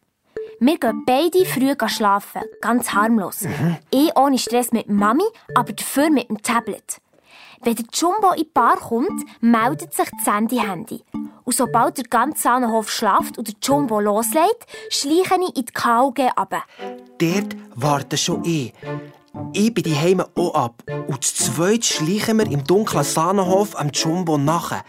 Wir 0.59 0.79
gehen 0.79 1.05
beide 1.07 1.45
früh 1.45 1.75
schlafen, 1.89 2.43
ganz 2.61 2.93
harmlos. 2.93 3.43
Mhm. 3.43 3.77
Ich 3.91 4.17
ohne 4.17 4.39
Stress 4.39 4.73
mit 4.73 4.89
Mami, 4.89 5.25
aber 5.55 5.73
dafür 5.73 6.11
mit 6.11 6.29
dem 6.29 6.43
Tablet. 6.43 7.01
Wenn 7.63 7.77
der 7.77 7.85
Jumbo 7.93 8.33
in 8.33 8.43
die 8.43 8.51
Bar 8.53 8.77
kommt, 8.77 9.25
meldet 9.41 9.95
sich 9.95 10.09
das 10.11 10.35
Handy-Handy. 10.35 11.03
Und 11.45 11.55
sobald 11.55 11.99
der 11.99 12.05
ganze 12.05 12.43
Sahnenhof 12.43 12.91
schlaft 12.91 13.39
und 13.39 13.47
der 13.47 13.55
Jumbo 13.63 14.01
loslegt, 14.01 14.67
schleiche 14.91 15.37
ich 15.37 15.57
in 15.57 15.65
die 15.65 15.73
KUG 15.73 16.21
ab. 16.35 16.55
Dort 17.19 17.57
warten 17.75 18.19
schon 18.19 18.45
ich. 18.45 18.73
Ich 19.53 19.73
bin 19.73 19.85
die 19.85 19.95
Heime 19.95 20.27
auch 20.35 20.55
ab. 20.55 20.83
Und 21.07 21.23
zu 21.23 21.53
zweit 21.53 21.85
schleichen 21.85 22.39
wir 22.39 22.51
im 22.51 22.65
dunklen 22.65 23.05
Sahnenhof 23.05 23.79
am 23.79 23.91
Jumbo 23.91 24.39
nachher. 24.39 24.83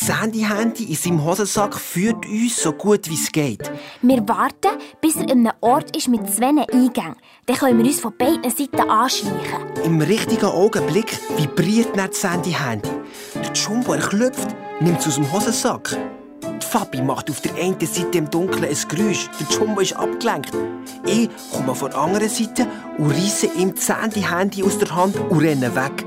Das 0.00 0.22
Handy-Handy 0.22 0.84
in 0.84 0.94
seinem 0.94 1.24
Hosensack 1.24 1.74
führt 1.74 2.24
uns 2.24 2.62
so 2.62 2.72
gut 2.72 3.08
wie 3.10 3.14
es 3.14 3.32
geht. 3.32 3.70
Wir 4.00 4.26
warten, 4.28 4.78
bis 5.00 5.16
er 5.16 5.22
an 5.22 5.30
einem 5.30 5.52
Ort 5.60 5.96
ist 5.96 6.08
mit 6.08 6.28
zwei 6.32 6.46
Eingängen. 6.46 7.16
Dann 7.46 7.56
können 7.56 7.78
wir 7.78 7.86
uns 7.86 8.00
von 8.00 8.16
beiden 8.16 8.48
Seiten 8.50 8.88
anschleichen. 8.88 9.58
Im 9.84 10.00
richtigen 10.00 10.46
Augenblick 10.46 11.18
vibriert 11.36 11.96
dann 11.96 12.10
das 12.10 12.22
Handy-Handy. 12.22 12.88
Der 13.34 13.52
Jumbo 13.52 13.94
erklüpft, 13.94 14.54
nimmt 14.80 15.00
es 15.00 15.08
aus 15.08 15.14
dem 15.16 15.32
Hosensack. 15.32 15.96
Die 16.44 16.66
Fabi 16.66 17.02
macht 17.02 17.28
auf 17.30 17.40
der 17.40 17.54
einen 17.56 17.80
Seite 17.80 18.18
im 18.18 18.30
Dunkeln 18.30 18.64
ein 18.64 18.76
Geräusch. 18.88 19.28
Der 19.40 19.46
Jumbo 19.58 19.80
ist 19.80 19.94
abgelenkt. 19.94 20.52
Ich 21.06 21.28
komme 21.52 21.74
von 21.74 21.90
der 21.90 21.98
anderen 21.98 22.28
Seite 22.28 22.68
und 22.98 23.10
reisse 23.10 23.46
ihm 23.46 23.74
das 23.74 23.88
Handy-Handy 23.88 24.62
aus 24.62 24.78
der 24.78 24.94
Hand 24.94 25.16
und 25.16 25.40
renne 25.40 25.74
weg. 25.74 26.04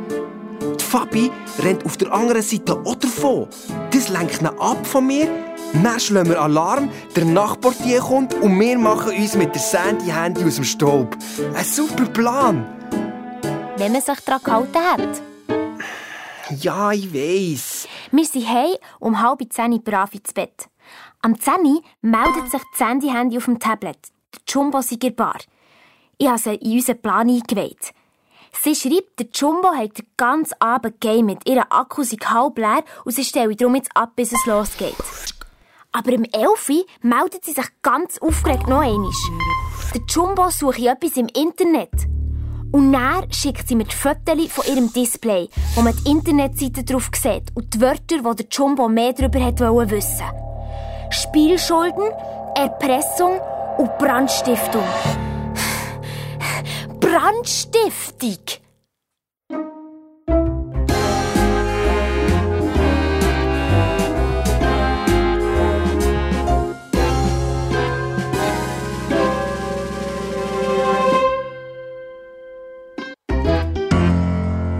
Fabi 0.92 1.32
rennt 1.60 1.86
auf 1.86 1.96
der 1.96 2.12
anderen 2.12 2.42
Seite 2.42 2.74
auch 2.84 2.96
davon. 2.96 3.48
Das 3.92 4.10
lenkt 4.10 4.42
ihn 4.42 4.48
ab 4.48 4.86
von 4.86 5.08
mir. 5.08 5.26
Dann 5.72 5.98
schlagen 6.02 6.28
wir 6.28 6.42
Alarm, 6.42 6.92
der 7.16 7.24
Nachportier 7.24 8.02
kommt 8.02 8.34
und 8.34 8.60
wir 8.60 8.78
machen 8.78 9.16
uns 9.16 9.36
mit 9.36 9.56
der 9.56 9.62
Sandy-Handy 9.62 10.44
aus 10.44 10.56
dem 10.56 10.66
Staub. 10.66 11.16
Ein 11.56 11.64
super 11.64 12.04
Plan. 12.08 12.66
Wenn 13.78 13.94
man 13.94 14.02
sich 14.02 14.20
daran 14.20 14.44
gehalten 14.44 14.78
hat. 14.78 15.22
Ja, 16.62 16.92
ich 16.92 17.14
weiss. 17.14 17.88
Wir 18.12 18.26
sind 18.26 18.50
heim 18.50 18.76
um 19.00 19.22
halb 19.22 19.42
zehn 19.50 19.82
brav 19.82 20.14
ins 20.14 20.34
Bett. 20.34 20.68
Am 21.22 21.40
10 21.40 21.54
meldet 22.02 22.52
sich 22.52 22.62
das 22.78 22.86
Handy-Handy 22.86 23.38
auf 23.38 23.46
dem 23.46 23.60
Tablet. 23.60 23.98
Der 24.34 24.42
Jumbo 24.46 24.82
sei 24.82 24.98
in 25.02 25.16
Bar. 25.16 25.40
Ich 26.18 26.28
habe 26.28 26.38
sie 26.38 26.56
in 26.56 26.74
unseren 26.74 27.02
Plan 27.02 27.30
eingeweiht. 27.30 27.94
Sie 28.64 28.76
schreibt, 28.76 29.18
der 29.18 29.26
Jumbo 29.34 29.70
hat 29.70 29.98
den 29.98 30.06
ganzen 30.18 30.54
Abend 30.62 31.02
gamet. 31.02 31.50
Ihre 31.50 31.72
Akku 31.72 32.04
sei 32.04 32.18
halb 32.18 32.60
leer 32.60 32.84
und 33.06 33.12
sie 33.12 33.24
stelle 33.24 33.56
darum 33.56 33.74
jetzt 33.74 33.90
ab, 33.96 34.12
bis 34.16 34.34
es 34.34 34.46
losgeht. 34.46 34.94
Aber 35.92 36.12
im 36.12 36.26
Elfi 36.26 36.86
meldet 37.02 37.44
sie 37.44 37.54
sich 37.54 37.66
ganz 37.82 38.20
aufgeregt 38.20 38.68
noch 38.68 38.82
einmal. 38.82 39.10
Der 39.96 40.02
Jumbo 40.08 40.52
suche 40.52 40.90
etwas 40.90 41.18
im 41.18 41.28
Internet. 41.30 41.90
Und 42.72 42.94
dann 42.94 43.34
schickt 43.34 43.68
sie 43.68 43.76
mir 43.76 43.86
die 43.86 43.96
Fotos 43.96 44.52
von 44.52 44.66
ihrem 44.68 44.94
Display, 44.94 45.50
wo 45.74 45.82
man 45.82 45.96
die 45.96 46.12
Internetseite 46.12 46.84
drauf 46.84 47.10
sieht 47.16 47.46
und 47.56 47.74
die 47.74 47.82
Wörter, 47.82 48.24
wo 48.24 48.36
der 48.36 48.46
Jumbo 48.48 48.88
mehr 48.88 49.14
darüber 49.14 49.44
hat 49.44 49.60
wollen 49.60 49.90
wissen. 49.90 50.28
Spielschulden, 51.10 52.12
Erpressung 52.56 53.40
und 53.80 53.98
Brandstiftung. 53.98 54.84
Brandstiftung! 57.02 58.38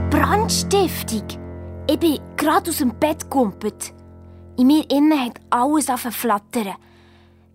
Brandstiftung! 0.10 1.24
Ich 1.88 2.00
bin 2.00 2.20
gerade 2.38 2.70
aus 2.70 2.78
dem 2.78 2.98
Bett 3.00 3.22
gegumpelt. 3.24 3.94
In 4.58 4.68
mir 4.68 4.90
innen 4.90 5.20
hat 5.20 5.42
alles 5.50 5.88
zu 5.88 5.98
flattern. 6.12 6.76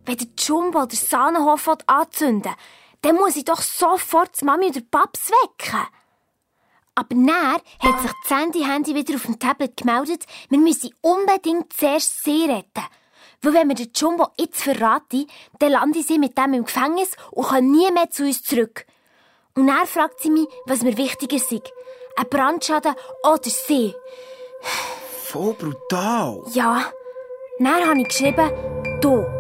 Wenn 0.04 0.16
der 0.16 0.26
Jumbo 0.36 0.84
den 0.86 0.98
Sahnenhof 0.98 1.70
anzünden 1.86 2.44
will, 2.44 2.52
dann 3.02 3.16
muss 3.16 3.36
ich 3.36 3.44
doch 3.44 3.62
sofort 3.62 4.40
die 4.40 4.44
Mami 4.44 4.66
oder 4.66 4.80
Paps 4.90 5.30
wecken. 5.30 5.86
Aber 6.94 7.14
dann 7.14 7.28
hat 7.28 8.02
sich 8.02 8.10
das 8.26 8.38
Handy-Handy 8.38 8.94
wieder 8.94 9.16
auf 9.16 9.26
dem 9.26 9.38
Tablet 9.38 9.76
gemeldet, 9.76 10.24
wir 10.48 10.58
müssen 10.58 10.94
unbedingt 11.02 11.72
zuerst 11.72 12.24
sie 12.24 12.44
retten. 12.44 12.86
Weil 13.42 13.52
wenn 13.52 13.68
wir 13.68 13.74
den 13.74 13.92
Jumbo 13.94 14.28
jetzt 14.38 14.62
verraten, 14.62 15.26
dann 15.58 15.72
lande 15.72 16.02
sie 16.02 16.18
mit 16.18 16.38
dem 16.38 16.54
im 16.54 16.64
Gefängnis 16.64 17.10
und 17.30 17.48
kann 17.48 17.70
nie 17.70 17.90
mehr 17.92 18.10
zu 18.10 18.24
uns 18.24 18.42
zurück. 18.42 18.86
Und 19.54 19.66
dann 19.66 19.86
fragt 19.86 20.20
sie 20.20 20.30
mich, 20.30 20.48
was 20.64 20.82
mir 20.82 20.96
wichtiger 20.96 21.38
sei. 21.38 21.60
Ein 22.16 22.28
Brandschaden 22.30 22.94
oder 23.22 23.50
sie. 23.50 23.94
Voll 25.24 25.54
brutal. 25.54 26.42
Ja. 26.52 26.90
Dann 27.58 27.88
habe 27.88 28.00
ich 28.00 28.08
geschrieben, 28.08 28.50
du. 29.00 29.35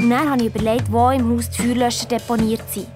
Und 0.00 0.08
dann 0.08 0.30
habe 0.30 0.42
ich 0.42 0.54
überlegt, 0.54 0.90
wo 0.90 1.10
im 1.10 1.36
Haus 1.36 1.50
die 1.50 1.62
Feuerlöscher 1.62 2.06
deponiert 2.06 2.62
sind. 2.72 2.86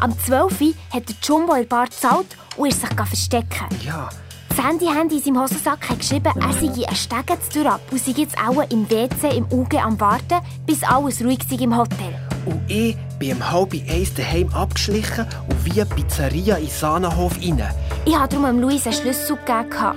Am 0.00 0.12
12. 0.18 0.60
Uhr 0.60 0.74
hat 0.92 1.08
der 1.08 1.16
Jumbo 1.22 1.54
in 1.54 1.60
der 1.60 1.68
Bar 1.68 1.86
gezahlt 1.86 2.26
und 2.56 2.68
ist 2.68 2.80
sich 2.82 2.90
verstecken. 2.90 3.66
Ja. 3.82 4.10
Das 4.50 4.62
Handy-Handy 4.62 5.16
in 5.16 5.22
seinem 5.22 5.40
Hosensack 5.40 5.88
hat 5.88 6.00
geschrieben, 6.00 6.30
er 6.38 6.52
sei 6.52 6.86
einen 6.86 6.94
Stegen 6.94 7.38
zu 7.48 7.66
ab 7.66 7.80
und 7.90 8.04
sei 8.04 8.12
jetzt 8.12 8.36
auch 8.36 8.62
im 8.70 8.90
WC 8.90 9.34
im 9.34 9.46
UG 9.50 9.78
am 9.82 9.98
Warten, 9.98 10.40
bis 10.66 10.84
alles 10.84 11.24
ruhig 11.24 11.38
sei 11.48 11.56
im 11.62 11.74
Hotel. 11.74 12.20
Und 12.44 12.60
ich 12.68 12.94
bin 13.18 13.32
um 13.36 13.50
halb 13.50 13.72
eins 13.72 14.12
daheim 14.12 14.52
abgeschlichen 14.52 15.26
und 15.48 15.64
wie 15.64 15.80
eine 15.80 15.86
Pizzeria 15.86 16.56
in 16.56 16.68
Sahnenhof 16.68 17.38
rein. 17.38 17.66
Ich 18.04 18.14
habe 18.14 18.28
darum 18.28 18.60
Luis 18.60 18.84
einen 18.84 18.94
Schlüssel 18.94 19.36
gegeben. 19.36 19.96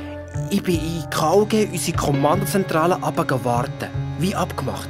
Ich 0.51 0.63
bin 0.63 0.76
in 0.76 1.09
KLG, 1.09 1.67
unsere 1.73 1.97
Kommandozentrale, 1.97 2.97
warten. 3.01 3.89
Wie 4.19 4.34
abgemacht. 4.34 4.88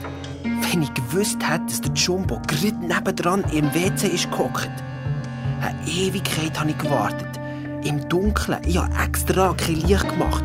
Wenn 0.76 0.84
ich 0.84 0.94
gewusst 0.94 1.38
hätte, 1.42 1.68
dass 1.68 1.80
der 1.80 1.94
Jumbo 1.94 2.38
gerade 2.48 2.76
nebendran 2.76 3.46
im 3.54 3.74
WC 3.74 4.08
ist 4.08 4.30
gehockt. 4.30 4.70
Eine 5.62 5.90
Ewigkeit 5.90 6.60
habe 6.60 6.72
ich 6.72 6.78
gewartet. 6.78 7.40
Im 7.86 8.10
Dunkeln. 8.10 8.60
Ich 8.66 8.78
habe 8.78 8.94
extra 9.02 9.54
kein 9.54 9.76
Licht 9.76 10.10
gemacht. 10.10 10.44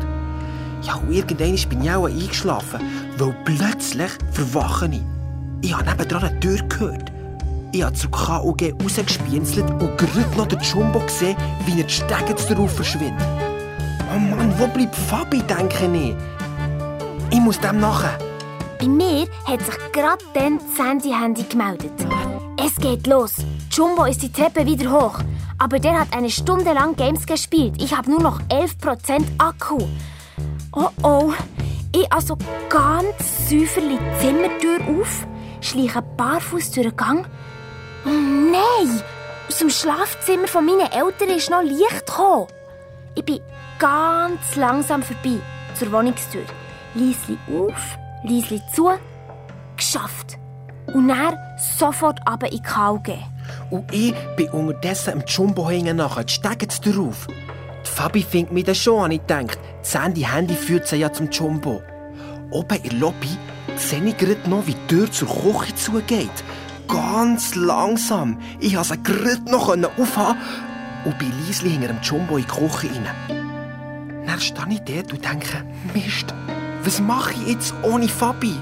Ja, 0.83 0.95
und 0.95 1.11
irgendwann 1.11 1.69
bin 1.69 1.83
ich 1.83 1.91
auch 1.91 2.05
eingeschlafen, 2.05 2.79
weil 3.17 3.35
plötzlich 3.43 4.11
verwache 4.31 4.89
ich. 4.93 5.01
Ich 5.63 5.77
habe 5.77 5.89
nebendran 5.89 6.23
eine 6.23 6.39
Tür 6.39 6.59
gehört. 6.69 7.11
Ich 7.73 7.83
habe 7.83 7.93
zur 7.93 8.11
KUG 8.11 8.73
rausgespienzelt 8.81 9.69
und 9.69 9.97
gerade 9.97 10.37
noch 10.37 10.47
den 10.47 10.61
Jumbo 10.61 10.99
gesehen, 10.99 11.35
wie 11.65 11.81
er 11.81 11.87
die 11.87 11.93
Stege 11.93 12.35
darauf 12.47 12.73
verschwindet. 12.73 13.21
Oh 14.15 14.17
Mann, 14.17 14.53
wo 14.57 14.67
bleibt 14.67 14.95
Fabi, 14.95 15.41
denke 15.41 15.89
ich. 15.93 16.15
Ich 17.31 17.39
muss 17.41 17.59
dem 17.59 17.81
nachher. 17.81 18.30
Bei 18.81 18.87
mir 18.87 19.27
hat 19.45 19.61
sich 19.61 19.77
gerade 19.91 20.25
dann 20.33 20.57
das 20.57 20.83
Handy-Handy 20.83 21.43
gemeldet. 21.43 21.91
Es 22.57 22.75
geht 22.77 23.05
los. 23.05 23.35
Jumbo 23.69 24.05
ist 24.05 24.23
die 24.23 24.31
Treppe 24.31 24.65
wieder 24.65 24.91
hoch. 24.91 25.19
Aber 25.59 25.77
der 25.77 25.99
hat 25.99 26.07
eine 26.13 26.31
Stunde 26.31 26.73
lang 26.73 26.95
Games 26.95 27.27
gespielt. 27.27 27.75
Ich 27.79 27.95
habe 27.95 28.09
nur 28.09 28.21
noch 28.21 28.41
11% 28.49 29.23
Akku. 29.37 29.77
Oh 30.73 30.89
oh. 31.03 31.31
Ich 31.95 32.11
also 32.11 32.35
ganz 32.69 33.49
säuferlich 33.49 33.99
die 33.99 34.19
Zimmertür 34.19 34.79
auf, 34.99 35.27
schleiche 35.59 36.01
barfuß 36.01 36.71
durch 36.71 36.87
den 36.87 36.95
Gang. 36.95 37.27
Oh 38.05 38.09
nein! 38.09 39.01
Aus 39.47 39.59
dem 39.59 39.69
Schlafzimmer 39.69 40.47
von 40.47 40.65
meinen 40.65 40.91
Eltern 40.91 41.29
ist 41.37 41.51
noch 41.51 41.61
Licht 41.61 42.07
gekommen. 42.07 42.47
Ich 43.13 43.25
bin 43.25 43.41
ganz 43.77 44.55
langsam 44.55 45.03
vorbei 45.03 45.39
zur 45.77 45.91
Wohnungstür. 45.91 46.45
Liesli 46.95 47.37
auf, 47.47 47.97
Liesli 48.23 48.61
zu. 48.73 48.89
Geschafft. 49.75 50.37
Und 50.93 51.07
dann 51.07 51.35
sofort 51.77 52.19
aber 52.25 52.51
in 52.51 52.57
die 52.57 52.61
KG. 52.61 53.17
Und 53.69 53.91
ich 53.93 54.13
bin 54.35 54.49
unterdessen 54.49 55.13
im 55.13 55.23
Jumbo 55.25 55.69
hängen 55.69 55.97
nachher, 55.97 56.23
die 56.23 56.33
Stege 56.33 56.67
drauf. 56.67 57.27
Die 57.27 57.89
Fabi 57.89 58.23
findet 58.23 58.53
mich 58.53 58.65
dann 58.65 58.75
schon, 58.75 59.01
habe 59.03 59.13
ich 59.13 59.21
gedacht. 59.21 59.59
Das 59.81 59.99
Handy-Handy 59.99 60.55
führt 60.55 60.87
sie 60.87 60.97
ja 60.97 61.11
zum 61.11 61.29
Jumbo. 61.29 61.81
Oben 62.51 62.77
in 62.83 62.89
der 62.89 62.99
Lobby 62.99 63.29
sehe 63.77 64.03
ich 64.03 64.17
gerade 64.17 64.49
noch, 64.49 64.67
wie 64.67 64.73
die 64.73 64.87
Tür 64.87 65.11
zur 65.11 65.27
Küche 65.27 65.75
zugeht. 65.75 66.43
Ganz 66.87 67.55
langsam. 67.55 68.39
Ich 68.59 68.75
konnte 68.75 68.89
sie 68.89 69.03
gerade 69.03 69.49
noch 69.49 69.69
aufhaben 69.97 70.37
und 71.05 71.17
bin 71.17 71.31
leise 71.45 71.67
hinter 71.67 71.87
dem 71.87 72.01
Jumbo 72.01 72.37
in 72.37 72.43
die 72.43 72.49
Küche 72.49 72.89
rein. 72.89 74.25
Dann 74.27 74.39
stehe 74.39 74.67
ich 74.69 74.81
dort 74.81 75.13
und 75.13 75.25
denke, 75.25 75.63
Mist, 75.93 76.33
was 76.83 76.99
mache 76.99 77.33
ich 77.33 77.47
jetzt 77.47 77.73
ohne 77.83 78.07
Fabi? 78.07 78.55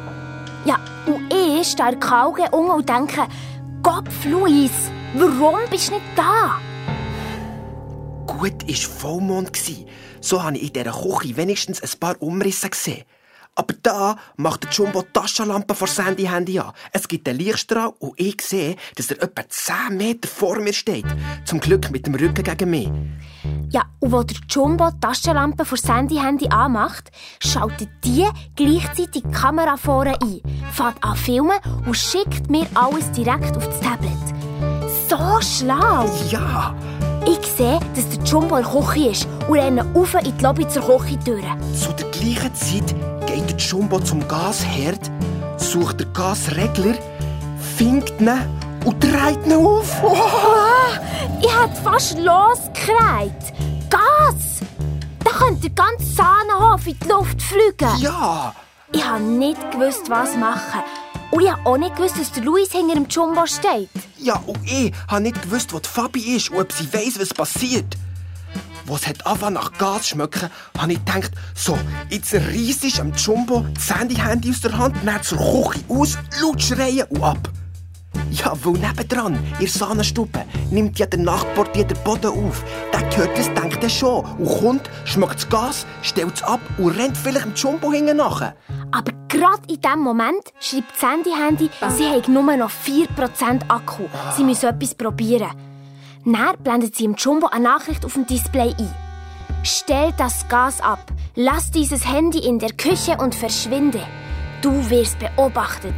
Ja, 0.66 0.78
und 1.06 1.34
ich 1.34 1.68
stehe 1.68 1.98
Kauge 1.98 2.44
unten 2.52 2.72
und 2.72 2.90
denke, 2.90 3.28
Kopf, 3.82 4.26
Luis, 4.26 4.72
warum 5.16 5.60
bist 5.70 5.90
du 5.90 5.94
nicht 5.94 6.06
da? 6.16 6.60
Gut, 8.28 8.70
es 8.70 8.88
war 8.88 9.12
Vollmond. 9.12 9.52
So 10.22 10.44
habe 10.44 10.58
ich 10.58 10.64
in 10.64 10.74
dieser 10.74 10.92
Küche 10.92 11.38
wenigstens 11.38 11.82
ein 11.82 12.00
paar 12.00 12.22
Umrisse 12.22 12.70
gesehen. 12.70 13.04
Aber 13.60 13.76
da 13.84 14.16
macht 14.38 14.64
der 14.64 14.72
Jumbo 14.72 15.02
die 15.02 15.12
Taschenlampe 15.12 15.76
vor 15.76 15.90
Sandy 15.90 16.24
Handy 16.24 16.58
an. 16.60 16.72
Es 16.94 17.10
gibt 17.10 17.28
einen 17.28 17.40
Lichtstrahl 17.40 17.92
und 18.00 18.14
ich 18.16 18.42
sehe, 18.42 18.78
dass 18.96 19.12
er 19.12 19.22
etwa 19.22 19.44
10 19.50 19.98
Meter 19.98 20.30
vor 20.30 20.60
mir 20.60 20.72
steht. 20.72 21.04
Zum 21.44 21.60
Glück 21.60 21.92
mit 21.92 22.06
dem 22.06 22.16
Rücken 22.16 22.42
gegen 22.42 22.70
mich. 22.70 22.90
Ja, 23.70 23.84
und 24.00 24.14
wo 24.14 24.24
der 24.24 24.38
Jumbo 24.50 24.92
die 24.92 25.00
Taschenlampe 25.02 25.66
vor 25.66 25.78
Sandy 25.78 26.16
Handy 26.16 26.48
anmacht, 26.48 27.12
schaltet 27.44 27.90
die 28.06 28.30
gleichzeitig 28.56 29.24
die 29.24 29.30
Kamera 29.30 29.76
vorne 29.76 30.18
ein, 30.22 30.40
fährt 30.72 31.04
an 31.04 31.18
filmen 31.18 31.60
und 31.86 31.98
schickt 31.98 32.50
mir 32.50 32.66
alles 32.76 33.12
direkt 33.12 33.58
auf 33.58 33.68
das 33.68 33.82
Tablet. 33.82 34.10
So 35.10 35.42
schlau! 35.42 36.10
Ja! 36.32 36.74
Ich 37.42 37.48
sehe, 37.48 37.80
dass 37.96 38.10
der 38.10 38.24
Jumbo 38.24 38.58
in 38.58 38.64
der 38.64 38.72
Küche 38.72 39.10
ist 39.10 39.28
und 39.48 39.58
renne 39.58 39.86
auf 39.94 40.14
in 40.16 40.38
die 40.38 40.44
Lobby 40.44 40.68
zur 40.68 40.84
Küchentür. 40.84 41.42
Zu 41.74 41.94
der 41.94 42.10
gleichen 42.12 42.56
Zeit 42.56 42.96
geht 43.26 43.50
der 43.50 43.58
Jumbo 43.58 44.00
zum 44.00 44.28
Gasherd, 44.28 45.12
sucht 45.58 46.00
den 46.00 46.12
Gasregler, 46.14 46.96
findet 47.78 48.20
ihn 48.20 48.30
und 48.86 49.04
dreht 49.04 49.46
ihn 49.46 49.54
auf. 49.54 50.04
Oh. 50.04 50.16
Ich 51.42 51.48
hätte 51.48 51.82
fast 51.82 52.18
losgekriegt. 52.18 53.54
Gas! 53.90 54.60
Da 55.24 55.32
könnte 55.32 55.70
der 55.70 55.72
ganze 55.72 56.06
Sahnenhof 56.06 56.86
in 56.88 56.98
die 57.02 57.08
Luft 57.08 57.42
fliegen. 57.42 57.98
Ja! 58.00 58.54
Ich 58.92 59.06
habe 59.06 59.22
nicht 59.22 59.72
gewusst, 59.72 60.10
was 60.10 60.36
machen. 60.36 60.82
Und 61.32 61.44
ich 61.44 61.52
habe 61.52 61.66
auch 61.66 61.78
nicht 61.78 61.96
gewusst, 61.96 62.20
dass 62.20 62.32
der 62.32 62.44
Luis 62.44 62.72
hinter 62.72 62.96
dem 62.96 63.08
Jumbo 63.08 63.46
steht. 63.46 63.90
Ja, 64.18 64.42
und 64.46 64.60
ich 64.66 64.92
habe 65.08 65.22
nicht 65.22 65.42
gewusst, 65.42 65.74
wo 65.74 65.80
die 65.80 65.88
Fabi 65.88 66.36
ist 66.36 66.50
und 66.50 66.60
ob 66.60 66.72
sie 66.72 66.92
weiss, 66.92 67.20
was 67.20 67.34
passiert. 67.34 67.98
Wo 68.86 68.96
es 68.96 69.06
angefangen 69.06 69.54
nach 69.54 69.72
Gas 69.78 70.04
zu 70.04 70.08
schmecken, 70.10 70.50
habe 70.78 70.94
ich 70.94 71.06
gedacht, 71.06 71.32
so, 71.54 71.78
jetzt 72.10 72.34
reiss 72.34 72.84
ich 72.84 73.00
am 73.00 73.14
Jumbo 73.14 73.66
das 73.76 73.96
Handy-Handy 73.96 74.50
aus 74.50 74.62
der 74.62 74.76
Hand, 74.76 74.96
dann 75.06 75.22
zur 75.22 75.38
Küche 75.38 75.84
aus, 75.88 76.18
laut 76.42 76.62
schreien 76.62 77.06
und 77.10 77.24
ab. 77.24 77.50
Ja, 78.32 78.54
weil 78.64 78.74
nebendran, 78.74 79.40
der 79.60 79.68
Sahnenstube, 79.68 80.46
nimmt 80.72 81.00
ja 81.00 81.06
der 81.06 81.20
Nachtportier 81.20 81.84
den 81.84 81.98
Boden 82.04 82.28
auf. 82.28 82.64
Der 82.94 83.18
hört 83.18 83.38
das, 83.38 83.54
denkt 83.54 83.84
er 83.84 83.90
schon. 83.90 84.26
Und 84.38 84.48
kommt, 84.48 84.90
schmeckt 85.06 85.36
das 85.36 85.50
Gas, 85.50 85.86
stellt 86.02 86.36
es 86.36 86.44
ab 86.44 86.60
und 86.78 86.92
rennt 86.92 87.18
vielleicht 87.18 87.46
im 87.46 87.56
Jumbo 87.56 87.92
hinten 87.92 88.18
nachher. 88.18 88.56
Aber 88.92 89.12
gerade 89.28 89.62
in 89.68 89.82
diesem 89.82 90.00
Moment 90.00 90.44
schreibt 90.60 90.92
das 90.94 91.10
Handy-Handy, 91.10 91.70
sie 91.90 92.06
haben 92.06 92.34
nur 92.34 92.58
noch 92.58 92.72
4% 92.72 93.70
Akku. 93.70 94.04
Sie 94.36 94.44
müssen 94.44 94.70
etwas 94.70 94.96
probieren. 94.96 95.52
Dann 96.26 96.58
blendet 96.64 96.96
sie 96.96 97.06
im 97.06 97.16
Jumbo 97.16 97.48
eine 97.48 97.64
Nachricht 97.64 98.06
auf 98.06 98.14
dem 98.14 98.26
Display 98.28 98.76
ein. 98.78 98.94
Stell 99.64 100.14
das 100.18 100.48
Gas 100.48 100.82
ab. 100.82 101.00
Lass 101.36 101.72
dieses 101.72 102.08
Handy 102.08 102.40
in 102.40 102.60
der 102.60 102.72
Küche 102.72 103.18
und 103.18 103.36
verschwinde. 103.36 104.02
Du 104.62 104.90
wirst 104.90 105.18
beobachtet. 105.20 105.96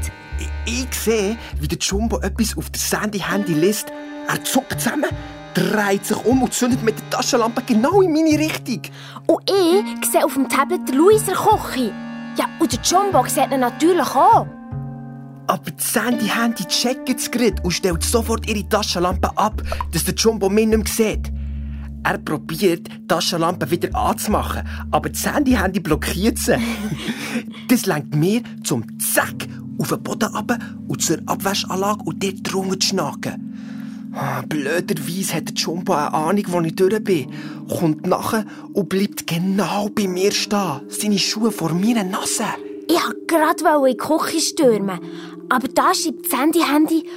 Ich, 0.65 0.93
sehe, 0.93 1.37
wie 1.59 1.67
der 1.67 1.77
Jumbo 1.77 2.19
etwas 2.19 2.57
auf 2.57 2.69
das 2.69 2.89
Sandy-Handy 2.89 3.53
liest. 3.53 3.91
Er 4.27 4.43
zuckt 4.43 4.79
zusammen, 4.79 5.09
dreht 5.53 6.05
sich 6.05 6.25
um 6.25 6.43
und 6.43 6.53
zündet 6.53 6.83
mit 6.83 6.99
der 6.99 7.09
Taschenlampe 7.09 7.61
genau 7.65 8.01
in 8.01 8.13
meine 8.13 8.37
Richtung. 8.37 8.81
Und 9.27 9.49
ich 9.49 10.09
sehe 10.09 10.23
auf 10.23 10.33
dem 10.33 10.47
Tablet 10.47 10.87
den 10.87 10.95
Luiser 10.95 11.33
Kochi. 11.33 11.91
Ja, 12.37 12.45
und 12.59 12.71
der 12.71 12.79
Jumbo 12.81 13.25
sieht 13.27 13.51
ihn 13.51 13.59
natürlich 13.59 14.15
auch. 14.15 14.47
Aber 15.47 15.71
das 15.75 15.93
Sandy-Handy 15.93 16.65
checkt 16.65 17.09
das 17.09 17.29
Gerät 17.29 17.63
und 17.63 17.71
stellt 17.71 18.03
sofort 18.03 18.47
ihre 18.47 18.67
Taschenlampe 18.69 19.37
ab, 19.37 19.61
dass 19.91 20.05
der 20.05 20.13
Jumbo 20.13 20.49
mich 20.49 20.67
nicht 20.67 20.77
mehr 20.77 21.13
sieht. 21.15 21.31
Er 22.03 22.17
probiert, 22.17 22.87
die 22.87 23.07
Taschenlampe 23.07 23.69
wieder 23.69 23.93
anzumachen, 23.95 24.67
aber 24.89 25.09
das 25.09 25.25
Handy-Handy 25.25 25.81
blockiert 25.81 26.37
sie. 26.37 26.57
das 27.67 27.85
lenkt 27.85 28.15
mir 28.15 28.41
zum 28.63 28.85
Zack 28.99 29.47
auf 29.81 29.89
den 29.89 30.03
Boden 30.03 30.33
runter 30.35 30.59
und 30.87 31.01
zur 31.01 31.17
Abwaschanlage 31.25 32.03
und 32.05 32.23
dort 32.23 32.35
drunter 32.43 32.79
zu 32.79 32.87
schnacken. 32.89 33.51
Ah, 34.13 34.41
Blöderweise 34.47 35.35
hat 35.35 35.49
der 35.49 35.55
Jumbo 35.55 35.93
eine 35.93 36.13
Ahnung, 36.13 36.43
wo 36.47 36.59
ich 36.61 36.75
durch 36.75 37.03
bin. 37.03 37.31
Kommt 37.69 38.05
nachher 38.05 38.45
und 38.73 38.89
bleibt 38.89 39.25
genau 39.25 39.89
bei 39.89 40.07
mir 40.07 40.31
stehen. 40.31 40.81
Seine 40.89 41.17
Schuhe 41.17 41.51
vor 41.51 41.73
meiner 41.73 42.03
Nase. 42.03 42.43
Ich 42.87 42.95
wollte 42.95 43.25
gerade 43.27 43.89
in 43.89 43.91
die 43.93 43.97
Küche 43.97 44.41
stürmen, 44.41 44.99
aber 45.49 45.67
da 45.69 45.93
schreibt 45.93 46.25
das 46.31 46.39
Handy-Handy 46.39 47.07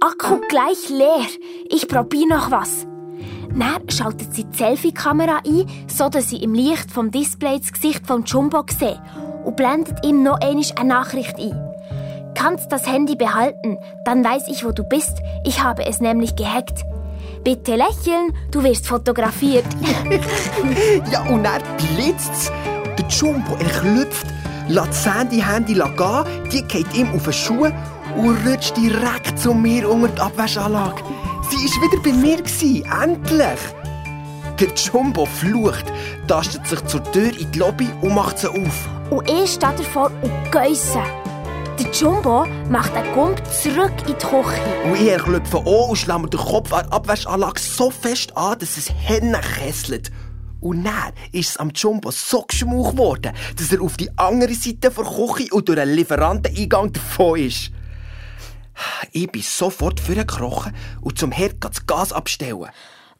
Akku 0.00 0.40
gleich 0.48 0.88
leer. 0.88 1.26
Ich 1.68 1.86
probiere 1.86 2.28
noch 2.28 2.50
was. 2.50 2.86
Dann 3.54 3.88
schaltet 3.88 4.34
sie 4.34 4.44
die 4.44 4.56
Selfie-Kamera 4.56 5.42
ein, 5.46 5.66
so 5.88 6.08
dass 6.08 6.30
sie 6.30 6.42
im 6.42 6.54
Licht 6.54 6.90
vom 6.90 7.10
Display 7.10 7.60
das 7.60 7.72
Gesicht 7.72 8.06
von 8.06 8.24
Jumbo 8.24 8.64
sieht 8.68 9.00
und 9.44 9.56
blendet 9.56 10.04
ihm 10.04 10.22
noch 10.22 10.40
einmal 10.40 10.64
eine 10.76 10.88
Nachricht 10.88 11.36
ein. 11.38 11.69
Kannst 12.34 12.72
das 12.72 12.86
Handy 12.86 13.16
behalten, 13.16 13.78
dann 14.04 14.24
weiß 14.24 14.48
ich, 14.48 14.64
wo 14.64 14.72
du 14.72 14.84
bist. 14.84 15.18
Ich 15.44 15.62
habe 15.62 15.86
es 15.86 16.00
nämlich 16.00 16.36
gehackt. 16.36 16.84
Bitte 17.44 17.76
lächeln, 17.76 18.34
du 18.50 18.62
wirst 18.62 18.86
fotografiert. 18.86 19.64
ja, 21.12 21.22
und 21.28 21.44
dann 21.44 21.62
blitzt's. 21.76 22.50
Der 22.98 23.06
Jumbo, 23.08 23.56
er 23.58 23.68
klüpft, 23.68 24.26
lässt 24.68 24.88
das 24.88 25.14
Handy-Handy 25.14 25.74
gehen, 25.74 26.24
die 26.52 26.62
geht 26.62 26.94
ihm 26.94 27.10
auf 27.14 27.24
den 27.24 27.32
Schuh 27.32 27.68
und 28.16 28.46
rutscht 28.46 28.76
direkt 28.76 29.38
zu 29.38 29.54
mir 29.54 29.88
unter 29.88 30.08
die 30.08 30.20
Abwaschanlage. 30.20 31.02
Sie 31.50 31.56
war 31.56 31.90
wieder 31.90 32.02
bei 32.02 32.12
mir. 32.12 32.38
Endlich! 33.02 33.60
Der 34.60 34.68
Jumbo 34.74 35.24
flucht, 35.24 35.86
tastet 36.28 36.66
sich 36.66 36.84
zur 36.84 37.02
Tür 37.12 37.30
in 37.38 37.50
die 37.50 37.58
Lobby 37.58 37.88
und 38.02 38.14
macht 38.14 38.38
sie 38.38 38.48
auf. 38.48 38.88
Und 39.08 39.28
ich 39.30 39.52
stehe 39.52 39.72
davor 39.72 40.10
und 40.20 40.52
geisse. 40.52 41.00
Der 41.80 41.90
Jumbo 41.92 42.44
macht 42.68 42.92
einen 42.92 43.14
Gump 43.14 43.42
zurück 43.46 43.92
in 44.00 44.08
die 44.08 44.12
Küche. 44.12 44.60
Und 44.84 45.00
ich 45.00 45.16
klopfe 45.16 45.58
an 45.60 45.88
und 45.88 45.96
schlage 45.96 46.20
mir 46.20 46.28
den 46.28 46.38
Kopf 46.38 46.70
an 46.74 46.84
der 46.84 46.92
Abwaschanlage 46.92 47.58
so 47.58 47.90
fest 47.90 48.36
an, 48.36 48.58
dass 48.58 48.76
es 48.76 48.92
Hände 48.92 49.40
kesselt. 49.40 50.10
Und 50.60 50.84
dann 50.84 51.14
ist 51.32 51.50
es 51.50 51.56
am 51.56 51.70
Jumbo 51.70 52.10
so 52.10 52.42
geschmuch 52.42 52.90
geworden, 52.90 53.32
dass 53.56 53.72
er 53.72 53.80
auf 53.80 53.96
die 53.96 54.10
andere 54.18 54.52
Seite 54.52 54.90
der 54.90 54.90
Küche 54.90 55.54
und 55.54 55.68
durch 55.68 55.80
einen 55.80 55.94
Lieferanteneingang 55.94 56.92
davon 56.92 57.38
ist. 57.38 57.70
Ich 59.12 59.32
bin 59.32 59.40
sofort 59.40 60.00
vorgekrochen 60.00 60.74
und 61.00 61.18
zum 61.18 61.32
Herd 61.32 61.64
das 61.64 61.86
Gas 61.86 62.12
abstellen. 62.12 62.68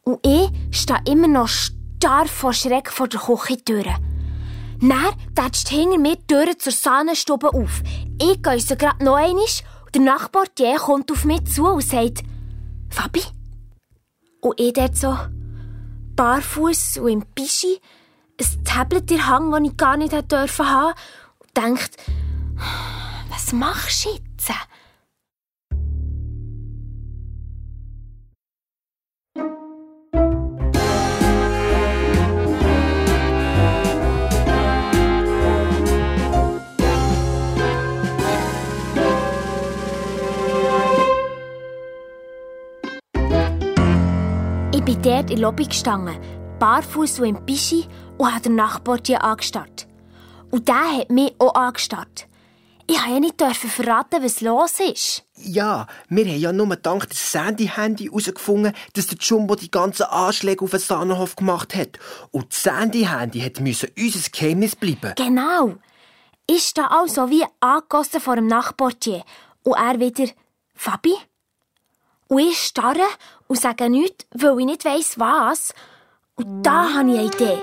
Und 0.03 0.19
ich 0.23 0.51
stehe 0.69 0.99
immer 1.07 1.27
noch 1.27 1.47
starr 1.47 2.27
vor 2.27 2.53
Schreck 2.53 2.91
vor 2.91 3.07
der 3.07 3.21
Küchentür. 3.21 3.85
Dann 4.81 5.13
tätscht 5.35 5.69
hinter 5.69 5.99
mir 5.99 6.15
die 6.15 6.27
Tür 6.27 6.57
zur 6.57 6.73
Sahnenstube 6.73 7.53
auf. 7.53 7.83
Ich 8.19 8.41
gehe 8.41 8.59
sie 8.59 8.75
gerade 8.75 9.03
noch 9.03 9.15
einmal 9.15 9.45
und 9.85 9.95
der 9.95 10.01
Nachbartier 10.01 10.77
kommt 10.77 11.11
auf 11.11 11.23
mich 11.23 11.45
zu 11.45 11.67
und 11.67 11.83
sagt, 11.83 12.23
Fabi? 12.89 13.21
Und 14.41 14.59
ich 14.59 14.73
dort 14.73 14.97
so, 14.97 15.15
barfuß 16.15 16.97
und 16.97 17.09
im 17.09 17.25
Pischi, 17.35 17.79
ein 18.39 18.63
Tablet 18.63 19.11
in 19.11 19.27
Hand, 19.27 19.53
das 19.53 19.61
ich 19.61 19.77
gar 19.77 19.97
nicht 19.97 20.13
haben 20.13 20.49
haben, 20.49 20.93
und 21.39 21.57
denkt, 21.57 21.97
was 23.29 23.53
machst 23.53 24.05
du 24.05 24.09
jetzt? 24.09 24.51
Ich 44.81 44.85
bin 44.85 45.01
dort 45.03 45.29
in 45.29 45.35
der 45.35 45.37
Lobby 45.37 45.65
gestanden, 45.65 46.17
barfuß 46.57 47.19
und 47.19 47.27
im 47.27 47.45
Pischi 47.45 47.85
und 48.17 48.31
habe 48.31 48.41
den 48.41 48.55
Nachbartier 48.55 49.23
angestarrt. 49.23 49.85
Und 50.49 50.67
der 50.67 50.97
hat 50.97 51.11
mich 51.11 51.35
auch 51.37 51.53
angestarrt. 51.53 52.27
Ich 52.87 52.97
durfte 52.97 53.13
ja 53.13 53.19
nicht 53.19 53.39
verraten, 53.55 54.23
was 54.23 54.41
los 54.41 54.79
ist. 54.79 55.23
Ja, 55.35 55.85
wir 56.09 56.25
haben 56.25 56.39
ja 56.39 56.51
nur 56.51 56.75
dank 56.77 57.07
des 57.07 57.31
Sandy-Handy 57.31 58.05
herausgefunden, 58.05 58.73
dass 58.93 59.05
der 59.05 59.19
Jumbo 59.19 59.55
die 59.55 59.69
ganzen 59.69 60.07
Anschläge 60.07 60.65
auf 60.65 60.71
den 60.71 60.79
Sahnenhof 60.79 61.35
gemacht 61.35 61.75
hat. 61.75 61.99
Und 62.31 62.51
das 62.51 62.63
Sandy-Handy 62.63 63.53
musste 63.59 63.91
unser 63.95 64.29
Geheimnis 64.31 64.75
bleiben. 64.75 65.13
Genau. 65.15 65.75
Ich 66.47 66.63
stehe 66.63 66.89
also 66.89 67.29
wie 67.29 67.45
angegossen 67.59 68.19
vor 68.19 68.35
dem 68.35 68.47
Nachbartier. 68.47 69.23
Und 69.61 69.75
er 69.75 69.99
wieder, 69.99 70.31
Fabi? 70.73 71.13
Und 72.31 72.39
ich 72.39 72.57
starre 72.57 73.05
und 73.51 73.59
sage 73.59 73.89
nichts, 73.89 74.25
weil 74.33 74.61
ich 74.61 74.65
nicht 74.65 74.85
weiss, 74.85 75.19
was. 75.19 75.73
Und 76.35 76.63
da 76.63 76.93
habe 76.93 77.11
ich 77.11 77.19
eine 77.19 77.25
Idee. 77.25 77.57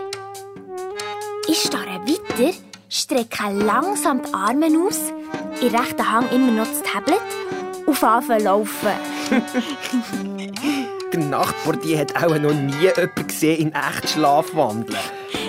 Ich 1.48 1.62
starre 1.62 2.02
weiter, 2.04 2.54
strecke 2.90 3.50
langsam 3.54 4.20
die 4.22 4.34
Arme 4.34 4.66
aus, 4.86 5.00
in 5.62 5.74
rechten 5.74 6.12
Hand 6.12 6.30
immer 6.30 6.52
noch 6.52 6.66
das 6.66 6.82
Tablet 6.82 7.22
und 7.86 7.96
fange 7.96 8.38
laufen. 8.38 8.90
Der 11.10 11.20
Nachtportier 11.20 12.00
hat 12.00 12.22
auch 12.22 12.38
noch 12.38 12.52
nie 12.52 12.74
jemanden 12.82 13.26
gesehen 13.26 13.58
in 13.58 13.72
echt 13.72 14.10
Schlafwandeln. 14.10 14.98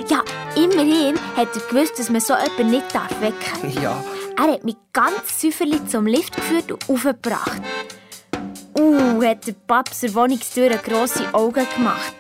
Ja, 0.08 0.24
immerhin 0.56 1.20
hat 1.36 1.50
er 1.54 1.68
gewusst, 1.68 2.00
dass 2.00 2.10
man 2.10 2.22
so 2.22 2.34
jemanden 2.34 2.70
nicht 2.78 2.94
wecken 3.20 3.74
darf. 3.74 3.84
Ja. 3.84 4.02
Er 4.38 4.54
hat 4.54 4.64
mich 4.64 4.78
ganz 4.94 5.42
säuferlich 5.42 5.86
zum 5.88 6.08
Lift 6.08 6.34
geführt 6.34 6.72
und 6.72 6.90
aufgebracht. 6.90 7.62
Uh, 8.80 9.22
hat 9.26 9.46
der 9.46 9.56
Paps 9.68 10.00
der 10.00 10.16
Wohnungstür 10.16 10.70
grosse 10.70 11.34
Augen 11.34 11.68
gemacht. 11.76 12.14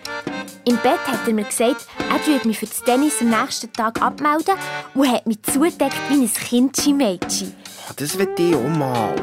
Im 0.65 0.75
Bett 0.75 0.99
hat 1.07 1.25
er 1.25 1.33
mir 1.33 1.45
gesagt, 1.45 1.87
er 1.97 2.27
würde 2.27 2.45
mich 2.45 2.59
für 2.59 2.65
das 2.65 2.83
Tennis 2.83 3.21
am 3.21 3.29
nächsten 3.29 3.71
Tag 3.71 4.01
abmelden 4.01 4.55
und 4.93 5.09
hat 5.09 5.25
mich 5.25 5.41
zugedeckt 5.43 5.95
wie 6.09 6.15
ein 6.15 6.33
Kindchen-Mädchen. 6.33 7.55
Das 7.95 8.17
will 8.17 8.27
ich 8.37 8.53
auch 8.53 8.67
mal. 8.67 9.15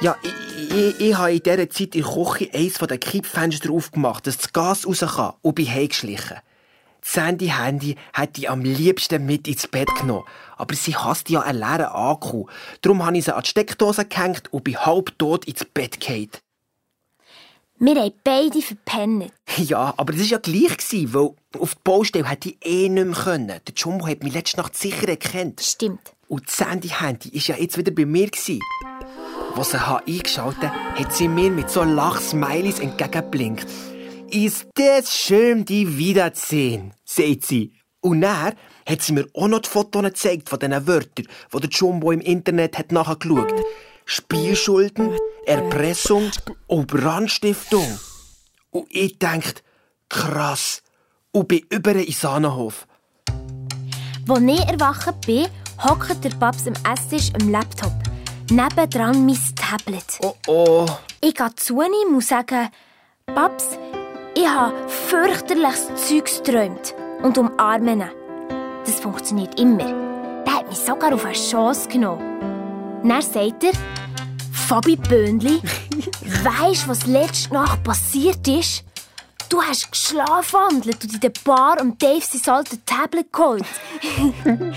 Ja, 0.00 0.14
ich, 0.22 0.72
ich, 0.72 1.00
ich 1.00 1.18
habe 1.18 1.32
in 1.32 1.42
dieser 1.42 1.68
Zeit 1.68 1.96
in 1.96 2.04
der 2.04 2.12
Küche 2.12 2.50
eines 2.54 2.74
der 2.74 2.98
Kippfenster 2.98 3.72
aufgemacht, 3.72 4.28
dass 4.28 4.38
das 4.38 4.52
Gas 4.52 4.86
raus 4.86 5.00
kann 5.00 5.32
und 5.42 5.56
bin 5.56 5.68
heimgeschlichen. 5.68 6.36
Sandy 7.02 7.48
Handy 7.48 7.96
hätte 8.12 8.40
ich 8.40 8.50
am 8.50 8.62
liebsten 8.62 9.26
mit 9.26 9.48
ins 9.48 9.66
Bett 9.66 9.88
genommen. 10.00 10.24
Aber 10.56 10.74
sie 10.74 10.96
hasst 10.96 11.30
ja 11.30 11.40
einen 11.40 11.58
leeren 11.58 11.86
Akku. 11.86 12.46
Darum 12.80 13.04
habe 13.04 13.18
ich 13.18 13.24
sie 13.26 13.34
an 13.34 13.42
die 13.42 13.48
Steckdose 13.48 14.06
gehängt 14.06 14.52
und 14.52 14.64
bin 14.64 14.78
halb 14.78 15.18
tot 15.18 15.44
ins 15.44 15.64
Bett 15.64 16.00
gefallen. 16.00 16.30
Wir 17.78 17.94
haben 17.94 18.12
beide 18.24 18.62
verpennt. 18.62 19.32
Ja, 19.58 19.94
aber 19.96 20.12
das 20.12 20.22
war 20.22 20.28
ja 20.28 20.38
gleich, 20.38 21.12
weil 21.12 21.30
auf 21.58 21.74
die 21.74 21.80
Baustelle 21.84 22.28
hätte 22.28 22.50
ich 22.50 22.56
eh 22.64 22.88
nicht 22.88 23.06
mehr 23.06 23.14
können. 23.14 23.46
Der 23.48 23.74
Jumbo 23.74 24.06
hat 24.06 24.22
mich 24.22 24.34
letzte 24.34 24.58
Nacht 24.58 24.76
sicher 24.76 25.08
erkannt. 25.08 25.60
Stimmt. 25.62 26.12
Und 26.28 26.48
die 26.48 26.52
Sandy 26.52 26.88
Handy 26.88 27.32
war 27.32 27.40
ja 27.40 27.56
jetzt 27.56 27.78
wieder 27.78 27.92
bei 27.92 28.04
mir. 28.04 28.28
Als 28.34 28.46
sie 28.46 28.60
eingeschaltet 29.78 30.62
hat, 30.62 30.98
hat 30.98 31.14
sie 31.14 31.28
mir 31.28 31.50
mit 31.50 31.70
so 31.70 31.82
Lachsmileys 31.84 32.80
entgegengeblinkt. 32.80 33.66
Ist 34.30 34.66
das 34.74 35.14
schön, 35.14 35.64
die 35.64 35.96
wiederzusehen, 35.98 36.92
sagt 37.04 37.46
sie. 37.46 37.72
Und 38.00 38.22
dann 38.22 38.54
hat 38.86 39.02
sie 39.02 39.12
mir 39.12 39.26
auch 39.34 39.48
noch 39.48 39.60
die 39.60 39.68
Fotos 39.68 40.02
gezeigt 40.02 40.48
von 40.48 40.58
diesen 40.58 40.86
Wörtern, 40.86 41.26
die 41.52 41.60
der 41.60 41.70
Jumbo 41.70 42.12
im 42.12 42.20
Internet 42.20 42.78
hat 42.78 42.92
nachgeschaut. 42.92 43.52
Spielschulden, 44.04 45.16
Erpressung 45.44 46.30
und 46.68 46.86
Brandstiftung. 46.86 47.98
Und 48.70 48.86
ich 48.90 49.18
dachte, 49.18 49.62
krass, 50.08 50.82
und 51.32 51.48
bin 51.48 51.66
über 51.70 51.94
in 51.94 52.12
Sahnenhof. 52.12 52.86
Als 54.28 54.42
ich 54.42 54.60
erwacht 54.60 55.26
bin, 55.26 55.46
hockt 55.82 56.24
der 56.24 56.30
Babs 56.30 56.66
im 56.66 56.74
Esstisch 56.90 57.32
am 57.40 57.50
Laptop. 57.50 57.92
Nebendran 58.50 59.26
mein 59.26 59.38
Tablet. 59.56 60.18
Oh 60.22 60.34
oh. 60.46 60.86
Ich 61.20 61.34
gehe 61.34 61.54
zu 61.56 61.82
ihm 61.82 62.14
und 62.14 62.24
sage, 62.24 62.70
Babs, 63.26 63.78
ich 64.36 64.46
habe 64.46 64.88
fürchterliches 64.88 65.88
Zeugs 65.96 66.42
geträumt 66.42 66.94
und 67.22 67.36
umarme 67.38 67.92
ihn. 67.92 68.15
Das 68.86 69.00
funktioniert 69.00 69.58
immer. 69.58 69.84
Der 70.44 70.54
hat 70.54 70.68
mich 70.68 70.78
sogar 70.78 71.12
auf 71.12 71.24
eine 71.24 71.34
Chance 71.34 71.88
genommen. 71.88 73.02
Dann 73.02 73.20
sagt 73.20 73.64
er, 73.64 73.72
Fabi 74.52 74.96
Böhnli, 74.96 75.60
weisst 76.44 76.84
du, 76.84 76.88
was 76.88 77.06
letzte 77.06 77.52
Nacht 77.52 77.82
passiert 77.82 78.46
ist? 78.46 78.84
Du 79.48 79.60
hast 79.62 79.90
geschlafwandelt 79.90 81.02
und 81.04 81.14
in 81.14 81.20
der 81.20 81.32
Bar 81.44 81.80
und 81.80 82.02
Dave 82.02 82.20
sein 82.22 82.54
altes 82.54 82.78
Tablet 82.84 83.32
geholt. 83.32 83.64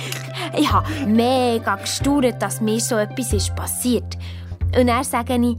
ich 0.58 0.72
habe 0.72 0.88
mega 1.08 1.76
gestaunt, 1.76 2.40
dass 2.40 2.62
mir 2.62 2.80
so 2.80 2.96
etwas 2.96 3.34
ist 3.34 3.56
passiert. 3.56 4.18
Und 4.78 4.88
dann 4.88 5.04
sage 5.04 5.36
ich, 5.36 5.58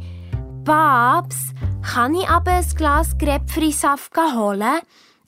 Babs, 0.64 1.36
kann 1.82 2.14
ich 2.14 2.28
aber 2.28 2.53
ein 2.53 2.66
Glas 2.76 3.16
Grapefruitsaft 3.18 4.12
holen? 4.16 4.80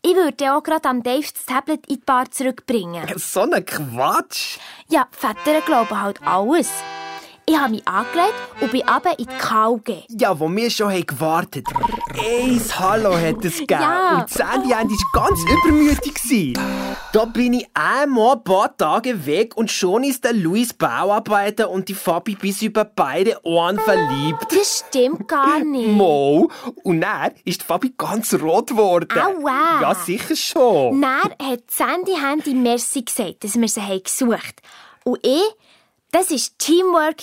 Ich 0.04 0.16
würde 0.16 0.52
auch 0.52 0.64
gerade 0.64 0.88
am 0.88 1.04
Dave 1.04 1.22
das 1.32 1.46
Tablet 1.46 1.86
in 1.86 1.94
die 1.94 2.02
Bar 2.04 2.28
zurückbringen. 2.28 3.06
So 3.18 3.42
ein 3.42 3.64
Quatsch. 3.64 4.58
Ja, 4.88 5.06
Väter 5.12 5.60
glauben 5.64 6.02
halt 6.02 6.20
alles. 6.26 6.68
Ich 7.52 7.58
habe 7.58 7.72
mich 7.72 7.86
angelegt 7.86 8.32
und 8.62 8.72
bin 8.72 8.80
runter 8.88 9.18
in 9.18 9.26
die 9.26 9.36
Kauge. 9.36 10.02
Ja, 10.08 10.40
wo 10.40 10.48
wir 10.48 10.70
schon 10.70 10.90
haben 10.90 11.04
gewartet 11.04 11.66
Eins 12.18 12.78
Hallo 12.78 13.14
hat 13.14 13.44
es 13.44 13.58
gegeben. 13.58 13.82
Ja. 13.82 14.20
Und 14.20 14.30
Sandy 14.30 14.70
war 14.70 14.86
ganz 15.12 15.38
übermütig. 15.42 16.56
Da 17.12 17.26
bin 17.26 17.52
ich 17.52 17.68
einmal 17.74 18.36
ein 18.36 18.44
paar 18.44 18.74
Tage 18.74 19.26
weg 19.26 19.54
und 19.54 19.70
schon 19.70 20.02
ist 20.02 20.24
der 20.24 20.32
Luis 20.32 20.72
Bauarbeiter 20.72 21.68
und 21.68 21.90
die 21.90 21.94
Fabi 21.94 22.36
bis 22.36 22.62
über 22.62 22.86
beide 22.86 23.38
Ohren 23.44 23.78
verliebt. 23.78 24.46
Das 24.48 24.84
stimmt 24.88 25.28
gar 25.28 25.62
nicht. 25.62 25.88
Mo. 25.92 26.50
Und 26.84 27.02
dann 27.02 27.32
ist 27.44 27.60
die 27.60 27.66
Fabi 27.66 27.92
ganz 27.98 28.32
rot 28.32 28.68
geworden. 28.68 29.08
Aua. 29.12 29.82
Ja, 29.82 29.94
sicher 29.94 30.36
schon. 30.36 31.02
Dann 31.02 31.32
hat 31.50 31.70
Sandy 31.70 32.12
Handy 32.12 32.54
Merci 32.54 33.02
gesagt, 33.02 33.44
dass 33.44 33.60
wir 33.60 33.68
sie 33.68 33.82
haben 33.82 34.02
gesucht 34.02 34.62
Und 35.04 35.18
ich, 35.22 35.42
das 36.12 36.30
war 36.30 36.38
Teamwork. 36.58 37.22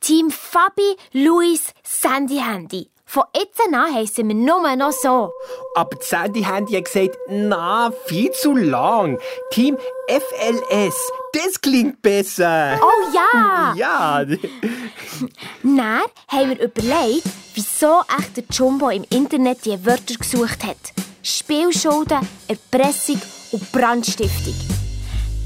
Team 0.00 0.30
Fabi, 0.30 0.96
Luis, 1.12 1.72
Sandy 1.82 2.36
Handy. 2.36 2.90
Von 3.06 3.22
jetzt 3.34 3.60
an 3.60 3.94
heissen 3.94 4.28
wir 4.28 4.34
nur 4.34 4.76
noch 4.76 4.92
so. 4.92 5.32
Aber 5.76 5.96
die 5.96 6.04
Sandy 6.04 6.42
Handy 6.42 6.74
hat 6.74 6.84
gesagt, 6.84 7.16
na, 7.28 7.92
viel 8.06 8.30
zu 8.32 8.54
lang. 8.54 9.18
Team 9.50 9.78
FLS, 10.08 10.94
das 11.32 11.60
klingt 11.60 12.02
besser. 12.02 12.78
Oh 12.82 13.14
ja! 13.14 13.74
Ja. 13.76 14.24
Dann 14.24 16.00
haben 16.28 16.50
wir 16.50 16.60
überlegt, 16.60 17.24
wieso 17.54 18.02
echt 18.18 18.36
der 18.36 18.44
Jumbo 18.50 18.90
im 18.90 19.04
Internet 19.10 19.64
die 19.64 19.86
Wörter 19.86 20.14
gesucht 20.14 20.64
hat. 20.64 20.76
Spielschulden, 21.22 22.28
Erpressung 22.48 23.20
und 23.52 23.72
Brandstiftung. 23.72 24.73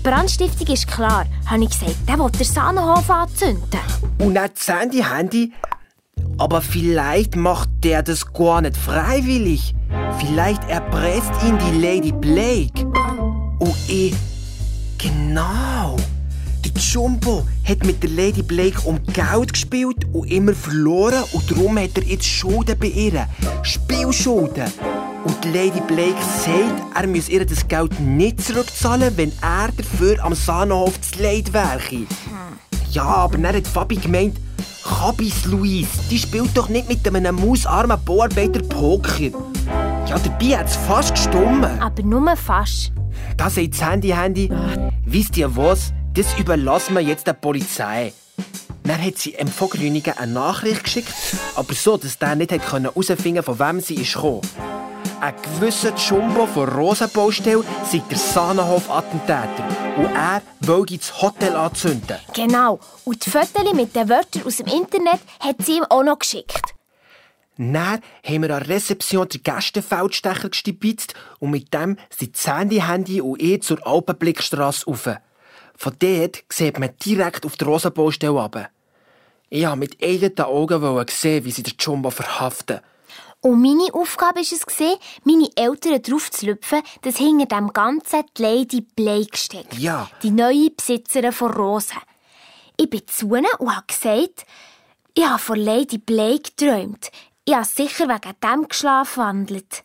Brandstiftung 0.08 0.68
ist 0.68 0.88
klar, 0.88 1.26
habe 1.44 1.64
ich 1.64 1.68
gesagt. 1.68 1.96
Der 2.08 2.18
will 2.18 2.30
den 2.30 2.44
Sahnenhof 2.44 3.10
anzünden. 3.10 3.78
Und 4.18 4.34
dann 4.34 4.48
die 4.56 4.62
Sandy 4.62 5.02
Handy. 5.02 5.52
Aber 6.38 6.62
vielleicht 6.62 7.36
macht 7.36 7.68
der 7.84 8.02
das 8.02 8.32
gar 8.32 8.62
nicht 8.62 8.78
freiwillig. 8.78 9.74
Vielleicht 10.18 10.64
erpresst 10.70 11.32
ihn 11.46 11.58
die 11.58 11.78
Lady 11.78 12.12
Blake. 12.12 12.86
Und 13.58 13.76
ich. 13.86 14.14
Genau. 14.96 15.96
Der 16.64 16.72
Jumbo 16.80 17.46
hat 17.64 17.84
mit 17.84 18.02
der 18.02 18.08
Lady 18.08 18.42
Blake 18.42 18.80
um 18.88 18.98
Geld 19.12 19.52
gespielt 19.52 20.06
und 20.14 20.30
immer 20.30 20.54
verloren 20.54 21.22
und 21.32 21.50
darum 21.50 21.78
hat 21.78 21.98
er 21.98 22.04
jetzt 22.04 22.24
Schulden 22.24 22.78
bei 22.78 22.86
ihr. 22.86 23.28
Spielschulden. 23.62 24.72
Und 25.24 25.44
Lady 25.46 25.80
Blake 25.86 26.20
sagt, 26.44 26.96
er 26.96 27.06
müsse 27.06 27.32
ihr 27.32 27.44
das 27.44 27.66
Geld 27.66 27.98
nicht 28.00 28.40
zurückzahlen, 28.40 29.16
wenn 29.16 29.32
er 29.42 29.68
dafür 29.76 30.22
am 30.24 30.34
Sahnenhof 30.34 31.00
zu 31.00 31.22
Leid 31.22 31.52
wäre. 31.52 32.06
Ja, 32.90 33.04
aber 33.04 33.36
dann 33.38 33.56
hat 33.56 33.66
Fabi 33.66 33.96
gemeint, 33.96 34.36
Kabis 34.84 35.44
Luis, 35.44 35.88
die 36.10 36.18
spielt 36.18 36.56
doch 36.56 36.68
nicht 36.68 36.88
mit 36.88 37.06
einem 37.06 37.36
mausarmen 37.36 37.98
Bauarbeiter 38.04 38.62
Poker. 38.62 39.30
Ja, 40.06 40.18
dabei 40.18 40.58
hat 40.58 40.66
es 40.66 40.76
fast 40.76 41.14
gestummen. 41.14 41.80
Aber 41.80 42.02
nur 42.02 42.36
fast. 42.36 42.92
Da 43.36 43.50
sagt 43.50 43.74
das 43.74 43.84
Handy 43.84 44.08
Handy, 44.08 44.50
wisst 45.04 45.36
ihr 45.36 45.54
was, 45.54 45.92
das 46.14 46.26
überlassen 46.38 46.94
wir 46.94 47.02
jetzt 47.02 47.26
der 47.26 47.34
Polizei. 47.34 48.12
Dann 48.84 49.04
hat 49.04 49.18
sie 49.18 49.32
dem 49.32 49.48
Vogelrünigen 49.48 50.16
eine 50.16 50.32
Nachricht 50.32 50.84
geschickt, 50.84 51.12
aber 51.56 51.74
so, 51.74 51.98
dass 51.98 52.18
der 52.18 52.36
nicht 52.36 52.52
herausfinden 52.52 53.42
konnte, 53.42 53.42
von 53.42 53.58
wem 53.58 53.80
sie 53.80 53.96
ist 53.96 54.14
gekommen. 54.14 54.40
Ein 55.20 55.34
gewisser 55.42 55.96
Jumbo 55.96 56.46
von 56.46 56.68
Rosenbaustelle 56.68 57.64
sei 57.84 58.00
der 58.08 58.18
Sahnenhof-Attentäter 58.18 59.66
und 59.96 60.14
er 60.14 60.42
wollte 60.60 60.96
das 60.96 61.20
Hotel 61.20 61.56
anzünden. 61.56 62.18
Genau. 62.34 62.78
Und 63.04 63.26
die 63.26 63.30
Fotos 63.30 63.74
mit 63.74 63.96
den 63.96 64.08
Wörtern 64.08 64.42
aus 64.46 64.58
dem 64.58 64.68
Internet 64.68 65.18
hat 65.40 65.56
sie 65.64 65.78
ihm 65.78 65.84
auch 65.88 66.04
noch 66.04 66.20
geschickt. 66.20 66.62
Dann 67.56 67.74
haben 67.74 68.02
wir 68.42 68.54
an 68.54 68.62
der 68.62 68.68
Rezeption 68.68 69.28
den 69.28 69.42
Gästenfeldstecher 69.42 70.50
gestibitzt 70.50 71.14
und 71.40 71.50
mit 71.50 71.74
dem 71.74 71.96
sind 72.16 72.36
das 72.36 72.46
Handy-Handy 72.46 73.20
und 73.20 73.42
ich 73.42 73.62
zur 73.62 73.84
Alpenblickstrasse 73.84 74.86
rauf. 74.86 75.08
Von 75.74 75.96
dort 75.98 76.44
sieht 76.48 76.78
man 76.78 76.90
direkt 77.04 77.44
auf 77.44 77.56
die 77.56 77.64
Rosenbaustelle 77.64 78.30
runter. 78.30 78.68
Ich 79.50 79.64
wollte 79.64 79.78
mit 79.78 80.00
eigenen 80.00 80.38
Augen 80.42 81.06
sehen, 81.10 81.44
wie 81.44 81.50
sie 81.50 81.64
den 81.64 81.74
Jumbo 81.76 82.10
verhaften. 82.10 82.78
Und 83.40 83.62
meine 83.62 83.94
Aufgabe 83.94 84.40
war 84.40 84.42
es, 84.42 84.98
meine 85.24 85.48
Eltern 85.54 86.02
drauf 86.02 86.30
zu 86.30 86.46
lüpfen, 86.46 86.82
dass 87.02 87.16
hinter 87.16 87.46
dem 87.46 87.72
Ganzen 87.72 88.24
die 88.36 88.42
Lady 88.42 88.80
Blake 88.80 89.36
steckt. 89.36 89.74
Ja. 89.78 90.10
Die 90.22 90.30
neue 90.30 90.70
Besitzerin 90.70 91.32
von 91.32 91.52
Rosen. 91.52 91.98
Ich 92.76 92.90
bin 92.90 93.06
zu 93.06 93.34
ihnen 93.34 93.46
und 93.58 93.74
habe 93.74 93.86
gesagt, 93.86 94.44
ich 95.14 95.24
habe 95.24 95.38
von 95.38 95.58
Lady 95.58 95.98
Blake 95.98 96.50
geträumt. 96.56 97.10
Ich 97.44 97.54
habe 97.54 97.64
sicher 97.64 98.08
wegen 98.08 98.34
dem 98.42 98.68
geschlafwandelt. 98.68 99.84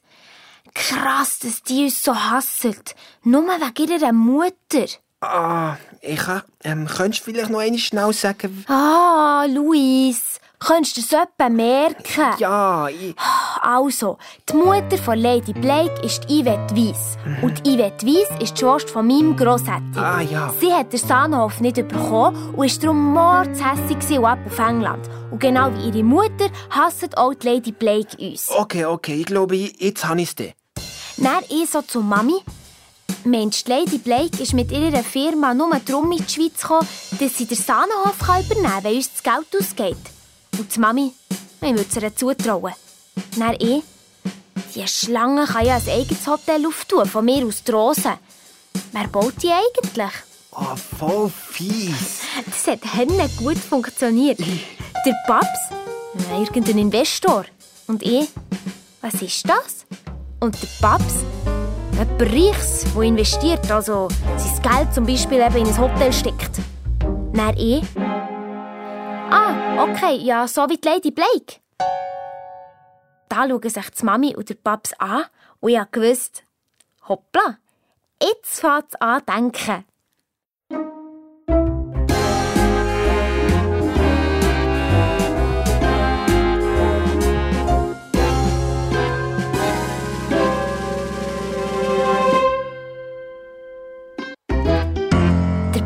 Krass, 0.73 1.39
dass 1.39 1.61
die 1.61 1.85
uns 1.85 2.03
so 2.03 2.15
hasselt. 2.15 2.95
Nur 3.23 3.47
wegen 3.47 3.91
ihrer 3.91 4.13
Mutter. 4.13 4.85
Ah, 5.21 5.77
ich 6.01 6.19
kann, 6.19 6.41
ähm, 6.63 6.87
könntest 6.87 7.25
du 7.25 7.31
vielleicht 7.31 7.49
noch 7.49 7.59
einmal 7.59 7.79
schnell 7.79 8.11
sagen? 8.13 8.65
Ah, 8.67 9.45
Luis, 9.47 10.32
könntest 10.63 10.97
du 10.97 11.01
das 11.01 11.27
etwa 11.27 11.49
merken? 11.49 12.39
Ja, 12.39 12.87
ich... 12.87 13.15
Also, 13.61 14.17
die 14.49 14.55
Mutter 14.55 14.97
von 14.97 15.17
Lady 15.17 15.53
Blake 15.53 16.01
ist 16.03 16.25
Yvette 16.25 16.75
Weiss. 16.75 17.17
Und 17.41 17.59
Yvette 17.67 18.05
Weiss 18.05 18.29
ist 18.41 18.57
die 18.57 18.59
Schwester 18.59 18.89
von 18.89 19.07
meinem 19.07 19.35
Grossetti. 19.35 19.97
Ah, 19.97 20.21
ja. 20.21 20.53
Sie 20.59 20.71
hat 20.73 20.91
den 20.91 20.99
Sahnhof 20.99 21.59
nicht 21.61 21.75
bekommen 21.75 22.53
und 22.55 22.57
war 22.57 22.81
darum 22.81 23.13
mordshässig 23.13 24.17
und 24.17 24.25
ab 24.25 24.39
auf 24.45 24.59
England. 24.59 25.09
Und 25.31 25.39
genau 25.39 25.71
wie 25.73 25.89
ihre 25.89 26.03
Mutter 26.03 26.49
hasst 26.69 27.17
auch 27.17 27.33
die 27.33 27.47
Lady 27.47 27.71
Blake 27.71 28.17
uns. 28.17 28.49
Okay, 28.49 28.85
okay, 28.85 29.15
ich 29.21 29.25
glaube, 29.25 29.55
jetzt 29.55 30.05
habe 30.05 30.21
ich 30.21 30.29
es 30.29 30.35
dann. 30.35 30.53
Dann 31.17 31.43
ich 31.49 31.69
so 31.69 31.81
zu 31.81 32.01
Mami. 32.01 32.41
Mensch, 33.25 33.63
Lady 33.67 33.97
Blake 33.99 34.41
ist 34.41 34.53
mit 34.53 34.71
ihrer 34.71 35.03
Firma 35.03 35.53
nur 35.53 35.69
darum 35.85 36.11
in 36.11 36.25
die 36.25 36.33
Schweiz 36.33 36.61
gekommen, 36.61 36.87
dass 37.19 37.37
sie 37.37 37.45
den 37.45 37.57
Sahnenhof 37.57 38.15
übernehmen 38.21 38.63
kann, 38.63 38.83
wenn 38.83 38.95
uns 38.95 39.11
das 39.13 39.23
Geld 39.23 39.47
ausgeht. 39.61 40.22
Und 40.57 40.75
die 40.75 40.79
Mami, 40.79 41.13
wir 41.61 41.69
würden 41.69 41.87
es 41.89 42.01
ihr 42.01 42.15
zutrauen. 42.15 42.73
Dann 43.37 43.55
ich. 43.59 43.83
Die 44.75 44.87
Schlange 44.87 45.45
kann 45.45 45.65
ja 45.65 45.75
ein 45.75 45.89
eigenes 45.89 46.25
Hotel 46.25 46.65
auftun, 46.65 47.05
von 47.05 47.25
mir 47.25 47.45
aus 47.45 47.63
die 47.63 47.71
Rosen. 47.71 48.13
Wer 48.91 49.07
baut 49.07 49.33
die 49.41 49.51
eigentlich? 49.51 50.11
Ah, 50.51 50.75
voll 50.75 51.29
fies. 51.29 52.21
Das 52.45 52.67
hat 52.67 52.93
Henne 52.93 53.29
gut 53.37 53.57
funktioniert. 53.57 54.39
Der 54.39 55.15
Paps, 55.27 55.69
irgendein 56.31 56.77
Investor. 56.77 57.45
Und 57.87 58.03
ich, 58.03 58.29
was 59.01 59.15
ist 59.21 59.47
das? 59.47 59.85
Und 60.39 60.55
der 60.61 60.67
Paps, 60.79 61.23
ein 61.99 62.07
Reichs, 62.19 62.85
der 62.93 63.01
investiert, 63.03 63.71
also 63.71 64.07
sein 64.37 64.61
Geld 64.61 64.93
zum 64.93 65.05
Beispiel 65.05 65.39
eben 65.39 65.57
in 65.57 65.67
ein 65.67 65.77
Hotel 65.77 66.13
steckt. 66.13 66.59
Dann 67.33 67.57
ich, 67.57 67.83
ah, 69.33 69.83
okay, 69.83 70.15
ja, 70.17 70.47
so 70.47 70.69
wie 70.69 70.77
die 70.77 70.87
Lady 70.87 71.11
Blake. 71.11 71.59
Da 73.29 73.47
schauen 73.47 73.69
sich 73.69 73.89
die 73.89 74.05
Mami 74.05 74.35
und 74.35 74.49
der 74.49 74.55
Paps 74.55 74.93
an 74.99 75.25
und 75.59 75.71
ich 75.71 75.95
wusste, 75.95 76.43
hoppla, 77.07 77.57
jetzt 78.21 78.59
fängt 78.59 78.85
es 78.89 78.95
an 79.01 79.21
denken. 79.27 79.85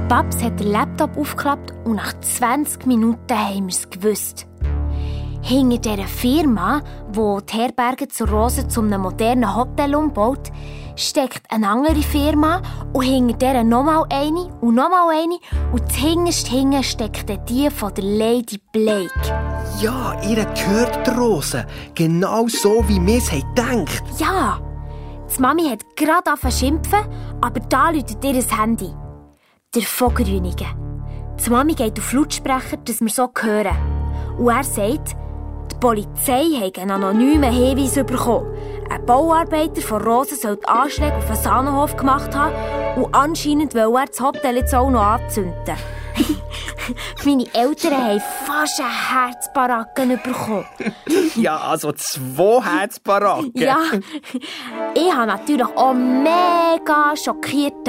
Paps 0.09 0.41
hat 0.41 0.57
den 0.61 0.71
Laptop 0.71 1.17
aufgeklappt 1.17 1.73
und 1.83 1.97
nach 1.97 2.17
20 2.17 2.85
Minuten 2.85 3.37
haben 3.37 3.67
wir 3.67 3.73
es 3.73 3.89
gewusst. 3.89 4.47
Hinter 5.41 5.77
dieser 5.77 6.07
Firma, 6.07 6.81
die 7.11 7.45
die 7.45 7.57
Herberge 7.57 8.07
zur 8.07 8.29
Rose 8.29 8.69
zu 8.69 8.81
einem 8.81 9.01
modernen 9.01 9.53
Hotel 9.53 9.95
umbaut, 9.95 10.49
steckt 10.95 11.41
eine 11.51 11.67
andere 11.67 12.01
Firma 12.01 12.61
und 12.93 13.03
hinter 13.03 13.35
dieser 13.35 13.65
nochmal 13.65 14.05
eine 14.09 14.47
und 14.61 14.75
nochmal 14.75 15.13
eine 15.13 15.39
und 15.73 15.91
zuhinterst 15.91 16.47
hinten 16.47 16.83
steckt 16.83 17.49
die 17.49 17.69
von 17.69 17.93
der 17.93 18.05
Lady 18.05 18.61
Blake. 18.71 19.11
Ja, 19.81 20.15
ihr 20.23 20.45
gehört 20.45 21.05
die 21.05 21.11
Rose. 21.11 21.65
Genau 21.95 22.47
so, 22.47 22.81
wie 22.87 23.05
wir 23.05 23.17
es 23.17 23.29
gedacht 23.29 24.03
Ja, 24.17 24.57
die 25.35 25.41
Mami 25.41 25.69
hat 25.69 25.83
gerade 25.97 26.29
angefangen 26.29 26.53
zu 26.53 26.59
schimpfen, 26.59 26.99
aber 27.41 27.59
da 27.59 27.89
läutet 27.89 28.23
ihr 28.23 28.35
das 28.35 28.57
Handy. 28.57 28.93
Der 29.77 29.85
Vogelrünige. 29.85 30.65
Die 31.45 31.49
Mami 31.51 31.75
geht 31.75 31.99
auf 31.99 32.11
Lautsprecher, 32.11 32.77
dass 32.77 32.99
wir 32.99 33.09
so 33.09 33.29
hören. 33.39 33.77
Und 34.39 34.49
er 34.49 34.63
sagt, 34.63 35.15
die 35.71 35.75
Polizei 35.79 36.45
hat 36.59 36.79
einen 36.79 36.89
anonymen 36.89 37.53
Hinweis 37.53 37.93
bekommen. 37.93 38.47
Ein 38.89 39.05
Bauarbeiter 39.05 39.81
von 39.81 40.01
Rosen 40.01 40.35
soll 40.35 40.55
die 40.57 40.67
Anschläge 40.67 41.17
auf 41.17 41.27
den 41.27 41.35
Sahnenhof 41.35 41.95
gemacht 41.95 42.35
haben 42.35 43.03
und 43.03 43.13
anscheinend 43.13 43.75
will 43.75 43.93
er 43.95 44.07
das 44.07 44.19
Hotel 44.19 44.55
jetzt 44.55 44.73
auch 44.73 44.89
noch 44.89 45.03
anzünden. 45.03 45.75
Meine 47.23 47.45
Eltern 47.53 47.93
haben 47.93 48.21
fast 48.47 48.79
eine 48.79 49.27
Herzbaracken 49.29 50.19
bekommen. 50.23 50.65
Ja, 51.35 51.57
also 51.57 51.91
zwei 51.91 52.63
Herzbaracken. 52.63 53.51
Ja, 53.53 53.77
ich 54.95 55.13
habe 55.13 55.27
natürlich 55.27 55.67
auch 55.67 55.93
mega 55.93 57.15
schockiert. 57.15 57.87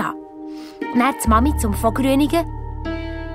Da. 0.81 0.99
Dann 0.99 1.15
die 1.25 1.29
Mami 1.29 1.57
zum 1.59 1.75
Vogelrünigen. 1.75 2.45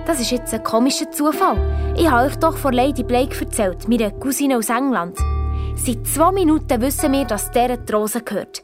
Das 0.05 0.19
ist 0.19 0.31
jetzt 0.31 0.53
ein 0.53 0.63
komischer 0.63 1.09
Zufall. 1.11 1.95
Ich 1.97 2.09
habe 2.09 2.27
euch 2.27 2.35
doch 2.35 2.57
von 2.57 2.73
Lady 2.73 3.03
Blake 3.03 3.39
erzählt, 3.39 3.87
meiner 3.87 4.11
Cousine 4.11 4.57
aus 4.57 4.69
England. 4.69 5.17
Seit 5.75 6.05
zwei 6.05 6.31
Minuten 6.31 6.81
wissen 6.81 7.11
wir, 7.11 7.25
dass 7.25 7.51
der 7.51 7.77
die 7.77 7.93
Rose 7.93 8.21
gehört. 8.21 8.63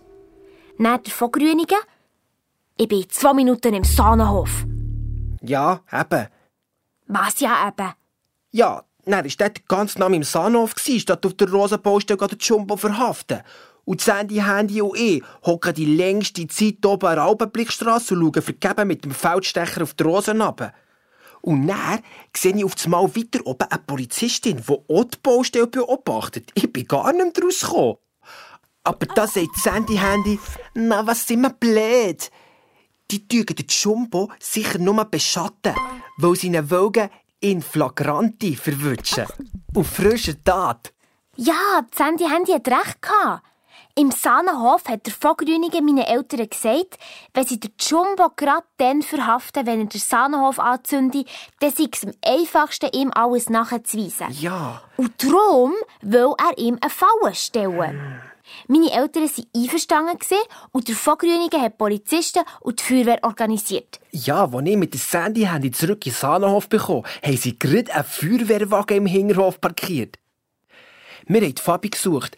Dann 0.77 1.01
der 1.05 1.13
Vogelrünigen. 1.13 1.77
Ich 2.77 2.87
bin 2.87 3.01
in 3.01 3.09
zwei 3.09 3.33
Minuten 3.33 3.73
im 3.73 3.83
Sahnenhof. 3.83 4.65
Ja, 5.41 5.81
eben. 5.91 6.27
Was 7.07 7.39
ja 7.39 7.67
eben? 7.67 7.93
Ja, 8.51 8.83
dann 9.05 9.25
war 9.25 9.31
dort 9.37 9.67
ganz 9.67 9.97
nah 9.97 10.07
im 10.07 10.23
gewesen, 10.75 10.99
statt 10.99 11.25
auf 11.25 11.33
der 11.33 11.49
Rosenbaustelle 11.49 12.17
den 12.27 12.37
Jumbo 12.39 12.77
verhaften. 12.77 13.41
Und 13.85 14.01
Sandy, 14.01 14.35
Handy 14.35 14.81
und 14.81 14.97
ich 14.97 15.23
hocken 15.45 15.73
die 15.73 15.85
längste 15.85 16.47
Zeit 16.47 16.85
oben 16.85 17.07
an 17.07 17.15
der 17.15 17.23
Alpenblickstrasse 17.23 18.13
und 18.13 18.33
schauen 18.33 18.43
vergeben 18.43 18.87
mit 18.87 19.03
dem 19.03 19.11
Feldstecher 19.11 19.83
auf 19.83 19.93
die 19.93 20.03
Rosen 20.03 20.41
runter. 20.41 20.73
Und 21.41 21.67
dann 21.67 21.99
sehe 22.35 22.55
ich 22.55 22.65
auf 22.65 22.75
einmal 22.83 23.15
weiter 23.15 23.45
oben 23.45 23.67
eine 23.69 23.81
Polizistin, 23.81 24.61
die 24.67 24.73
auch 24.73 25.03
die 25.05 25.17
Baustelle 25.23 25.67
beobachtet. 25.67 26.51
Ich 26.53 26.71
bin 26.71 26.85
gar 26.85 27.11
nicht 27.13 27.37
mehr 27.37 27.45
rausgekommen. 27.45 27.95
Aber 28.83 29.05
da 29.05 29.27
sagt 29.27 29.55
Sandy 29.55 29.97
Handy, 29.97 30.39
na, 30.73 31.05
was 31.05 31.27
sind 31.27 31.41
wir 31.41 31.49
blöd? 31.49 32.29
Die 33.11 33.27
tügen 33.27 33.55
den 33.55 33.67
Jumbo 33.67 34.31
sicher 34.39 34.79
nur 34.79 35.03
beschatten, 35.05 35.73
weil 36.17 36.35
sie 36.35 36.47
ihn 36.47 36.69
wollen 36.69 37.09
in 37.39 37.61
flagranti 37.61 38.55
verwutschen. 38.55 39.25
Auf 39.75 39.87
frischer 39.87 40.41
Tat. 40.43 40.93
Ja, 41.35 41.81
die 41.81 41.97
Sandy 41.97 42.25
Handy 42.25 42.51
hat 42.51 42.67
recht 42.67 43.01
gehabt. 43.01 43.43
Im 43.99 44.11
Sahnenhof 44.11 44.85
hat 44.87 45.05
der 45.07 45.13
Vogelrünige 45.13 45.81
meinen 45.81 46.05
Eltern 46.05 46.49
gesagt, 46.49 46.97
wenn 47.33 47.45
sie 47.45 47.59
den 47.59 47.73
Jumbo 47.77 48.29
gerade 48.33 48.63
dann 48.77 49.01
verhaften, 49.01 49.67
wenn 49.67 49.81
er 49.81 49.85
den 49.87 49.99
Sahnenhof 49.99 50.57
anzündet, 50.57 51.27
dann 51.59 51.71
sei 51.71 51.89
es 51.91 52.05
am 52.05 52.13
einfachsten, 52.25 52.91
ihm 52.93 53.11
alles 53.13 53.49
nachzuweisen. 53.49 54.27
Ja. 54.39 54.81
Und 54.95 55.21
darum 55.21 55.73
will 56.01 56.33
er 56.37 56.57
ihm 56.57 56.77
eine 56.79 56.89
Falle 56.89 57.35
stellen. 57.35 58.21
Meine 58.69 58.89
Eltern 58.89 59.23
waren 59.23 59.45
einverstanden 59.53 60.37
und 60.71 60.87
der 60.87 60.95
Vogelrünige 60.95 61.59
hat 61.59 61.77
Polizisten 61.77 62.43
und 62.61 62.79
die 62.79 62.83
Feuerwehr 62.83 63.19
organisiert. 63.23 63.99
Ja, 64.11 64.45
als 64.45 64.65
ich 64.65 64.77
mit 64.77 64.93
der 64.93 65.01
Sandy 65.01 65.41
Handy 65.41 65.71
zurück 65.71 66.05
in 66.05 66.13
den 66.13 66.17
Sahnenhof 66.17 66.69
bekommen, 66.69 67.03
haben 67.21 67.35
sie 67.35 67.59
gerade 67.59 67.93
einen 67.93 68.05
Feuerwehrwagen 68.05 68.95
im 68.95 69.05
Hinterhof 69.07 69.59
parkiert. 69.59 70.19
Wir 71.27 71.41
haben 71.41 71.53
die 71.53 71.61
Fabi 71.61 71.89
gesucht, 71.89 72.37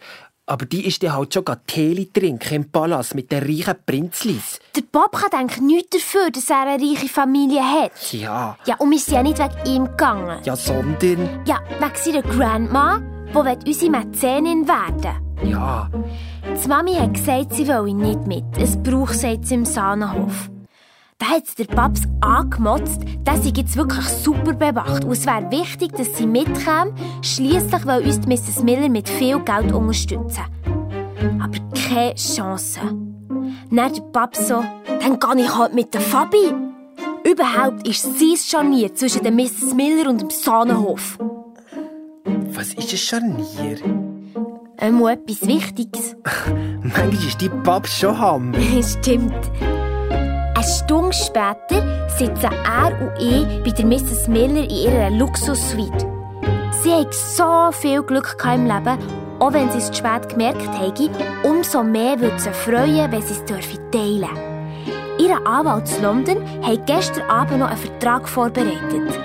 aber 0.52 0.66
die 0.66 0.86
ist 0.86 1.02
dann 1.02 1.14
halt 1.14 1.32
schon 1.32 1.44
Tee 1.66 2.10
trinken 2.12 2.54
im 2.54 2.70
Palast 2.70 3.14
mit 3.14 3.32
den 3.32 3.42
reichen 3.42 3.74
Prinzlis. 3.86 4.60
Der 4.76 4.82
Bob 4.82 5.12
kann 5.12 5.40
eigentlich 5.40 5.62
nichts 5.62 5.96
dafür, 5.96 6.30
dass 6.30 6.50
er 6.50 6.66
eine 6.66 6.82
reiche 6.82 7.08
Familie 7.08 7.62
hat. 7.62 8.12
Ja. 8.12 8.58
Ja, 8.66 8.76
und 8.76 8.90
wir 8.90 8.98
sind 8.98 9.14
ja 9.14 9.22
nicht 9.22 9.38
wegen 9.38 9.74
ihm 9.74 9.84
gegangen. 9.86 10.40
Ja, 10.44 10.54
sondern... 10.54 11.40
Ja, 11.46 11.58
wegen 11.80 11.96
seiner 11.96 12.22
Grandma, 12.22 13.00
die 13.32 13.70
unsere 13.70 13.90
Mäzenin 13.90 14.68
werden 14.68 15.16
Ja. 15.42 15.90
Die 16.62 16.68
Mami 16.68 16.96
hat 16.96 17.14
gesagt, 17.14 17.54
sie 17.54 17.66
wolle 17.66 17.94
nicht 17.94 18.26
mit. 18.26 18.44
Es 18.58 18.76
braucht 18.76 19.14
sie 19.14 19.28
jetzt 19.28 19.50
im 19.52 19.64
Sahnenhof. 19.64 20.50
Da 21.22 21.28
hat 21.28 21.56
der 21.56 21.66
Paps 21.66 22.00
angemotzt, 22.20 23.02
dass 23.22 23.44
sie 23.44 23.52
jetzt 23.56 23.76
wirklich 23.76 24.04
super 24.08 24.54
bewacht. 24.54 25.04
Und 25.04 25.12
es 25.12 25.24
wäre 25.24 25.48
wichtig, 25.52 25.92
dass 25.92 26.16
sie 26.16 26.26
mitkäme. 26.26 26.92
Schliesslich 27.22 27.86
will 27.86 28.04
uns 28.04 28.26
Mrs. 28.26 28.64
Miller 28.64 28.88
mit 28.88 29.08
viel 29.08 29.38
Geld 29.38 29.72
unterstützen. 29.72 30.42
Aber 31.40 31.58
keine 31.90 32.16
Chance. 32.16 32.80
Dann 33.70 33.94
der 33.94 34.02
Paps 34.12 34.48
so, 34.48 34.64
dann 35.00 35.20
gehe 35.20 35.44
ich 35.44 35.56
halt 35.56 35.74
mit 35.74 35.94
der 35.94 36.00
Fabi. 36.00 36.54
Überhaupt 37.22 37.86
ist 37.86 38.18
sie 38.18 38.32
es 38.34 38.48
Scharnier 38.48 38.92
zwischen 38.92 39.22
der 39.22 39.30
Mrs. 39.30 39.74
Miller 39.74 40.10
und 40.10 40.22
dem 40.22 40.30
Sahnenhof. 40.30 41.18
Was 42.24 42.74
ist 42.74 42.90
ein 42.90 42.98
Scharnier? 42.98 43.78
Einmal 44.76 45.12
etwas 45.12 45.46
Wichtiges. 45.46 46.16
Manchmal 46.82 47.14
ist 47.14 47.40
die 47.40 47.48
Paps 47.48 47.96
schon 47.96 48.18
Hammer. 48.18 48.58
Stimmt. 48.82 49.32
Eine 50.62 50.70
Stunde 50.70 51.12
später 51.12 52.08
sitzen 52.08 52.50
er 52.64 52.92
und 53.00 53.20
ich 53.20 53.64
bei 53.64 53.70
der 53.72 53.84
Mrs. 53.84 54.28
Miller 54.28 54.62
in 54.62 54.70
ihrer 54.70 55.10
Luxussuite. 55.10 56.06
Sie 56.80 56.92
haben 56.92 57.10
so 57.10 57.72
viel 57.72 58.00
Glück 58.04 58.36
im 58.44 58.66
Leben, 58.66 58.96
auch 59.40 59.52
wenn 59.52 59.72
sie 59.72 59.78
es 59.78 59.90
zu 59.90 59.94
spät 59.94 60.28
gemerkt 60.28 60.68
haben. 60.68 61.10
Umso 61.42 61.82
mehr 61.82 62.20
würde 62.20 62.38
sie 62.38 62.50
freuen, 62.50 63.10
wenn 63.10 63.22
sie 63.22 63.32
es 63.32 63.44
teilen 63.44 64.20
dürfen. 64.20 64.28
Ihr 65.18 65.44
Anwalt 65.44 65.90
in 65.96 66.02
London 66.04 66.62
hat 66.62 66.86
gestern 66.86 67.28
Abend 67.28 67.58
noch 67.58 67.68
einen 67.68 67.78
Vertrag 67.78 68.28
vorbereitet. 68.28 69.18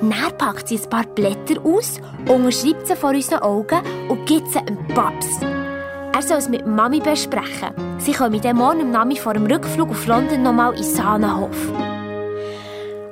Dann 0.00 0.38
packt 0.38 0.68
sie 0.68 0.78
ein 0.78 0.88
paar 0.88 1.04
Blätter 1.04 1.60
aus, 1.62 2.00
unterschreibt 2.26 2.86
sie 2.86 2.96
vor 2.96 3.10
unseren 3.10 3.40
Augen 3.40 3.82
und 4.08 4.24
gibt 4.24 4.50
sie 4.50 4.64
dem 4.64 4.78
Paps. 4.94 5.28
Er 6.14 6.22
soll 6.22 6.38
es 6.38 6.48
mit 6.48 6.64
Mami 6.64 7.00
besprechen. 7.00 7.74
Sie 7.98 8.12
kommen 8.12 8.40
dann 8.40 8.54
morgen 8.54 8.82
am 8.82 8.92
Nami 8.92 9.16
vor 9.16 9.34
dem 9.34 9.46
Rückflug 9.46 9.90
auf 9.90 10.06
London 10.06 10.44
nochmal 10.44 10.72
in 10.76 10.84
Sahnenhof. 10.84 11.56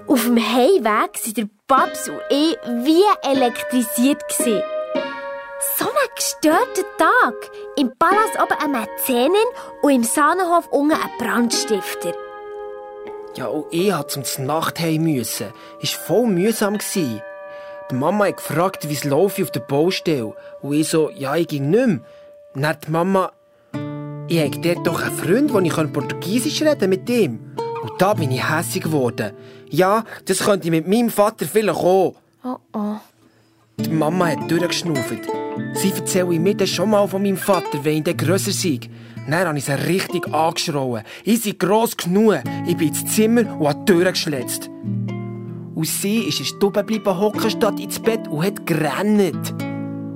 Auf 0.06 0.22
dem 0.22 0.36
Heimweg 0.36 1.18
sind 1.18 1.36
der 1.36 1.48
Babs 1.66 2.08
und 2.08 2.20
ich 2.30 2.56
wie 2.84 3.02
elektrisiert. 3.28 4.22
Gewesen. 4.28 4.62
So 5.78 5.86
ein 5.86 6.14
gestörter 6.14 6.84
Tag. 6.96 7.34
Im 7.76 7.90
Palast 7.98 8.40
oben 8.40 8.56
eine 8.62 8.86
Mäzenin 8.86 9.48
und 9.82 9.90
im 9.90 10.04
Sahnenhof 10.04 10.68
unten 10.68 10.94
ein 10.94 11.10
Brandstifter. 11.18 12.12
Ja, 13.34 13.46
und 13.46 13.66
ich 13.72 13.92
musste 13.92 14.22
zum 14.22 14.46
Nachtheim 14.46 15.02
müssen. 15.02 15.52
Es 15.82 15.98
war 15.98 16.04
voll 16.04 16.26
mühsam. 16.28 16.78
Die 16.94 17.20
Mama 17.90 18.26
hat 18.26 18.36
gefragt, 18.36 18.88
wie 18.88 18.94
es 18.94 19.02
läuft 19.02 19.42
auf 19.42 19.50
der 19.50 19.60
Baustelle. 19.60 20.36
Und 20.60 20.74
ich 20.74 20.88
so, 20.88 21.10
ja, 21.10 21.34
ich 21.34 21.48
ging 21.48 21.68
nicht 21.68 21.86
mehr. 21.86 22.00
Hat 22.60 22.86
die 22.86 22.90
Mama, 22.90 23.32
Ich 24.28 24.38
habe 24.38 24.58
dort 24.58 24.86
doch 24.86 25.02
einen 25.02 25.16
Freund, 25.16 25.54
den 25.54 25.64
ich 25.64 25.92
Portugiesisch 25.92 26.62
reden 26.62 26.90
mit 26.90 27.08
ihm. 27.08 27.38
Und 27.82 27.92
da 27.98 28.14
bin 28.14 28.30
ich 28.30 28.48
hässig 28.48 28.84
geworden. 28.84 29.32
Ja, 29.70 30.04
das 30.26 30.40
könnte 30.40 30.70
mit 30.70 30.86
meinem 30.86 31.10
Vater 31.10 31.46
vielleicht 31.46 31.78
auch. 31.78 32.14
Oh 32.44 32.56
oh. 32.74 32.96
Die 33.78 33.88
Mama 33.88 34.28
hat 34.28 34.50
durchgeschnauft. 34.50 35.28
Sie 35.74 35.90
erzähle 35.90 36.38
mir 36.38 36.54
dann 36.54 36.66
schon 36.66 36.90
mal 36.90 37.08
von 37.08 37.22
meinem 37.22 37.36
Vater, 37.36 37.82
wenn 37.82 37.98
ich 37.98 38.04
dann 38.04 38.16
grösser 38.16 38.52
sei. 38.52 38.80
Dann 39.28 39.46
habe 39.46 39.58
ich 39.58 39.64
sie 39.64 39.72
richtig 39.72 40.32
angeschrauen. 40.32 41.02
Ich 41.24 41.42
sei 41.42 41.52
gross 41.52 41.96
genug. 41.96 42.42
Ich 42.66 42.76
bin 42.76 42.88
ins 42.88 43.06
Zimmer 43.06 43.42
und 43.58 43.68
habe 43.68 43.84
die 43.84 43.92
Tür 43.92 44.12
geschletzt. 44.12 44.68
Und 45.74 45.86
sie 45.86 46.24
ist 46.24 46.38
in 46.38 46.44
der 46.44 46.50
Stube 46.50 46.80
geblieben 46.80 47.18
hocken 47.18 47.50
statt 47.50 47.80
ins 47.80 47.98
Bett 47.98 48.28
und 48.28 48.44
hat 48.44 48.66
gerannt. 48.66 49.71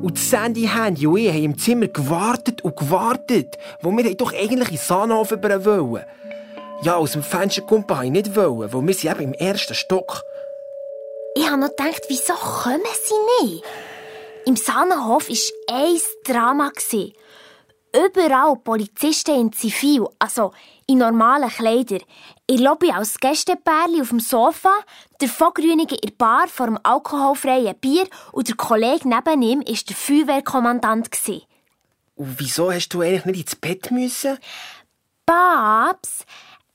Und 0.07 0.20
Sandy, 0.20 0.68
Handy 0.68 1.04
und 1.04 1.16
ich 1.18 1.28
haben 1.28 1.42
im 1.42 1.59
Zimmer 1.59 1.88
gewartet 1.88 2.62
und 2.62 2.76
gewartet, 2.76 3.59
wo 3.80 3.90
wir 3.90 4.16
doch 4.16 4.32
eigentlich 4.32 4.70
in 4.70 4.76
Sahnhof 4.76 5.32
über 5.32 5.64
wollen. 5.64 6.04
Ja, 6.82 6.94
aus 6.94 7.11
dem 7.11 7.24
Fenster 7.24 7.62
kommen 7.62 7.84
ich 8.04 8.12
nicht 8.12 8.36
wollen, 8.36 8.72
weil 8.72 8.86
wir 8.86 8.94
sind 8.94 9.11
eben 9.11 9.32
im 9.32 9.34
ersten 9.34 9.74
Stock. 9.74 10.22
Ich 11.34 11.44
habe 11.50 11.59
noch 11.61 11.70
gedacht, 11.70 12.02
wieso 12.07 12.34
kommen 12.34 12.82
sie 13.02 13.46
nicht? 13.46 13.64
Im 14.44 14.54
Sahnenhof 14.54 15.28
war 15.28 15.76
ein 15.76 15.98
Drama. 16.22 16.70
Überall 17.92 18.54
Polizisten 18.62 19.40
in 19.40 19.52
Zivil, 19.52 20.07
also 20.20 20.52
in 20.87 20.99
normalen 20.99 21.49
Kleidern. 21.49 22.03
In 22.47 22.62
Lobby 22.62 22.91
als 22.91 23.18
Gästepärli 23.18 24.01
auf 24.01 24.11
dem 24.11 24.20
Sofa, 24.20 24.72
der 25.20 25.28
Vogrünige 25.28 25.97
in 25.97 26.11
der 26.11 26.16
Bar 26.16 26.49
vor 26.49 26.66
dem 26.66 26.78
alkoholfreien 26.82 27.76
Bier 27.80 28.07
und 28.32 28.49
der 28.49 28.57
Kollege 28.57 29.09
neben 29.09 29.43
ihm 29.43 29.61
war 29.61 29.74
der 29.89 29.97
Feuerwehrkommandant. 29.97 31.11
Und 32.14 32.39
wieso 32.39 32.72
hast 32.72 32.89
du 32.91 33.01
eigentlich 33.01 33.24
nicht 33.24 33.41
ins 33.41 33.57
Bett 33.57 33.91
müssen? 33.91 34.39
Babs, 35.26 36.24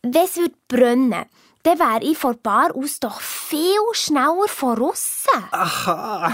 wenn 0.02 0.24
es 0.24 0.40
brennen 0.68 1.26
dann 1.64 1.78
wäre 1.78 2.04
ich 2.04 2.18
von 2.18 2.40
Bar 2.42 2.76
aus 2.76 3.00
doch 3.00 3.22
viel 3.22 3.78
schneller 3.94 4.48
von 4.48 4.82
aussen. 4.82 5.44
Aha. 5.52 6.34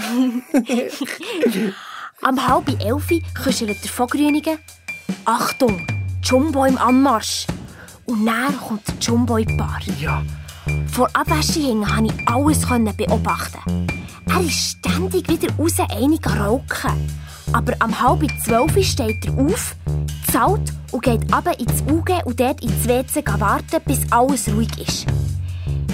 Am 2.22 2.48
halb 2.48 2.68
elf 2.82 3.08
kuschelt 3.34 3.84
der 3.84 3.90
Vogrünige. 3.90 4.58
Achtung, 5.24 5.86
Jumbo 6.22 6.64
im 6.64 6.78
Anmarsch. 6.78 7.46
Und 8.08 8.24
dann 8.24 8.58
kommt 8.58 8.88
der 8.88 8.94
Jumbo 9.00 9.36
in 9.36 9.46
die 9.46 9.54
Bar. 9.54 9.78
Ja. 10.00 10.22
Vor 10.90 11.10
Abwäschung 11.12 11.84
konnte 11.84 12.14
ich 12.14 12.28
alles 12.28 12.96
beobachten. 12.96 13.86
Er 14.26 14.40
ist 14.40 14.78
ständig 14.78 15.28
wieder 15.28 15.52
raus 15.58 15.74
einig 15.90 16.26
rauchen. 16.26 17.10
Aber 17.52 17.74
am 17.80 18.00
halb 18.00 18.24
zwölf 18.42 18.72
steht 18.86 19.26
er 19.26 19.38
auf, 19.38 19.76
zahlt 20.32 20.72
und 20.90 21.02
geht 21.02 21.32
runter 21.32 21.58
ins 21.58 21.82
UG 21.82 22.24
und 22.24 22.40
dort 22.40 22.62
ins 22.62 22.88
WC 22.88 23.22
warten, 23.38 23.80
bis 23.84 24.00
alles 24.10 24.48
ruhig 24.48 24.70
ist. 24.78 25.06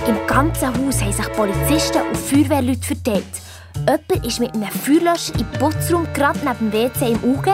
Im 0.07 0.17
ganzen 0.29 0.69
Haus 0.69 1.03
haben 1.03 1.13
sich 1.13 1.33
Polizisten 1.33 2.03
und 2.09 2.17
Feuerwehrleute 2.17 2.83
verteilt. 2.83 3.25
Jemand 3.77 4.27
ist 4.27 4.41
mit 4.41 4.55
einem 4.55 4.71
Feuerlöscher 4.71 5.35
im 5.39 5.51
Putzraum 5.59 6.07
gerade 6.15 6.39
neben 6.45 6.71
dem 6.71 6.73
WC 6.73 7.13
im 7.13 7.25
UG 7.25 7.47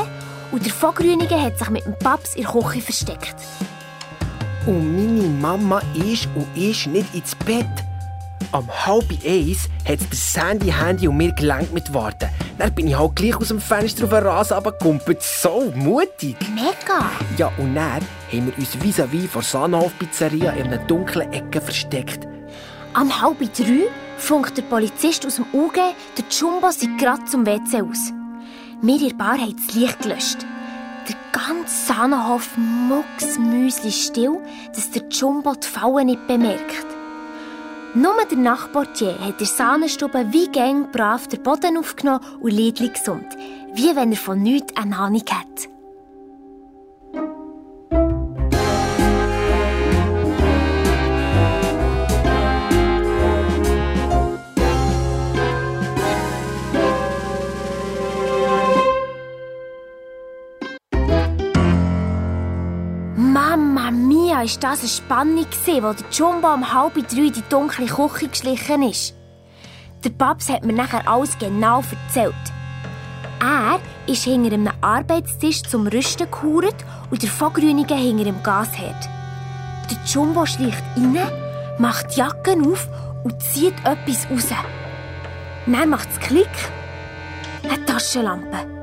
und 0.52 0.66
der 0.66 0.72
Vogrünige 0.72 1.40
hat 1.40 1.58
sich 1.58 1.70
mit 1.70 1.86
dem 1.86 1.98
Paps 1.98 2.34
in 2.34 2.42
der 2.42 2.52
Küche 2.52 2.80
versteckt. 2.80 3.36
Und 4.66 4.94
meine 4.94 5.28
Mama 5.28 5.80
ist 5.94 6.28
und 6.34 6.46
ist 6.56 6.86
nicht 6.86 7.14
ins 7.14 7.34
Bett. 7.34 7.66
Am 8.52 8.68
halb 8.68 9.10
eins 9.24 9.68
hat 9.88 10.00
der 10.00 10.08
Sandy 10.12 10.72
Handy 10.72 11.08
und 11.08 11.16
mir 11.16 11.32
gelangt 11.32 11.72
mit 11.72 11.94
Warten. 11.94 12.28
Dann 12.58 12.74
bin 12.74 12.88
ich 12.88 12.98
halt 12.98 13.16
gleich 13.16 13.36
aus 13.36 13.48
dem 13.48 13.60
Fenster 13.60 14.04
auf 14.04 14.10
den 14.10 14.26
Rasen 14.26 14.54
runtergekumpelt. 14.54 15.22
So 15.22 15.72
mutig. 15.74 16.36
Mega. 16.54 17.10
Ja, 17.38 17.50
und 17.58 17.74
dann 17.74 18.02
haben 18.32 18.46
wir 18.46 18.58
uns 18.58 18.76
vis-à-vis 18.76 19.28
vor 19.28 19.42
Sahnhof 19.42 19.96
Pizzeria 19.98 20.50
in 20.52 20.66
einer 20.66 20.78
dunklen 20.78 21.32
Ecke 21.32 21.60
versteckt. 21.60 22.26
Am 22.92 23.22
halb 23.22 23.38
drei 23.54 23.86
funkt 24.18 24.58
der 24.58 24.62
Polizist 24.62 25.24
aus 25.24 25.36
dem 25.36 25.46
UG, 25.52 25.74
der 26.18 26.24
Jumbo 26.30 26.70
sei 26.70 26.88
gerade 26.98 27.24
zum 27.24 27.46
WC 27.46 27.82
aus. 27.82 28.12
Wir 28.82 29.00
in 29.00 29.08
der 29.08 29.14
Bar 29.14 29.38
haben 29.38 29.56
das 29.56 29.74
Licht 29.74 30.02
gelöscht. 30.02 30.38
Der 31.08 31.16
ganze 31.32 31.86
Sahnenhof 31.86 32.56
mucksmüsli 32.56 33.90
still, 33.90 34.38
dass 34.74 34.90
der 34.90 35.08
Jumbo 35.08 35.54
die 35.54 35.66
Falle 35.66 36.04
nicht 36.04 36.26
bemerkt. 36.26 36.86
Nur 37.94 38.14
der 38.30 38.38
Nachportier 38.38 39.18
hat 39.18 39.30
in 39.30 39.38
der 39.38 39.46
Sahnenstube 39.46 40.26
wie 40.30 40.48
gäng 40.48 40.92
brav 40.92 41.26
den 41.26 41.42
Boden 41.42 41.76
aufgenommen 41.76 42.24
und 42.40 42.52
Liedli 42.52 42.88
gesummt, 42.88 43.36
wie 43.74 43.96
wenn 43.96 44.12
er 44.12 44.18
von 44.18 44.40
nichts 44.40 44.76
eine 44.76 44.96
Ahnung 44.96 45.24
hat. 45.28 45.68
Mama 63.70 63.90
mia, 63.92 64.38
war 64.38 64.44
das 64.44 64.80
eine 64.80 64.88
Spannung, 64.88 65.46
wo 65.66 65.92
der 65.92 66.10
Jumbo 66.10 66.52
um 66.52 66.72
halb 66.74 66.94
drei 66.94 67.26
in 67.26 67.32
die 67.32 67.42
dunkle 67.48 67.86
Küche 67.86 68.28
geschlichen 68.28 68.82
ist. 68.82 69.14
Der 70.02 70.10
Babs 70.10 70.48
hat 70.48 70.64
mir 70.64 70.72
nachher 70.72 71.06
alles 71.06 71.38
genau 71.38 71.78
erzählt. 71.78 72.34
Er 73.40 73.78
ist 74.06 74.24
hinter 74.24 74.52
einem 74.54 74.70
Arbeitstisch 74.80 75.62
zum 75.62 75.86
Rüsten 75.86 76.28
gehauert 76.30 76.84
und 77.10 77.22
der 77.22 77.30
Vogrünige 77.30 77.94
hinter 77.94 78.24
dem 78.24 78.42
Gasherd. 78.42 79.08
Der 79.88 79.98
Jumbo 80.04 80.46
schleicht 80.46 80.82
rein, 80.96 81.18
macht 81.78 82.16
die 82.16 82.18
Jacke 82.18 82.56
auf 82.68 82.88
und 83.22 83.40
zieht 83.40 83.74
etwas 83.84 84.28
raus. 84.30 84.48
Dann 85.66 85.90
macht 85.90 86.08
es 86.10 86.18
Klick. 86.18 86.48
Eine 87.62 87.84
Taschenlampe. 87.84 88.79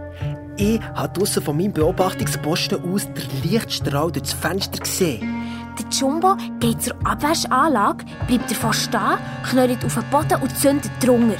Ich 0.58 0.82
habe 0.96 1.14
draussen 1.14 1.44
von 1.44 1.56
meinem 1.56 1.72
Beobachtungsposten 1.72 2.80
aus 2.92 3.08
den 3.14 3.52
Lichtstrahl 3.52 4.12
durch 4.12 4.24
das 4.24 4.34
Fenster 4.34 4.80
gesehen. 4.80 5.44
Der 5.78 5.86
Jumbo 5.92 6.36
geht 6.60 6.82
zur 6.82 6.96
Abwaschanlage, 7.04 8.06
bleibt 8.28 8.50
davor 8.50 8.74
stehen, 8.74 9.20
knallt 9.48 9.86
auf 9.86 9.94
den 9.94 10.10
Boden 10.10 10.42
und 10.42 10.58
zündet 10.58 10.92
drunter. 11.00 11.38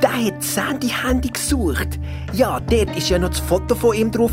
Der 0.00 0.26
hat 0.26 0.42
Sandy 0.42 0.88
Handy 0.88 1.28
gesucht. 1.28 2.00
Ja, 2.32 2.58
dort 2.58 2.88
war 2.88 2.98
ja 2.98 3.18
noch 3.18 3.28
das 3.28 3.40
Foto 3.40 3.74
von 3.74 3.94
ihm 3.94 4.10
drauf 4.10 4.32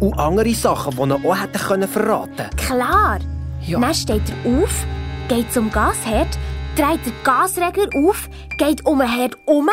und 0.00 0.18
andere 0.18 0.54
Sachen, 0.54 0.96
die 0.96 1.14
er 1.14 1.30
auch 1.30 1.36
hätte 1.38 1.58
verraten 1.88 2.36
können. 2.36 2.56
Klar. 2.56 3.18
Ja. 3.66 3.80
Dann 3.80 3.94
steht 3.94 4.22
er 4.44 4.62
auf, 4.62 4.86
geht 5.28 5.52
zum 5.52 5.70
Gasherd, 5.70 6.38
dreht 6.74 7.04
den 7.04 7.12
Gasregler 7.22 7.88
auf, 8.06 8.30
geht 8.56 8.86
um 8.86 9.00
den 9.00 9.08
Herd 9.08 9.36
um 9.44 9.68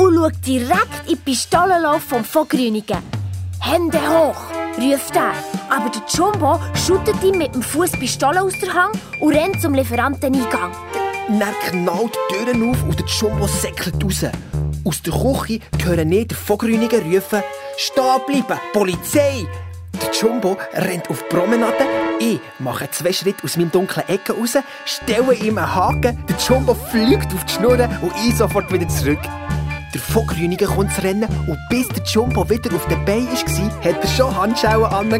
und 0.00 0.14
schaut 0.14 0.46
direkt 0.46 1.02
in 1.06 1.10
die 1.10 1.16
Pistolenlauf 1.16 2.02
vom 2.02 2.24
Vogrünigen. 2.24 2.98
Hände 3.60 3.98
hoch, 3.98 4.40
ruft 4.78 5.14
er. 5.14 5.34
Aber 5.68 5.90
der 5.90 6.02
Jumbo 6.08 6.58
schüttet 6.74 7.22
ihm 7.22 7.38
mit 7.38 7.54
dem 7.54 7.62
Fuß 7.62 7.92
Pistole 7.92 8.42
aus 8.42 8.54
der 8.58 8.72
Hand 8.72 8.98
und 9.20 9.34
rennt 9.34 9.60
zum 9.60 9.74
Lieferanteneingang. 9.74 10.72
Dann 11.28 11.54
knallt 11.66 12.16
die 12.30 12.44
Türen 12.44 12.70
auf 12.70 12.82
und 12.84 12.98
der 12.98 13.06
Jumbo 13.06 13.46
säckelt 13.46 14.02
raus. 14.02 14.24
Aus 14.84 15.02
der 15.02 15.12
Küche 15.12 15.60
hören 15.84 16.08
nicht 16.08 16.30
der 16.30 16.38
Vogrünigen 16.38 17.02
rufen, 17.02 17.42
«Stehen 17.76 18.20
bleiben, 18.26 18.60
Polizei!» 18.72 19.46
Der 20.02 20.10
Jumbo 20.12 20.56
rennt 20.72 21.10
auf 21.10 21.22
die 21.22 21.36
Promenade. 21.36 21.86
Ich 22.18 22.40
mache 22.58 22.90
zwei 22.90 23.12
Schritte 23.12 23.44
aus 23.44 23.58
meinem 23.58 23.70
dunklen 23.70 24.08
Ecke 24.08 24.32
raus, 24.32 24.56
stelle 24.86 25.34
ihm 25.34 25.58
einen 25.58 25.74
Haken, 25.74 26.24
der 26.26 26.36
Jumbo 26.36 26.74
fliegt 26.74 27.32
auf 27.34 27.44
die 27.44 27.52
Schnur 27.52 27.78
und 28.00 28.12
ich 28.26 28.36
sofort 28.36 28.72
wieder 28.72 28.88
zurück. 28.88 29.20
Der 29.92 30.00
Vogrünige 30.00 30.66
kommt 30.66 30.92
zu 30.92 31.02
rennen 31.02 31.28
und 31.48 31.58
bis 31.68 31.88
der 31.88 32.04
Jumbo 32.04 32.48
wieder 32.48 32.72
auf 32.76 32.86
den 32.86 33.04
Beinen 33.04 33.26
war, 33.26 33.84
hat 33.84 34.02
er 34.02 34.08
schon 34.08 34.36
Handschuhe 34.36 34.88
an. 34.88 35.12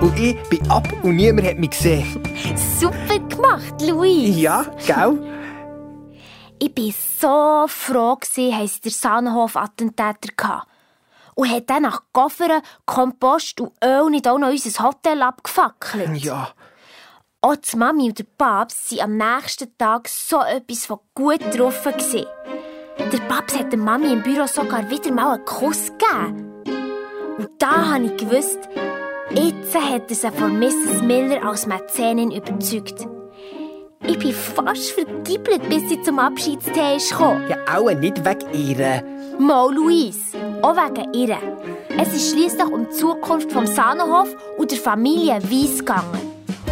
Und 0.00 0.18
ich 0.18 0.36
bin 0.50 0.70
ab 0.70 0.86
und 1.02 1.16
niemand 1.16 1.48
hat 1.48 1.58
mich 1.58 1.70
gesehen. 1.70 2.20
Super 2.78 3.18
gemacht, 3.18 3.80
Louis. 3.80 4.36
Ja, 4.36 4.66
gell? 4.86 5.18
Ich 6.58 6.76
war 7.20 7.66
so 7.66 7.72
froh, 7.72 8.18
dass 8.20 8.36
es 8.36 8.80
der 8.82 8.92
Sahnenhof-Attentäter 8.92 10.66
Und 11.34 11.50
hat 11.50 11.70
dann 11.70 11.84
nach 11.84 12.02
Koffern, 12.12 12.60
Kompost 12.84 13.60
und 13.62 13.72
Öl 13.82 14.10
nicht 14.10 14.28
auch 14.28 14.38
noch 14.38 14.50
unser 14.50 14.84
Hotel 14.84 15.22
abgefackelt. 15.22 16.22
Ja. 16.22 16.50
Auch 17.40 17.56
die 17.56 17.76
Mami 17.76 18.08
und 18.08 18.18
der 18.18 18.26
Papst 18.36 18.92
waren 18.92 19.00
am 19.00 19.16
nächsten 19.16 19.76
Tag 19.78 20.08
so 20.08 20.42
etwas 20.42 20.86
von 20.86 21.00
gut 21.14 21.40
getroffen. 21.40 21.94
Der 22.98 23.18
Papst 23.28 23.58
hat 23.58 23.72
der 23.72 23.78
Mami 23.78 24.12
im 24.12 24.22
Büro 24.22 24.46
sogar 24.46 24.88
wieder 24.90 25.12
mal 25.12 25.34
einen 25.34 25.44
Kuss 25.44 25.90
gegeben. 25.92 26.52
Und 27.38 27.48
da 27.58 27.92
habe 27.92 28.04
ich 28.04 28.16
gewusst, 28.16 28.58
jetzt 29.32 29.74
hat 29.74 30.08
er 30.08 30.14
sie 30.14 30.30
von 30.30 30.58
Mrs. 30.58 31.02
Miller 31.02 31.44
als 31.44 31.66
Mäzenin 31.66 32.30
überzeugt. 32.30 33.06
Ich 34.06 34.18
bin 34.18 34.32
fast 34.32 34.92
vergiebelt, 34.92 35.68
bis 35.68 35.88
sie 35.88 36.02
zum 36.02 36.18
Abschiedstee 36.18 36.96
ist 36.96 37.10
Ja, 37.10 37.56
auch 37.74 37.90
nicht 37.90 38.24
wegen 38.24 38.52
ihr. 38.52 39.02
Mal, 39.38 39.74
Louise. 39.74 40.20
Auch 40.62 40.76
wegen 40.76 41.12
ihr. 41.14 41.38
Es 41.98 42.14
ist 42.14 42.30
schließlich 42.32 42.66
um 42.66 42.84
die 42.84 42.90
Zukunft 42.90 43.50
vom 43.50 43.66
Sahnenhof 43.66 44.28
und 44.58 44.70
der 44.70 44.78
Familie 44.78 45.42
Weiss 45.42 45.78
gegangen. 45.78 46.20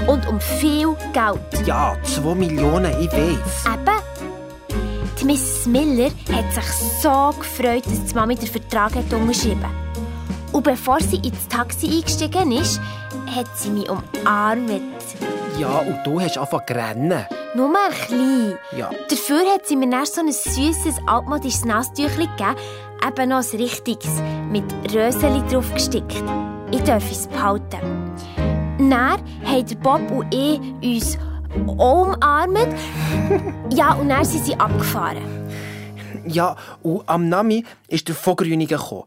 Und 0.07 0.29
um 0.29 0.39
viel 0.41 0.95
Geld. 1.13 1.67
Ja, 1.67 1.97
zwei 2.03 2.35
Millionen, 2.35 2.93
ich 3.01 3.11
weiß. 3.13 3.65
Eben. 3.75 4.02
Die 5.23 5.29
Mrs. 5.29 5.67
Miller 5.67 6.11
hat 6.33 6.53
sich 6.53 6.65
so 7.01 7.31
gefreut, 7.39 7.87
dass 7.87 8.05
die 8.07 8.15
Mami 8.15 8.35
den 8.35 8.49
Vertrag 8.49 8.97
hat 8.97 9.13
unterschrieben 9.13 9.71
Und 10.51 10.65
bevor 10.65 10.99
sie 10.99 11.19
ins 11.19 11.47
Taxi 11.47 11.87
eingestiegen 11.87 12.51
ist, 12.51 12.81
hat 13.33 13.47
sie 13.57 13.71
mich 13.71 13.89
umarmt. 13.89 14.83
Ja, 15.61 15.79
und 15.79 16.01
du 16.05 16.21
hast 16.21 16.37
angefangen 16.37 16.67
zu 16.67 16.75
rennen. 16.75 17.27
Nur 17.55 17.69
ein 17.69 17.93
klein. 17.93 18.59
Ja. 18.77 18.91
Dafür 19.09 19.45
hat 19.55 19.65
sie 19.65 19.77
mir 19.77 19.91
dann 19.91 20.07
so 20.07 20.23
ein 20.23 20.33
süßes, 20.33 20.97
altmodisches 21.07 21.67
Nasstüchlein 21.67 22.29
gegeben, 22.37 22.57
eben 23.07 23.29
noch 23.29 23.45
ein 23.45 23.61
richtiges, 23.61 24.21
mit 24.51 24.65
Röseli 24.93 25.41
drauf 25.49 25.73
gestickt. 25.73 26.25
Ich 26.73 26.83
darf 26.83 27.09
es 27.13 27.29
behalten. 27.29 27.79
Dann 28.79 28.91
haben 28.91 29.81
Bob 29.81 30.11
und 30.11 30.35
ich 30.35 30.59
uns 30.83 31.17
umarmt. 31.55 32.75
ja, 33.71 33.95
und 33.95 34.09
dann 34.09 34.25
sind 34.25 34.45
sie 34.45 34.57
abgefahren. 34.57 35.23
Ja, 36.27 36.57
und 36.83 37.09
am 37.09 37.29
Nami 37.29 37.65
ist 37.89 38.09
der 38.09 38.15
Vogelrüniger 38.15 38.79
gekommen. 38.79 39.05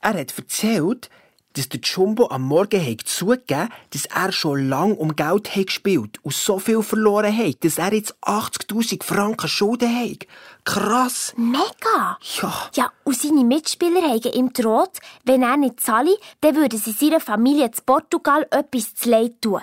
Er 0.00 0.14
hat 0.14 0.36
erzählt, 0.36 1.10
dass 1.54 1.68
der 1.68 1.80
Jumbo 1.80 2.28
am 2.30 2.42
Morgen 2.42 2.84
hat 2.84 3.00
zugegeben 3.06 3.68
dass 3.90 4.06
er 4.06 4.32
schon 4.32 4.68
lange 4.68 4.94
um 4.94 5.16
Geld 5.16 5.54
hat 5.56 5.66
gespielt 5.66 6.18
und 6.22 6.34
so 6.34 6.58
viel 6.58 6.82
verloren 6.82 7.36
hat, 7.36 7.64
dass 7.64 7.78
er 7.78 7.92
jetzt 7.92 8.14
80.000 8.22 9.02
Franken 9.02 9.48
Schulden 9.48 9.94
hat. 9.94 10.26
Krass! 10.64 11.34
Mega! 11.36 12.18
Ja. 12.40 12.70
Ja, 12.74 12.92
und 13.04 13.16
seine 13.16 13.44
Mitspieler 13.44 14.02
haben 14.02 14.32
ihm 14.32 14.52
gedroht, 14.52 14.98
wenn 15.24 15.42
er 15.42 15.56
nicht 15.56 15.80
zahle, 15.80 16.16
dann 16.40 16.56
würden 16.56 16.78
sie 16.78 16.92
seiner 16.92 17.20
Familie 17.20 17.70
zu 17.72 17.82
Portugal 17.82 18.46
etwas 18.50 18.94
zu 18.94 19.10
leid 19.10 19.42
tun. 19.42 19.60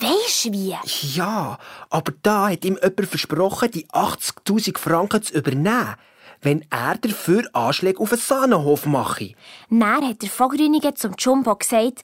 Weisst 0.00 0.46
du 0.46 0.52
wie? 0.52 0.76
Ja, 1.14 1.58
aber 1.90 2.12
da 2.22 2.48
hat 2.48 2.64
ihm 2.64 2.78
jemand 2.82 3.06
versprochen, 3.06 3.70
die 3.70 3.86
80.000 3.88 4.78
Franken 4.78 5.22
zu 5.22 5.34
übernehmen, 5.34 5.96
wenn 6.40 6.64
er 6.70 6.96
dafür 6.96 7.44
Anschläge 7.52 8.00
auf 8.00 8.08
den 8.08 8.18
Sahnenhof 8.18 8.86
mache. 8.86 9.34
Dann 9.68 10.08
hat 10.08 10.22
der 10.22 10.30
Vogelrüniger 10.30 10.94
zum 10.94 11.14
Jumbo 11.18 11.54
gesagt, 11.54 12.02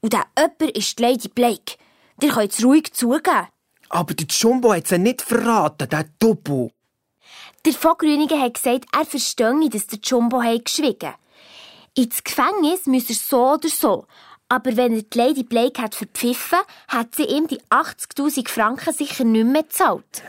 und 0.00 0.12
der 0.14 0.24
jemand 0.38 0.76
ist 0.76 0.98
die 0.98 1.02
Lady 1.02 1.28
Blake. 1.28 1.76
Ihr 2.22 2.32
könnt 2.32 2.52
es 2.52 2.64
ruhig 2.64 2.92
zugeben. 2.94 3.48
Aber 3.90 4.14
der 4.14 4.26
Jumbo 4.26 4.72
hat 4.72 4.86
sie 4.86 4.98
nicht 4.98 5.20
verraten, 5.20 5.88
der 5.88 6.06
Topo. 6.18 6.70
Der 7.66 7.72
Vogelrüniger 7.74 8.40
hat 8.40 8.54
gesagt, 8.54 8.86
er 8.92 9.04
verstehe, 9.04 9.68
dass 9.70 9.86
der 9.86 9.98
Jumbo 10.02 10.42
hat 10.42 10.64
geschwiegen 10.64 11.14
Ins 11.96 12.24
Gefängnis 12.24 12.86
müsse 12.86 13.12
er 13.12 13.16
so 13.16 13.52
oder 13.52 13.68
so. 13.68 14.06
Aber 14.48 14.76
wenn 14.76 14.94
er 14.94 15.02
die 15.02 15.18
Lady 15.18 15.42
Blake 15.42 15.80
hat 15.80 15.94
verpfiffen, 15.94 16.58
hat 16.88 17.14
sie 17.14 17.24
ihm 17.24 17.46
die 17.46 17.60
80.000 17.70 18.48
Franken 18.48 18.92
sicher 18.92 19.24
nicht 19.24 19.46
mehr 19.46 19.62
gezahlt. 19.62 20.22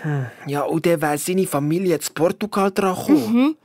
Ja, 0.47 0.61
und 0.63 0.85
dann 0.85 1.01
wäre 1.01 1.17
seine 1.17 1.45
Familie 1.45 1.99
zu 1.99 2.13
Portugal 2.13 2.71
dran 2.71 2.95
gekommen. 2.95 3.57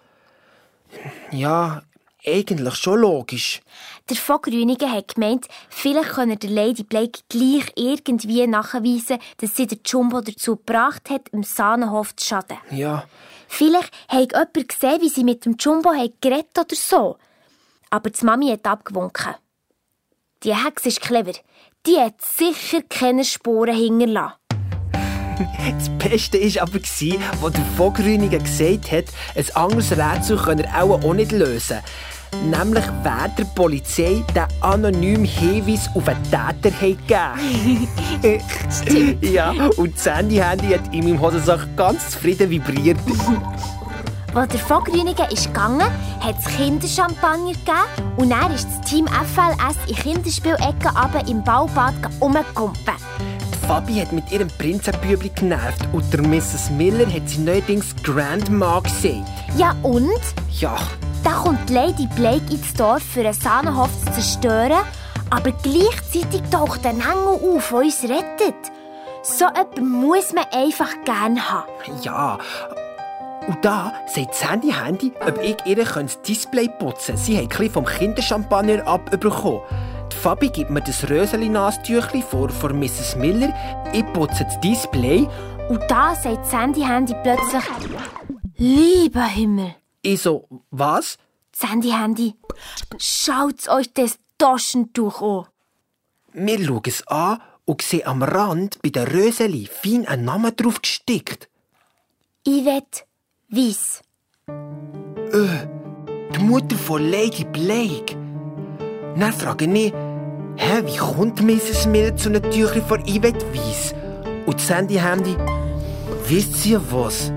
Ja, 1.31 1.83
eigentlich 2.27 2.75
schon 2.75 3.01
logisch. 3.01 3.63
Der 4.09 4.17
Vogelrüniger 4.17 4.91
hat 4.91 5.15
gemeint, 5.15 5.47
vielleicht 5.71 6.11
könne 6.11 6.37
der 6.37 6.51
Lady 6.51 6.83
Blake 6.83 7.21
gleich 7.29 7.73
irgendwie 7.77 8.47
nachweisen, 8.47 9.19
dass 9.39 9.57
sie 9.57 9.69
den 9.69 9.81
Jumbo 9.85 10.21
dazu 10.21 10.57
gebracht 10.57 11.09
hat, 11.09 11.29
im 11.31 11.45
Sahnenhof 11.45 12.15
zu 12.17 12.27
schaden. 12.27 12.59
Ja, 12.71 13.05
Vielleicht 13.53 13.93
hat 14.09 14.33
jemand 14.33 14.69
gesehen, 14.69 15.01
wie 15.03 15.09
sie 15.09 15.25
mit 15.25 15.45
dem 15.45 15.57
Jumbo 15.59 15.93
hat 15.93 16.13
geredet 16.21 16.57
oder 16.57 16.77
so. 16.77 17.17
Aber 17.91 18.09
die 18.09 18.25
Mami 18.25 18.49
hat 18.49 18.65
abgewunken. 18.65 19.35
Die 20.43 20.55
Hexe 20.55 20.88
ist 20.88 21.03
clever. 21.03 21.32
Die 21.86 21.99
hat 21.99 22.14
sicher 22.22 22.80
keine 22.88 23.26
Spuren 23.26 23.76
hinterlassen. 23.76 24.36
das 25.78 25.91
Beste 25.99 26.38
war 26.41 26.62
aber, 26.62 26.80
wo 27.43 27.49
der 27.51 27.64
Vogelrüniger 27.76 28.38
gesagt 28.38 28.91
hat, 28.91 29.05
ein 29.34 29.45
anderes 29.55 29.93
Rätsel 29.93 30.38
könne 30.38 30.64
er 30.64 30.84
auch, 30.84 31.05
auch 31.05 31.12
nicht 31.12 31.32
lösen. 31.32 31.80
Nämlich, 32.51 32.84
wer 33.03 33.28
der 33.36 33.45
Polizei 33.55 34.24
den 34.34 34.45
anonymen 34.62 35.26
Hinweis 35.26 35.91
auf 35.95 36.09
einen 36.09 36.22
Täter 36.24 36.70
gegeben 36.70 37.88
Stimmt. 38.70 39.22
Ja, 39.22 39.51
und 39.76 39.95
das 39.95 40.07
Handy-Handy 40.07 40.68
hat 40.68 40.95
in 40.95 41.05
meinem 41.05 41.20
Hosensack 41.20 41.76
ganz 41.76 42.12
zufrieden 42.12 42.49
vibriert. 42.49 42.99
Als 44.35 44.49
der 44.53 44.61
Vogelrüniger 44.61 45.31
ist 45.33 45.47
gegangen, 45.47 45.91
hat 46.20 46.37
es 46.39 46.45
Kinderchampagner 46.57 47.53
gegeben 47.53 48.14
und 48.16 48.31
dann 48.31 48.53
ist 48.55 48.68
das 48.68 48.89
Team 48.89 49.07
FLS 49.07 49.76
in 49.89 49.97
Kinderspielecke 49.97 50.89
runter 50.89 51.26
im 51.28 51.43
Baubad 51.43 51.95
rumgekumpen. 52.20 52.95
Die 53.53 53.66
Fabi 53.66 53.95
hat 54.01 54.12
mit 54.12 54.31
ihrem 54.31 54.49
Prinzenbübli 54.49 55.31
genervt 55.31 55.87
und 55.93 56.12
der 56.12 56.22
Mrs. 56.22 56.70
Miller 56.70 57.07
hat 57.12 57.28
sie 57.28 57.39
neuerdings 57.39 57.95
Grandma 58.05 58.81
gesagt. 58.81 59.28
Ja 59.57 59.74
und? 59.83 60.09
Ja, 60.53 60.76
Da 61.24 61.31
kommt 61.33 61.68
Lady 61.68 62.07
Blake 62.16 62.53
ins 62.53 62.72
Dorf, 62.74 63.03
für 63.03 63.20
einen 63.20 63.33
Sahnenhof 63.35 63.91
zu 64.05 64.12
zerstören, 64.12 64.81
aber 65.31 65.51
gleichzeitig 65.53 66.43
taucht 66.51 66.87
ein 66.87 67.01
Engel 67.01 67.57
auf, 67.57 67.68
der 67.70 67.78
uns 67.78 68.03
rettet. 68.05 68.55
So 69.22 69.45
etwas 69.47 69.81
muss 69.85 70.33
man 70.33 70.45
einfach 70.53 70.91
gern 71.05 71.51
haben. 71.51 71.66
ja. 72.03 72.39
Und 73.47 73.64
da 73.64 73.93
sagt 74.07 74.30
das 74.30 74.49
Handy-Handy, 74.51 75.12
ob 75.26 75.43
ich 75.43 75.57
ihr 75.64 75.76
das 75.84 76.20
Display 76.22 76.68
putzen 76.78 77.14
könnte. 77.14 77.22
Sie 77.22 77.36
hat 77.36 77.45
ein 77.45 77.49
bisschen 77.49 77.70
vom 77.72 77.84
Kinderchampagner 77.86 78.86
abbekommen. 78.86 79.61
Die 80.12 80.16
Fabi 80.16 80.49
gibt 80.49 80.70
mir 80.70 80.80
das 80.82 81.09
Röseli-Nastüchli 81.09 82.22
vor, 82.22 82.51
vor 82.51 82.72
Mrs. 82.72 83.16
Miller. 83.16 83.55
Ich 83.93 84.05
putze 84.12 84.45
das 84.45 84.61
Display. 84.61 85.26
Und 85.68 85.80
da 85.88 86.14
sagt 86.14 86.38
das 86.45 86.53
Handy-Handy 86.53 87.14
plötzlich, 87.22 87.64
Lieber 88.57 89.24
Himmel, 89.24 89.74
Ich 90.03 90.22
so, 90.22 90.47
was? 90.70 91.16
das 91.59 91.70
Handy-Handy, 91.70 92.34
schaut 92.99 93.68
euch 93.68 93.92
das 93.95 94.18
Taschentuch 94.37 95.22
an. 95.22 95.46
Wir 96.33 96.62
schauen 96.64 96.83
es 96.87 97.07
an 97.07 97.41
und 97.64 97.83
sehen 97.83 98.07
am 98.07 98.22
Rand 98.22 98.80
bei 98.83 98.91
der 98.91 99.12
Röseli 99.12 99.67
fein 99.67 100.07
einen 100.07 100.25
Namen 100.25 100.54
drauf 100.57 100.80
gestickt. 100.83 101.49
Weiss. 103.53 104.01
Die 104.47 106.39
Mutter 106.39 106.77
von 106.77 107.03
Lady 107.03 107.45
Blake. 107.45 108.17
Dann 109.18 109.33
frage 109.33 109.64
ich, 109.64 109.93
hä, 110.57 110.83
wie 110.85 110.97
kommt 110.97 111.43
Mrs. 111.43 111.89
Miller 111.89 112.17
zu 112.17 112.29
einem 112.29 112.49
Tüchlein 112.49 112.87
von 112.87 113.01
Yvette 113.01 113.45
Weiss? 113.53 113.93
Und 114.47 114.55
das 114.55 114.71
Handy-Handy, 114.71 115.37
wisst 116.29 116.64
ihr 116.64 116.81
was? 116.93 117.33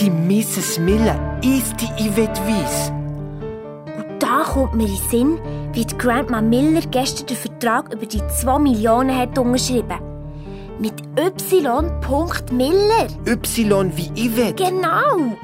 Die 0.00 0.10
Mrs. 0.10 0.80
Miller 0.80 1.38
ist 1.44 1.76
die 1.80 2.08
Yvette 2.08 2.40
Weiss. 2.40 2.90
Und 3.96 4.20
da 4.20 4.42
kommt 4.42 4.74
mir 4.74 4.88
in 4.88 4.96
den 4.96 5.08
Sinn, 5.08 5.38
wie 5.72 5.84
die 5.84 5.98
Grandma 5.98 6.40
Miller 6.40 6.80
gestern 6.90 7.28
den 7.28 7.36
Vertrag 7.36 7.94
über 7.94 8.06
die 8.06 8.26
2 8.26 8.58
Millionen 8.58 9.16
hat 9.16 9.38
unterschrieben. 9.38 10.07
Mit 10.78 10.94
Y. 11.18 12.00
Miller. 12.52 13.08
Y 13.26 13.96
wie 13.96 14.28
Yvette. 14.28 14.64
Genau. 14.64 15.36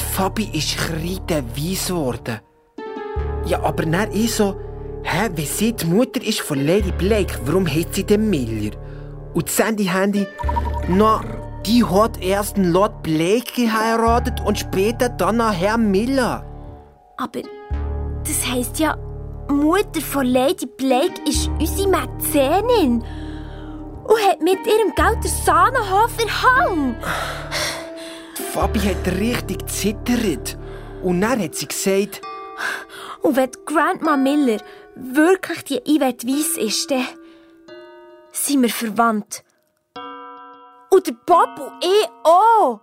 Die 0.00 0.04
Fabi 0.04 0.48
ist 0.52 0.78
kreideweiss 0.78 1.88
geworden. 1.88 2.40
Ja, 3.44 3.62
aber 3.62 3.84
dann 3.84 4.12
ich 4.12 4.34
so, 4.34 4.56
hä, 5.02 5.28
wie 5.34 5.44
sie 5.44 5.72
die 5.74 5.86
Mutter 5.86 6.22
ist 6.22 6.40
von 6.40 6.64
Lady 6.66 6.92
Blake, 6.92 7.38
warum 7.44 7.66
hat 7.66 7.94
sie 7.94 8.04
den 8.04 8.30
Miller? 8.30 8.70
Und 9.34 9.48
das 9.48 9.64
Handy-Handy, 9.64 10.26
na, 10.88 11.20
die 11.66 11.84
hat 11.84 12.22
erst 12.22 12.56
einen 12.56 12.72
Lord 12.72 13.02
Blake 13.02 13.52
geheiratet 13.54 14.40
und 14.44 14.58
später 14.58 15.10
dann 15.10 15.36
noch 15.36 15.52
Herrn 15.52 15.90
Miller. 15.90 16.44
Aber 17.18 17.40
das 18.24 18.50
heisst 18.50 18.78
ja, 18.78 18.96
die 19.50 19.54
Mutter 19.54 20.00
von 20.00 20.26
Lady 20.26 20.66
Blake 20.66 21.20
ist 21.26 21.50
unsere 21.58 21.88
Mäzenin 21.88 23.04
und 24.08 24.28
hat 24.28 24.40
mit 24.40 24.66
ihrem 24.66 24.94
Geld 24.96 25.22
den 25.22 25.30
Sahnenhof 25.44 26.12
erhangen. 26.18 26.96
Die 28.36 28.42
Fabi 28.42 28.80
hat 28.80 29.06
richtig 29.20 29.68
zittert. 29.68 30.58
Und 31.02 31.20
dann 31.20 31.40
hat 31.40 31.54
sie 31.54 31.68
gesagt, 31.68 32.20
Und 33.22 33.36
wenn 33.36 33.50
Grandma 33.66 34.16
Miller 34.16 34.58
wirklich 34.94 35.64
die 35.64 35.80
Yvette 35.80 36.26
Weiss 36.26 36.56
ist, 36.56 36.90
dann 36.90 37.06
sind 38.32 38.62
wir 38.62 38.70
verwandt. 38.70 39.44
Und 40.90 41.06
der 41.06 41.12
Bob 41.26 41.50
und 41.58 41.84
ich 41.84 42.08
auch. 42.24 42.80